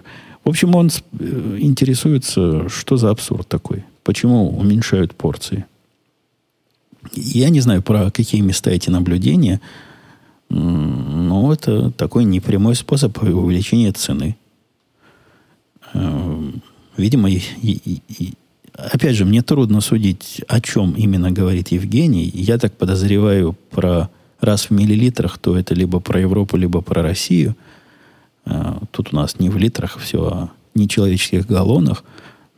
В 0.43 0.49
общем, 0.49 0.75
он 0.75 0.89
э, 1.19 1.57
интересуется, 1.59 2.67
что 2.69 2.97
за 2.97 3.11
абсурд 3.11 3.47
такой. 3.47 3.85
Почему 4.03 4.49
уменьшают 4.57 5.13
порции. 5.13 5.65
Я 7.13 7.49
не 7.49 7.59
знаю, 7.59 7.83
про 7.83 8.09
какие 8.09 8.41
места 8.41 8.71
эти 8.71 8.89
наблюдения, 8.89 9.61
но 10.55 11.51
это 11.51 11.91
такой 11.91 12.23
непрямой 12.23 12.75
способ 12.75 13.21
увеличения 13.21 13.91
цены. 13.91 14.37
Э, 15.93 16.51
видимо, 16.95 17.29
и, 17.29 17.41
и, 17.61 18.01
и, 18.07 18.33
опять 18.73 19.15
же, 19.15 19.25
мне 19.25 19.41
трудно 19.41 19.81
судить, 19.81 20.41
о 20.47 20.61
чем 20.61 20.93
именно 20.93 21.31
говорит 21.31 21.69
Евгений. 21.69 22.31
Я 22.33 22.57
так 22.57 22.73
подозреваю 22.73 23.57
про 23.69 24.09
раз 24.39 24.69
в 24.69 24.71
миллилитрах, 24.71 25.37
то 25.39 25.57
это 25.57 25.73
либо 25.73 25.99
про 25.99 26.21
Европу, 26.21 26.55
либо 26.55 26.81
про 26.81 27.03
Россию. 27.03 27.55
А, 28.45 28.81
тут 28.91 29.09
у 29.11 29.15
нас 29.17 29.39
не 29.39 29.49
в 29.49 29.57
литрах 29.57 29.97
все, 29.99 30.25
а 30.25 30.49
не 30.73 30.87
человеческих 30.87 31.47
галлонах. 31.47 32.05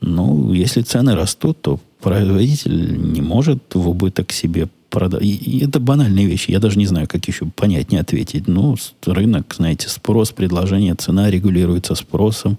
Ну, 0.01 0.53
если 0.53 0.83
цены 0.83 1.15
растут, 1.15 1.61
то 1.61 1.79
производитель 1.99 3.11
не 3.11 3.21
может 3.21 3.73
в 3.73 3.89
убыток 3.89 4.31
себе 4.31 4.67
продать. 4.97 5.21
И, 5.21 5.63
это 5.63 5.79
банальные 5.79 6.25
вещи. 6.25 6.49
Я 6.49 6.59
даже 6.59 6.79
не 6.79 6.87
знаю, 6.87 7.07
как 7.07 7.27
еще 7.27 7.45
понять, 7.45 7.91
не 7.91 7.97
ответить. 7.97 8.47
Ну, 8.47 8.75
рынок, 9.05 9.53
знаете, 9.55 9.89
спрос, 9.89 10.31
предложение, 10.31 10.95
цена 10.95 11.29
регулируется 11.29 11.93
спросом 11.93 12.57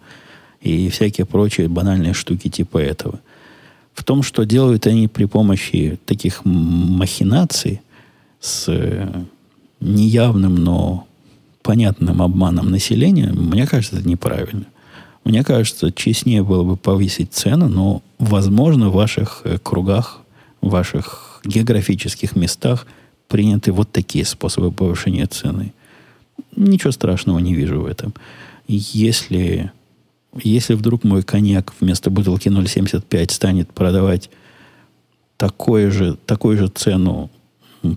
и 0.60 0.88
всякие 0.88 1.26
прочие 1.26 1.68
банальные 1.68 2.14
штуки 2.14 2.48
типа 2.48 2.78
этого. 2.78 3.18
В 3.92 4.04
том, 4.04 4.22
что 4.22 4.44
делают 4.44 4.86
они 4.86 5.08
при 5.08 5.24
помощи 5.24 5.98
таких 6.06 6.44
махинаций, 6.44 7.80
с 8.40 8.66
э, 8.68 9.24
неявным, 9.80 10.54
но 10.54 11.08
понятным 11.62 12.22
обманом 12.22 12.70
населения, 12.70 13.32
мне 13.32 13.66
кажется, 13.66 13.96
это 13.96 14.08
неправильно. 14.08 14.66
Мне 15.24 15.42
кажется, 15.42 15.90
честнее 15.90 16.44
было 16.44 16.62
бы 16.62 16.76
повысить 16.76 17.32
цену, 17.32 17.68
но, 17.68 18.02
возможно, 18.20 18.90
в 18.90 18.94
ваших 18.94 19.40
э, 19.42 19.58
кругах, 19.60 20.20
в 20.60 20.68
ваших 20.68 21.27
географических 21.48 22.36
местах 22.36 22.86
приняты 23.26 23.72
вот 23.72 23.90
такие 23.90 24.24
способы 24.24 24.70
повышения 24.70 25.26
цены. 25.26 25.72
Ничего 26.56 26.92
страшного 26.92 27.38
не 27.38 27.54
вижу 27.54 27.80
в 27.80 27.86
этом. 27.86 28.14
Если, 28.66 29.72
если 30.34 30.74
вдруг 30.74 31.04
мой 31.04 31.22
коньяк 31.22 31.74
вместо 31.80 32.10
бутылки 32.10 32.48
0,75 32.48 33.32
станет 33.32 33.72
продавать 33.72 34.30
такой 35.36 35.90
же, 35.90 36.16
такую 36.26 36.58
же 36.58 36.68
цену 36.68 37.30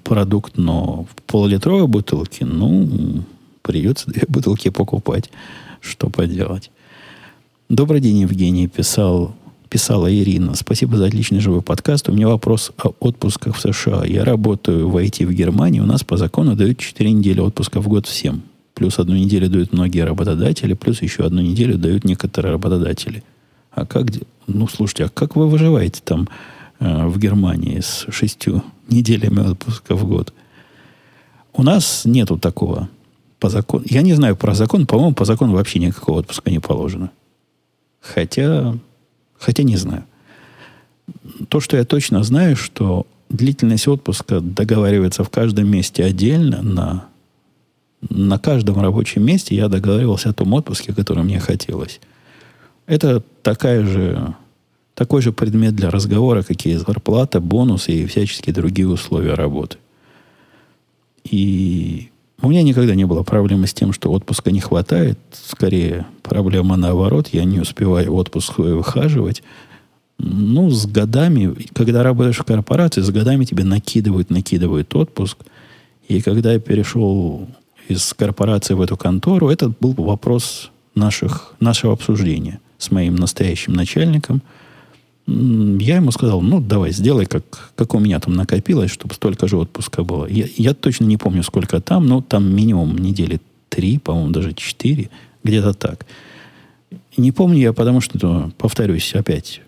продукт, 0.03 0.57
но 0.57 1.05
в 1.05 1.21
полулитровой 1.23 1.87
бутылке, 1.87 2.45
ну, 2.45 3.23
придется 3.61 4.09
две 4.09 4.23
бутылки 4.27 4.69
покупать. 4.69 5.29
Что 5.81 6.09
поделать. 6.09 6.69
Добрый 7.67 8.01
день, 8.01 8.19
Евгений, 8.19 8.67
писал, 8.67 9.33
писала 9.71 10.13
Ирина. 10.13 10.53
Спасибо 10.55 10.97
за 10.97 11.05
отличный 11.05 11.39
живой 11.39 11.61
подкаст. 11.61 12.09
У 12.09 12.11
меня 12.11 12.27
вопрос 12.27 12.73
о 12.83 12.91
отпусках 12.99 13.55
в 13.55 13.61
США. 13.61 14.03
Я 14.05 14.25
работаю 14.25 14.89
в 14.89 14.97
IT 14.97 15.25
в 15.25 15.31
Германии. 15.31 15.79
У 15.79 15.85
нас 15.85 16.03
по 16.03 16.17
закону 16.17 16.57
дают 16.57 16.77
4 16.77 17.09
недели 17.09 17.39
отпуска 17.39 17.79
в 17.79 17.87
год 17.87 18.05
всем. 18.05 18.43
Плюс 18.73 18.99
одну 18.99 19.15
неделю 19.15 19.49
дают 19.49 19.71
многие 19.71 20.01
работодатели, 20.01 20.73
плюс 20.73 21.01
еще 21.01 21.23
одну 21.23 21.41
неделю 21.41 21.77
дают 21.77 22.03
некоторые 22.03 22.51
работодатели. 22.51 23.23
А 23.71 23.85
как... 23.85 24.07
Ну, 24.45 24.67
слушайте, 24.67 25.05
а 25.05 25.09
как 25.09 25.37
вы 25.37 25.47
выживаете 25.47 26.01
там 26.03 26.27
э, 26.81 27.07
в 27.07 27.17
Германии 27.17 27.79
с 27.79 28.07
шестью 28.11 28.63
неделями 28.89 29.39
отпуска 29.51 29.95
в 29.95 30.05
год. 30.05 30.33
У 31.53 31.63
нас 31.63 32.03
нету 32.03 32.37
такого 32.37 32.89
по 33.39 33.47
закону. 33.47 33.85
Я 33.89 34.01
не 34.01 34.15
знаю 34.15 34.35
про 34.35 34.53
закон. 34.53 34.85
По-моему, 34.85 35.15
по 35.15 35.23
закону 35.23 35.53
вообще 35.53 35.79
никакого 35.79 36.19
отпуска 36.19 36.51
не 36.51 36.59
положено. 36.59 37.09
Хотя, 38.01 38.75
хотя 39.41 39.63
не 39.63 39.75
знаю. 39.75 40.05
То, 41.49 41.59
что 41.59 41.75
я 41.75 41.83
точно 41.83 42.23
знаю, 42.23 42.55
что 42.55 43.05
длительность 43.29 43.87
отпуска 43.87 44.39
договаривается 44.39 45.23
в 45.23 45.29
каждом 45.29 45.69
месте 45.69 46.03
отдельно. 46.05 46.61
На, 46.61 47.05
на 48.09 48.37
каждом 48.37 48.79
рабочем 48.79 49.25
месте 49.25 49.55
я 49.55 49.67
договаривался 49.67 50.29
о 50.29 50.33
том 50.33 50.53
отпуске, 50.53 50.93
который 50.93 51.23
мне 51.23 51.39
хотелось. 51.39 51.99
Это 52.85 53.23
такая 53.41 53.85
же 53.85 54.35
такой 54.93 55.21
же 55.21 55.31
предмет 55.31 55.75
для 55.75 55.89
разговора, 55.89 56.43
какие 56.43 56.75
зарплата, 56.75 57.39
бонусы 57.39 57.91
и 57.91 58.05
всяческие 58.05 58.53
другие 58.53 58.87
условия 58.87 59.33
работы. 59.33 59.77
И 61.23 62.10
у 62.41 62.49
меня 62.49 62.63
никогда 62.63 62.95
не 62.95 63.05
было 63.05 63.23
проблемы 63.23 63.67
с 63.67 63.73
тем, 63.73 63.93
что 63.93 64.11
отпуска 64.11 64.51
не 64.51 64.59
хватает. 64.59 65.19
Скорее, 65.31 66.05
проблема 66.23 66.75
наоборот. 66.75 67.29
Я 67.31 67.43
не 67.43 67.59
успеваю 67.59 68.13
отпуск 68.13 68.57
выхаживать. 68.57 69.43
Ну, 70.17 70.69
с 70.69 70.85
годами, 70.85 71.55
когда 71.73 72.03
работаешь 72.03 72.37
в 72.37 72.43
корпорации, 72.43 73.01
с 73.01 73.09
годами 73.09 73.45
тебе 73.45 73.63
накидывают, 73.63 74.29
накидывают 74.29 74.93
отпуск. 74.95 75.37
И 76.07 76.21
когда 76.21 76.53
я 76.53 76.59
перешел 76.59 77.47
из 77.87 78.13
корпорации 78.13 78.73
в 78.73 78.81
эту 78.81 78.97
контору, 78.97 79.49
этот 79.49 79.77
был 79.79 79.93
вопрос 79.93 80.71
наших, 80.95 81.53
нашего 81.59 81.93
обсуждения 81.93 82.59
с 82.77 82.91
моим 82.91 83.15
настоящим 83.15 83.73
начальником, 83.73 84.41
я 85.27 85.97
ему 85.97 86.11
сказал, 86.11 86.41
ну, 86.41 86.59
давай, 86.59 86.91
сделай, 86.91 87.25
как, 87.25 87.71
как 87.75 87.93
у 87.93 87.99
меня 87.99 88.19
там 88.19 88.33
накопилось, 88.33 88.91
чтобы 88.91 89.13
столько 89.13 89.47
же 89.47 89.57
отпуска 89.57 90.03
было. 90.03 90.25
Я, 90.25 90.45
я 90.57 90.73
точно 90.73 91.05
не 91.05 91.17
помню, 91.17 91.43
сколько 91.43 91.79
там, 91.79 92.07
но 92.07 92.21
там 92.21 92.53
минимум 92.53 92.97
недели 92.97 93.39
три, 93.69 93.97
по-моему, 93.99 94.31
даже 94.31 94.53
четыре, 94.53 95.09
где-то 95.43 95.73
так. 95.73 96.05
Не 97.17 97.31
помню 97.31 97.59
я, 97.59 97.73
потому 97.73 98.01
что, 98.01 98.51
повторюсь 98.57 99.13
опять, 99.13 99.61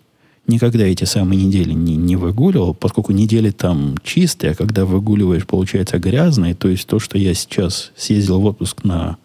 никогда 0.46 0.84
эти 0.84 1.04
самые 1.04 1.42
недели 1.42 1.72
не, 1.72 1.96
не 1.96 2.16
выгуливал, 2.16 2.74
поскольку 2.74 3.12
недели 3.12 3.50
там 3.50 3.96
чистые, 4.04 4.52
а 4.52 4.54
когда 4.54 4.84
выгуливаешь, 4.84 5.46
получается 5.46 5.98
грязные. 5.98 6.54
То 6.54 6.68
есть 6.68 6.86
то, 6.86 6.98
что 6.98 7.16
я 7.16 7.32
сейчас 7.34 7.92
съездил 7.96 8.40
в 8.40 8.44
отпуск 8.44 8.84
на 8.84 9.16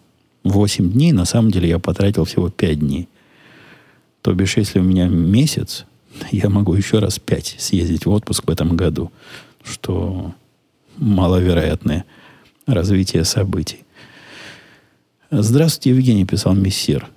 8 0.44 0.90
дней, 0.90 1.12
на 1.12 1.24
самом 1.24 1.50
деле 1.50 1.68
я 1.68 1.78
потратил 1.78 2.24
всего 2.24 2.48
5 2.48 2.78
дней. 2.78 3.08
То 4.22 4.32
бишь, 4.32 4.56
если 4.56 4.80
у 4.80 4.82
меня 4.82 5.08
месяц, 5.08 5.86
я 6.30 6.48
могу 6.48 6.74
еще 6.74 6.98
раз 6.98 7.18
5 7.18 7.56
съездить 7.58 8.06
в 8.06 8.10
отпуск 8.10 8.46
в 8.46 8.50
этом 8.50 8.76
году, 8.76 9.10
что 9.62 10.32
маловероятное 10.96 12.04
развитие 12.66 13.24
событий. 13.24 13.84
Здравствуйте, 15.30 15.90
Евгений, 15.90 16.24
писал 16.24 16.54
мессир. 16.54 17.08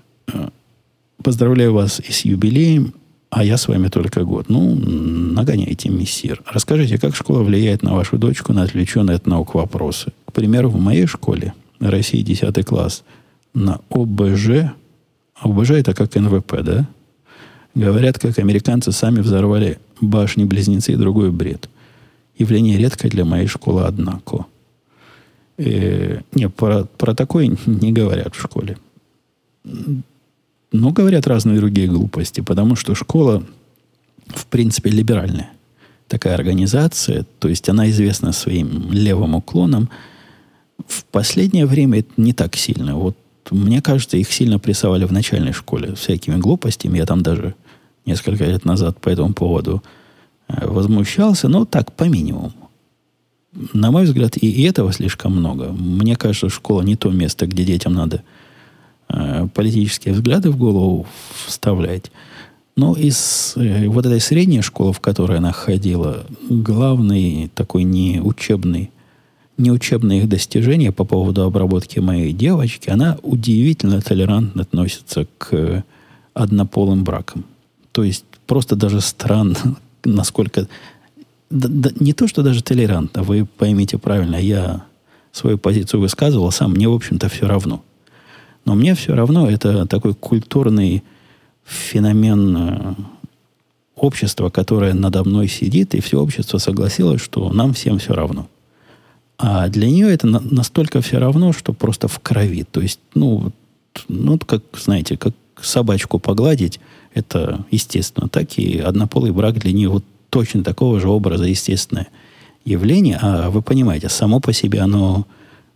Поздравляю 1.21 1.73
вас 1.73 1.99
и 1.99 2.11
с 2.11 2.25
юбилеем, 2.25 2.93
а 3.29 3.43
я 3.43 3.57
с 3.57 3.67
вами 3.67 3.87
только 3.87 4.23
год. 4.23 4.49
Ну, 4.49 4.75
нагоняйте, 4.75 5.89
мессир. 5.89 6.41
Расскажите, 6.45 6.99
как 6.99 7.15
школа 7.15 7.41
влияет 7.41 7.81
на 7.81 7.95
вашу 7.95 8.17
дочку 8.17 8.53
на 8.53 8.63
отвлеченные 8.63 9.15
от 9.15 9.25
наук 9.25 9.55
вопросы? 9.55 10.11
К 10.27 10.33
примеру, 10.33 10.69
в 10.69 10.79
моей 10.79 11.07
школе, 11.07 11.53
России 11.79 12.21
10 12.21 12.65
класс, 12.65 13.03
на 13.53 13.79
ОБЖ, 13.89 14.71
ОБЖ 15.35 15.71
это 15.71 15.93
как 15.93 16.13
НВП, 16.13 16.61
да? 16.61 16.87
Говорят, 17.76 18.19
как 18.19 18.38
американцы 18.38 18.91
сами 18.91 19.19
взорвали 19.19 19.80
башни-близнецы 19.99 20.93
и 20.93 20.95
другой 20.95 21.32
бред. 21.32 21.69
Явление 22.38 22.78
редкое 22.78 23.09
для 23.09 23.26
моей 23.26 23.47
школы, 23.47 23.84
однако. 23.84 24.45
Э, 25.57 26.21
не, 26.34 26.49
про, 26.49 26.86
про 26.86 27.15
такое 27.15 27.55
не 27.65 27.91
говорят 27.91 28.36
в 28.36 28.41
школе. 28.41 28.78
Но 30.71 30.91
говорят 30.91 31.28
разные 31.28 31.57
другие 31.59 31.88
глупости, 31.88 32.41
потому 32.41 32.76
что 32.76 32.95
школа, 32.95 33.43
в 34.28 34.45
принципе, 34.47 34.89
либеральная. 34.89 35.51
Такая 36.07 36.36
организация, 36.36 37.26
то 37.39 37.47
есть 37.47 37.69
она 37.69 37.89
известна 37.89 38.34
своим 38.34 38.91
левым 38.91 39.36
уклоном. 39.36 39.89
В 40.88 41.05
последнее 41.05 41.65
время 41.65 41.99
это 41.99 42.11
не 42.17 42.34
так 42.34 42.55
сильно. 42.55 42.95
Вот 42.95 43.15
мне 43.51 43.82
кажется, 43.82 44.17
их 44.17 44.32
сильно 44.32 44.59
прессовали 44.59 45.05
в 45.05 45.11
начальной 45.11 45.53
школе 45.53 45.95
всякими 45.95 46.38
глупостями. 46.38 46.97
Я 46.97 47.05
там 47.05 47.21
даже 47.21 47.55
несколько 48.05 48.45
лет 48.45 48.65
назад 48.65 48.99
по 48.99 49.09
этому 49.09 49.33
поводу 49.33 49.83
э, 50.47 50.67
возмущался, 50.67 51.47
но 51.47 51.65
так, 51.65 51.93
по 51.93 52.05
минимуму. 52.05 52.53
На 53.73 53.91
мой 53.91 54.05
взгляд, 54.05 54.35
и 54.37 54.63
этого 54.63 54.91
слишком 54.93 55.33
много. 55.35 55.71
Мне 55.71 56.15
кажется, 56.15 56.49
школа 56.49 56.81
не 56.81 56.95
то 56.95 57.11
место, 57.11 57.45
где 57.45 57.63
детям 57.63 57.93
надо 57.93 58.23
Э, 59.13 59.47
политические 59.53 60.15
взгляды 60.15 60.49
в 60.49 60.57
голову 60.57 61.05
вставлять. 61.45 62.11
Но 62.75 62.95
из 62.95 63.53
э, 63.55 63.87
вот 63.87 64.07
этой 64.07 64.19
средней 64.19 64.61
школы, 64.61 64.91
в 64.91 64.99
которой 64.99 65.37
она 65.37 65.51
ходила, 65.51 66.25
главный 66.49 67.51
такой 67.53 67.83
не 67.83 68.19
учебный, 68.19 68.89
не 69.57 69.69
учебное 69.69 70.17
их 70.17 70.29
достижение 70.29 70.91
по 70.91 71.03
поводу 71.03 71.43
обработки 71.43 71.99
моей 71.99 72.33
девочки, 72.33 72.89
она 72.89 73.19
удивительно 73.21 74.01
толерантно 74.01 74.63
относится 74.63 75.27
к 75.37 75.83
однополым 76.33 77.03
бракам. 77.03 77.45
То 77.93 78.03
есть 78.03 78.25
просто 78.45 78.75
даже 78.75 78.99
странно, 78.99 79.77
насколько... 80.03 80.67
Да, 81.49 81.67
да, 81.69 81.91
не 81.99 82.13
то, 82.13 82.27
что 82.27 82.43
даже 82.43 82.63
толерантно, 82.63 83.23
вы 83.23 83.45
поймите 83.45 83.97
правильно, 83.97 84.35
я 84.35 84.83
свою 85.31 85.57
позицию 85.57 86.01
высказывал 86.01 86.51
сам, 86.51 86.71
мне, 86.71 86.89
в 86.89 86.93
общем-то, 86.93 87.29
все 87.29 87.47
равно– 87.47 87.81
но 88.65 88.75
мне 88.75 88.95
все 88.95 89.13
равно 89.13 89.49
это 89.49 89.85
такой 89.85 90.13
культурный 90.13 91.03
феномен 91.65 92.57
э, 92.57 92.93
общества, 93.95 94.49
которое 94.49 94.93
надо 94.93 95.23
мной 95.23 95.47
сидит, 95.47 95.95
и 95.95 96.01
все 96.01 96.21
общество 96.21 96.57
согласилось, 96.57 97.21
что 97.21 97.51
нам 97.51 97.73
всем 97.73 97.99
все 97.99 98.13
равно. 98.13 98.47
А 99.37 99.67
для 99.67 99.89
нее 99.89 100.13
это 100.13 100.27
на, 100.27 100.39
настолько 100.39 101.01
все 101.01 101.17
равно, 101.17 101.51
что 101.51 101.73
просто 101.73 102.07
в 102.07 102.19
крови. 102.19 102.63
То 102.63 102.79
есть, 102.79 102.99
ну, 103.15 103.51
ну, 104.07 104.39
как, 104.39 104.63
знаете, 104.77 105.17
как 105.17 105.33
собачку 105.61 106.19
погладить, 106.19 106.79
это 107.14 107.66
естественно. 107.72 108.30
Так 108.30 108.57
и 108.57 108.80
однополый 108.80 109.32
брак 109.32 109.59
для 109.59 109.72
нее 109.72 109.89
вот 109.89 110.03
точно 110.30 110.64
такого 110.64 110.99
же 110.99 111.09
образа 111.09 111.45
естественное 111.45 112.07
явление. 112.66 113.20
А 113.22 113.49
вы 113.49 113.61
понимаете, 113.61 114.09
само 114.09 114.39
по 114.39 114.53
себе 114.53 114.82
оно 114.82 115.28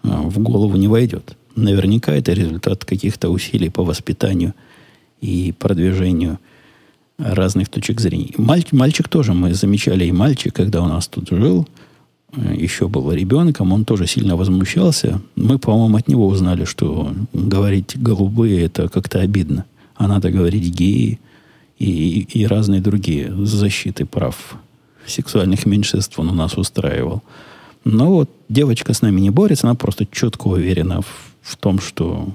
э, 0.04 0.08
в 0.10 0.40
голову 0.40 0.76
не 0.78 0.88
войдет. 0.88 1.38
Наверняка 1.56 2.14
это 2.14 2.34
результат 2.34 2.86
каких-то 2.86 3.30
усилий 3.30 3.70
по 3.70 3.84
воспитанию 3.84 4.54
и 5.22 5.54
продвижению 5.58 6.40
разных 7.18 7.70
точек 7.70 8.00
зрения. 8.00 8.34
Мальчик, 8.38 8.74
мальчик 8.74 9.08
тоже, 9.08 9.34
мы 9.34 9.54
замечали 9.54 10.06
и 10.06 10.12
мальчик, 10.12 10.54
когда 10.54 10.82
у 10.82 10.88
нас 10.88 11.08
тут 11.08 11.30
жил, 11.30 11.68
э, 12.36 12.56
еще 12.56 12.88
был 12.88 13.12
ребенком, 13.12 13.74
он 13.74 13.86
тоже 13.86 14.08
сильно 14.08 14.36
возмущался. 14.36 15.22
Мы, 15.36 15.60
по-моему, 15.60 15.98
от 15.98 16.08
него 16.08 16.28
узнали, 16.28 16.66
что 16.66 17.14
говорить 17.34 17.96
голубые 17.96 18.64
это 18.64 18.88
как-то 18.88 19.20
обидно. 19.20 19.66
А 19.96 20.08
надо 20.08 20.30
говорить 20.30 20.70
геи 20.70 21.20
и, 21.80 22.21
и, 22.21 22.45
разные 22.47 22.82
другие 22.82 23.34
защиты 23.45 24.05
прав 24.05 24.55
сексуальных 25.05 25.65
меньшинств 25.65 26.19
он 26.19 26.30
у 26.30 26.34
нас 26.34 26.57
устраивал. 26.57 27.21
Но 27.86 28.11
вот 28.11 28.30
девочка 28.49 28.93
с 28.93 29.01
нами 29.01 29.21
не 29.21 29.30
борется, 29.30 29.67
она 29.67 29.75
просто 29.75 30.05
четко 30.05 30.47
уверена 30.47 31.01
в 31.01 31.28
в 31.47 31.55
том, 31.55 31.80
что 31.80 32.30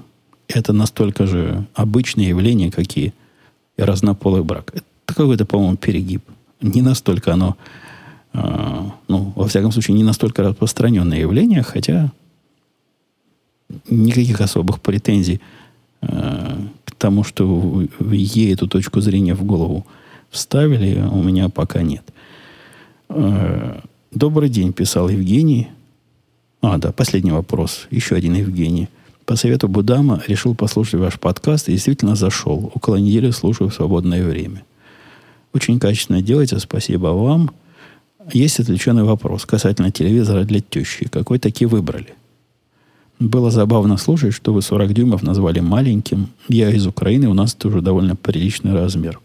это 0.47 0.73
настолько 0.73 1.27
же 1.27 1.67
обычное 1.75 2.25
явление, 2.25 2.71
как 2.71 2.97
и 2.97 3.13
разнополый 3.77 4.43
брак. 4.43 4.71
Это 4.73 4.83
какой-то, 5.05 5.45
по-моему, 5.45 5.77
перегиб. 5.77 6.23
Не 6.61 6.81
настолько 6.81 7.33
оно, 7.33 7.55
э, 8.33 8.81
ну, 9.07 9.33
во 9.35 9.47
всяком 9.47 9.71
случае, 9.71 9.97
не 9.97 10.03
настолько 10.03 10.41
распространенное 10.41 11.19
явление, 11.19 11.61
хотя 11.61 12.11
никаких 13.87 14.41
особых 14.41 14.81
претензий 14.81 15.39
к 16.01 16.57
тому, 17.03 17.23
что 17.23 17.83
ей 18.11 18.53
эту 18.53 18.67
точку 18.67 19.01
зрения 19.01 19.35
в 19.35 19.43
голову 19.43 19.85
вставили, 20.29 21.01
у 21.01 21.23
меня 21.23 21.49
пока 21.49 21.81
нет. 21.81 22.03
Э, 23.09 23.81
Добрый 24.15 24.49
день, 24.49 24.73
писал 24.73 25.09
Евгений. 25.09 25.69
А, 26.61 26.77
да, 26.77 26.91
последний 26.91 27.31
вопрос. 27.31 27.87
Еще 27.89 28.15
один 28.15 28.35
Евгений. 28.35 28.87
По 29.25 29.35
совету 29.35 29.67
Будама 29.67 30.21
решил 30.27 30.53
послушать 30.53 30.99
ваш 30.99 31.19
подкаст 31.19 31.67
и 31.67 31.71
действительно 31.71 32.15
зашел. 32.15 32.71
Около 32.75 32.97
недели 32.97 33.31
слушаю 33.31 33.71
в 33.71 33.73
свободное 33.73 34.23
время. 34.23 34.63
Очень 35.51 35.79
качественно 35.79 36.21
делаете, 36.21 36.59
спасибо 36.59 37.07
вам. 37.07 37.49
Есть 38.31 38.59
отвлеченный 38.59 39.03
вопрос 39.03 39.45
касательно 39.47 39.89
телевизора 39.89 40.43
для 40.43 40.59
тещи. 40.59 41.07
Какой 41.07 41.39
таки 41.39 41.65
выбрали? 41.65 42.13
Было 43.19 43.51
забавно 43.51 43.97
слушать, 43.97 44.33
что 44.33 44.53
вы 44.53 44.61
40 44.61 44.93
дюймов 44.93 45.23
назвали 45.23 45.59
маленьким. 45.59 46.29
Я 46.49 46.69
из 46.71 46.85
Украины, 46.87 47.29
у 47.29 47.33
нас 47.33 47.53
тоже 47.53 47.81
довольно 47.81 48.15
приличный 48.15 48.73
размер. 48.73 49.19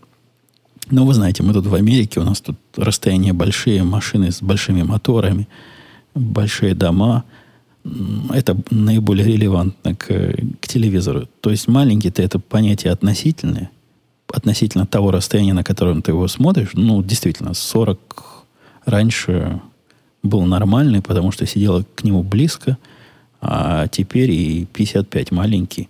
Но 0.91 1.05
вы 1.05 1.15
знаете, 1.15 1.43
мы 1.43 1.53
тут 1.53 1.67
в 1.67 1.75
Америке, 1.75 2.21
у 2.21 2.25
нас 2.25 2.41
тут 2.41 2.57
расстояния 2.77 3.33
большие, 3.33 3.83
машины 3.83 4.31
с 4.31 4.41
большими 4.41 4.83
моторами, 4.83 5.49
большие 6.15 6.75
дома– 6.75 7.25
это 8.33 8.57
наиболее 8.71 9.27
релевантно 9.27 9.95
к, 9.95 10.07
к 10.61 10.69
телевизору. 10.69 11.29
То 11.41 11.51
есть 11.51 11.69
маленький-то 11.69 12.23
это 12.23 12.39
понятие 12.39 12.93
относительное, 12.93 13.71
относительно 14.33 14.87
того 14.87 15.11
расстояния, 15.11 15.55
на 15.55 15.65
котором 15.65 16.03
ты 16.03 16.11
его 16.11 16.29
смотришь. 16.29 16.71
Ну, 16.75 17.03
действительно, 17.03 17.55
40 17.55 18.45
раньше 18.85 19.61
был 20.23 20.43
нормальный, 20.43 21.01
потому 21.01 21.33
что 21.33 21.47
сидела 21.47 21.85
к 21.95 22.05
нему 22.05 22.23
близко, 22.23 22.77
а 23.41 23.89
теперь 23.89 24.31
и 24.31 24.67
55 24.73 25.31
маленький, 25.33 25.89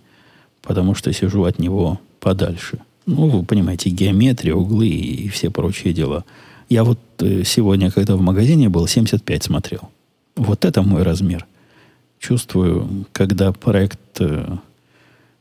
потому 0.61 0.95
что 0.95 1.11
сижу 1.13 1.43
от 1.43 1.59
него 1.59 1.99
подальше. 2.19 2.79
Ну, 3.05 3.27
вы 3.27 3.43
понимаете, 3.43 3.89
геометрия, 3.89 4.53
углы 4.53 4.89
и 4.89 5.29
все 5.29 5.49
прочие 5.49 5.93
дела. 5.93 6.25
Я 6.69 6.83
вот 6.83 6.99
э, 7.19 7.43
сегодня, 7.43 7.89
когда 7.89 8.15
в 8.15 8.21
магазине 8.21 8.69
был, 8.69 8.85
75 8.85 9.43
смотрел. 9.43 9.89
Вот 10.35 10.65
это 10.65 10.81
мой 10.81 11.03
размер– 11.03 11.45
чувствую, 12.19 13.05
когда 13.11 13.51
проект 13.51 13.99
э, 14.19 14.57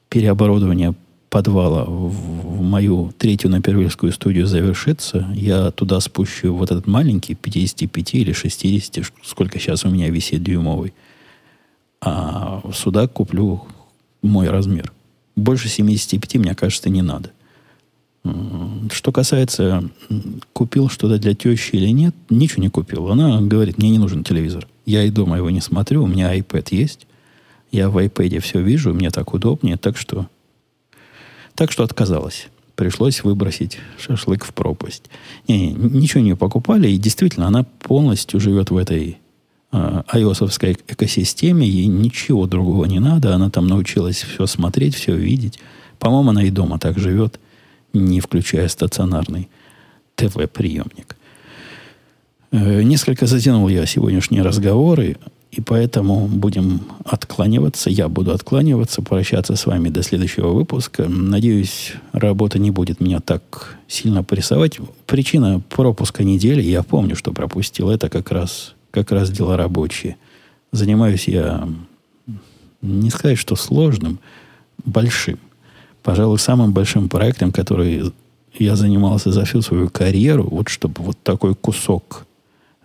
переоборудования 0.09 0.95
подвала 1.29 1.85
в, 1.85 2.11
в 2.11 2.63
мою 2.63 3.13
третью 3.19 3.51
напервильскую 3.51 4.13
студию 4.13 4.47
завершится, 4.47 5.31
я 5.35 5.71
туда 5.71 6.01
спущу 6.01 6.55
вот 6.55 6.71
этот 6.71 6.87
маленький 6.87 7.35
55 7.35 8.15
или 8.15 8.33
60, 8.33 9.13
сколько 9.23 9.59
сейчас 9.59 9.85
у 9.85 9.91
меня 9.91 10.09
висит 10.09 10.43
дюймовый, 10.43 10.95
а 12.01 12.63
сюда 12.75 13.09
куплю 13.09 13.65
мой 14.23 14.49
размер. 14.49 14.93
Больше 15.37 15.69
75, 15.69 16.37
мне 16.37 16.55
кажется, 16.55 16.91
не 16.91 17.03
надо. 17.03 17.31
Что 18.93 19.13
касается, 19.13 19.89
купил 20.53 20.89
что-то 20.89 21.19
для 21.19 21.35
тещи 21.35 21.77
или 21.77 21.89
нет, 21.89 22.15
ничего 22.29 22.63
не 22.63 22.69
купил. 22.69 23.11
Она 23.11 23.41
говорит, 23.41 23.79
мне 23.79 23.91
не 23.91 23.99
нужен 23.99 24.25
телевизор. 24.25 24.67
Я 24.85 25.05
и 25.05 25.11
дома 25.11 25.37
его 25.37 25.51
не 25.51 25.61
смотрю, 25.61 26.05
у 26.05 26.07
меня 26.07 26.37
iPad 26.37 26.69
есть. 26.71 27.07
Я 27.71 27.91
в 27.91 27.99
iPad 27.99 28.41
все 28.41 28.61
вижу, 28.61 28.93
мне 28.95 29.11
так 29.11 29.33
удобнее, 29.35 29.77
так 29.77 29.97
что... 29.97 30.27
Так 31.55 31.73
что 31.73 31.85
отказалась. 31.85 32.49
Пришлось 32.77 33.25
выбросить 33.25 33.79
шашлык 33.99 34.45
в 34.45 34.55
пропасть. 34.55 35.05
Не, 35.49 35.73
ничего 35.73 36.23
не 36.23 36.37
покупали, 36.37 36.89
и 36.89 36.97
действительно, 36.97 37.49
она 37.49 37.65
полностью 37.65 38.41
живет 38.41 38.71
в 38.71 38.77
этой 38.77 39.19
э, 39.73 40.03
ios 40.15 40.41
экосистеме, 40.89 41.67
ей 41.67 41.87
ничего 41.87 42.47
другого 42.47 42.85
не 42.87 43.01
надо, 43.01 43.35
она 43.35 43.51
там 43.51 43.67
научилась 43.67 44.23
все 44.23 44.47
смотреть, 44.47 44.95
все 44.95 45.15
видеть. 45.15 45.59
По-моему, 45.99 46.31
она 46.31 46.43
и 46.45 46.51
дома 46.51 46.79
так 46.79 46.99
живет– 46.99 47.41
не 47.93 48.21
включая 48.21 48.69
стационарный 48.69 49.49
ТВ-приемник. 50.17 51.17
Э, 52.51 52.83
несколько 52.83 53.27
затянул 53.27 53.69
я 53.69 53.87
сегодняшние 53.87 54.43
разговоры, 54.43 55.17
и 55.51 55.61
поэтому 55.61 56.27
будем 56.27 56.83
откланиваться. 57.05 57.89
Я 57.91 58.09
буду 58.09 58.33
откланиваться, 58.33 59.03
прощаться 59.03 59.57
с 59.57 59.67
вами 59.67 59.89
до 59.89 60.03
следующего 60.03 60.49
выпуска. 60.49 61.09
Надеюсь, 61.09 61.95
работа 62.13 62.59
не 62.59 62.71
будет 62.71 63.01
меня 63.01 63.21
так 63.21 63.79
сильно 63.87 64.23
прессовать. 64.23 64.79
Причина 65.07 65.61
пропуска 65.69 66.23
недели, 66.23 66.63
я 66.63 66.83
помню, 66.83 67.17
что 67.17 67.33
пропустил, 67.33 67.89
это 67.89 68.11
как 68.11 68.31
раз, 68.31 68.75
как 68.99 69.13
раз 69.13 69.31
дела 69.31 69.57
рабочие. 69.57 70.17
Занимаюсь 70.73 71.29
я, 71.29 71.69
не 72.83 73.11
сказать, 73.11 73.39
что 73.39 73.57
сложным, 73.57 74.19
большим 74.85 75.39
пожалуй, 76.09 76.39
самым 76.39 76.73
большим 76.73 77.11
проектом, 77.11 77.53
который 77.53 78.15
я 78.59 78.77
занимался 78.77 79.31
за 79.31 79.45
всю 79.45 79.61
свою 79.61 79.91
карьеру, 79.91 80.49
вот 80.51 80.71
чтобы 80.71 81.03
вот 81.03 81.19
такой 81.23 81.55
кусок 81.55 82.27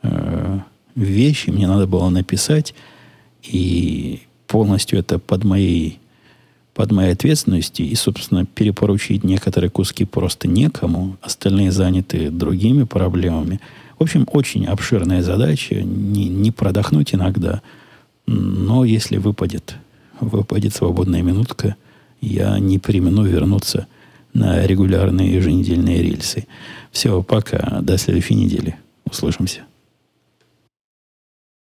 э, 0.01 0.59
вещи 0.95 1.49
мне 1.49 1.66
надо 1.66 1.88
было 1.88 2.09
написать, 2.09 2.74
и 3.41 4.24
полностью 4.47 4.99
это 4.99 5.20
под 5.20 5.45
моей, 5.45 5.99
под 6.74 6.91
моей 6.91 7.14
ответственностью, 7.14 7.86
и, 7.86 7.95
собственно, 7.95 8.45
перепоручить 8.45 9.24
некоторые 9.24 9.70
куски 9.70 10.03
просто 10.03 10.49
некому, 10.49 11.16
остальные 11.22 11.72
заняты 11.72 12.30
другими 12.30 12.84
проблемами. 12.84 13.61
В 14.03 14.05
общем, 14.05 14.27
очень 14.31 14.65
обширная 14.65 15.23
задача, 15.23 15.75
не, 15.81 16.27
не 16.27 16.51
продохнуть 16.51 17.15
иногда, 17.15 17.61
но 18.27 18.83
если 18.83 19.15
выпадет, 19.15 19.75
выпадет 20.19 20.75
свободная 20.75 21.21
минутка– 21.21 21.75
я 22.23 22.57
не 22.57 22.79
примену 22.79 23.25
вернуться 23.25 23.87
на 24.33 24.65
регулярные 24.65 25.33
еженедельные 25.33 26.01
рельсы. 26.01 26.47
Все, 26.91 27.21
пока. 27.21 27.81
До 27.81 27.97
следующей 27.97 28.35
недели. 28.35 28.77
Услышимся. 29.03 29.63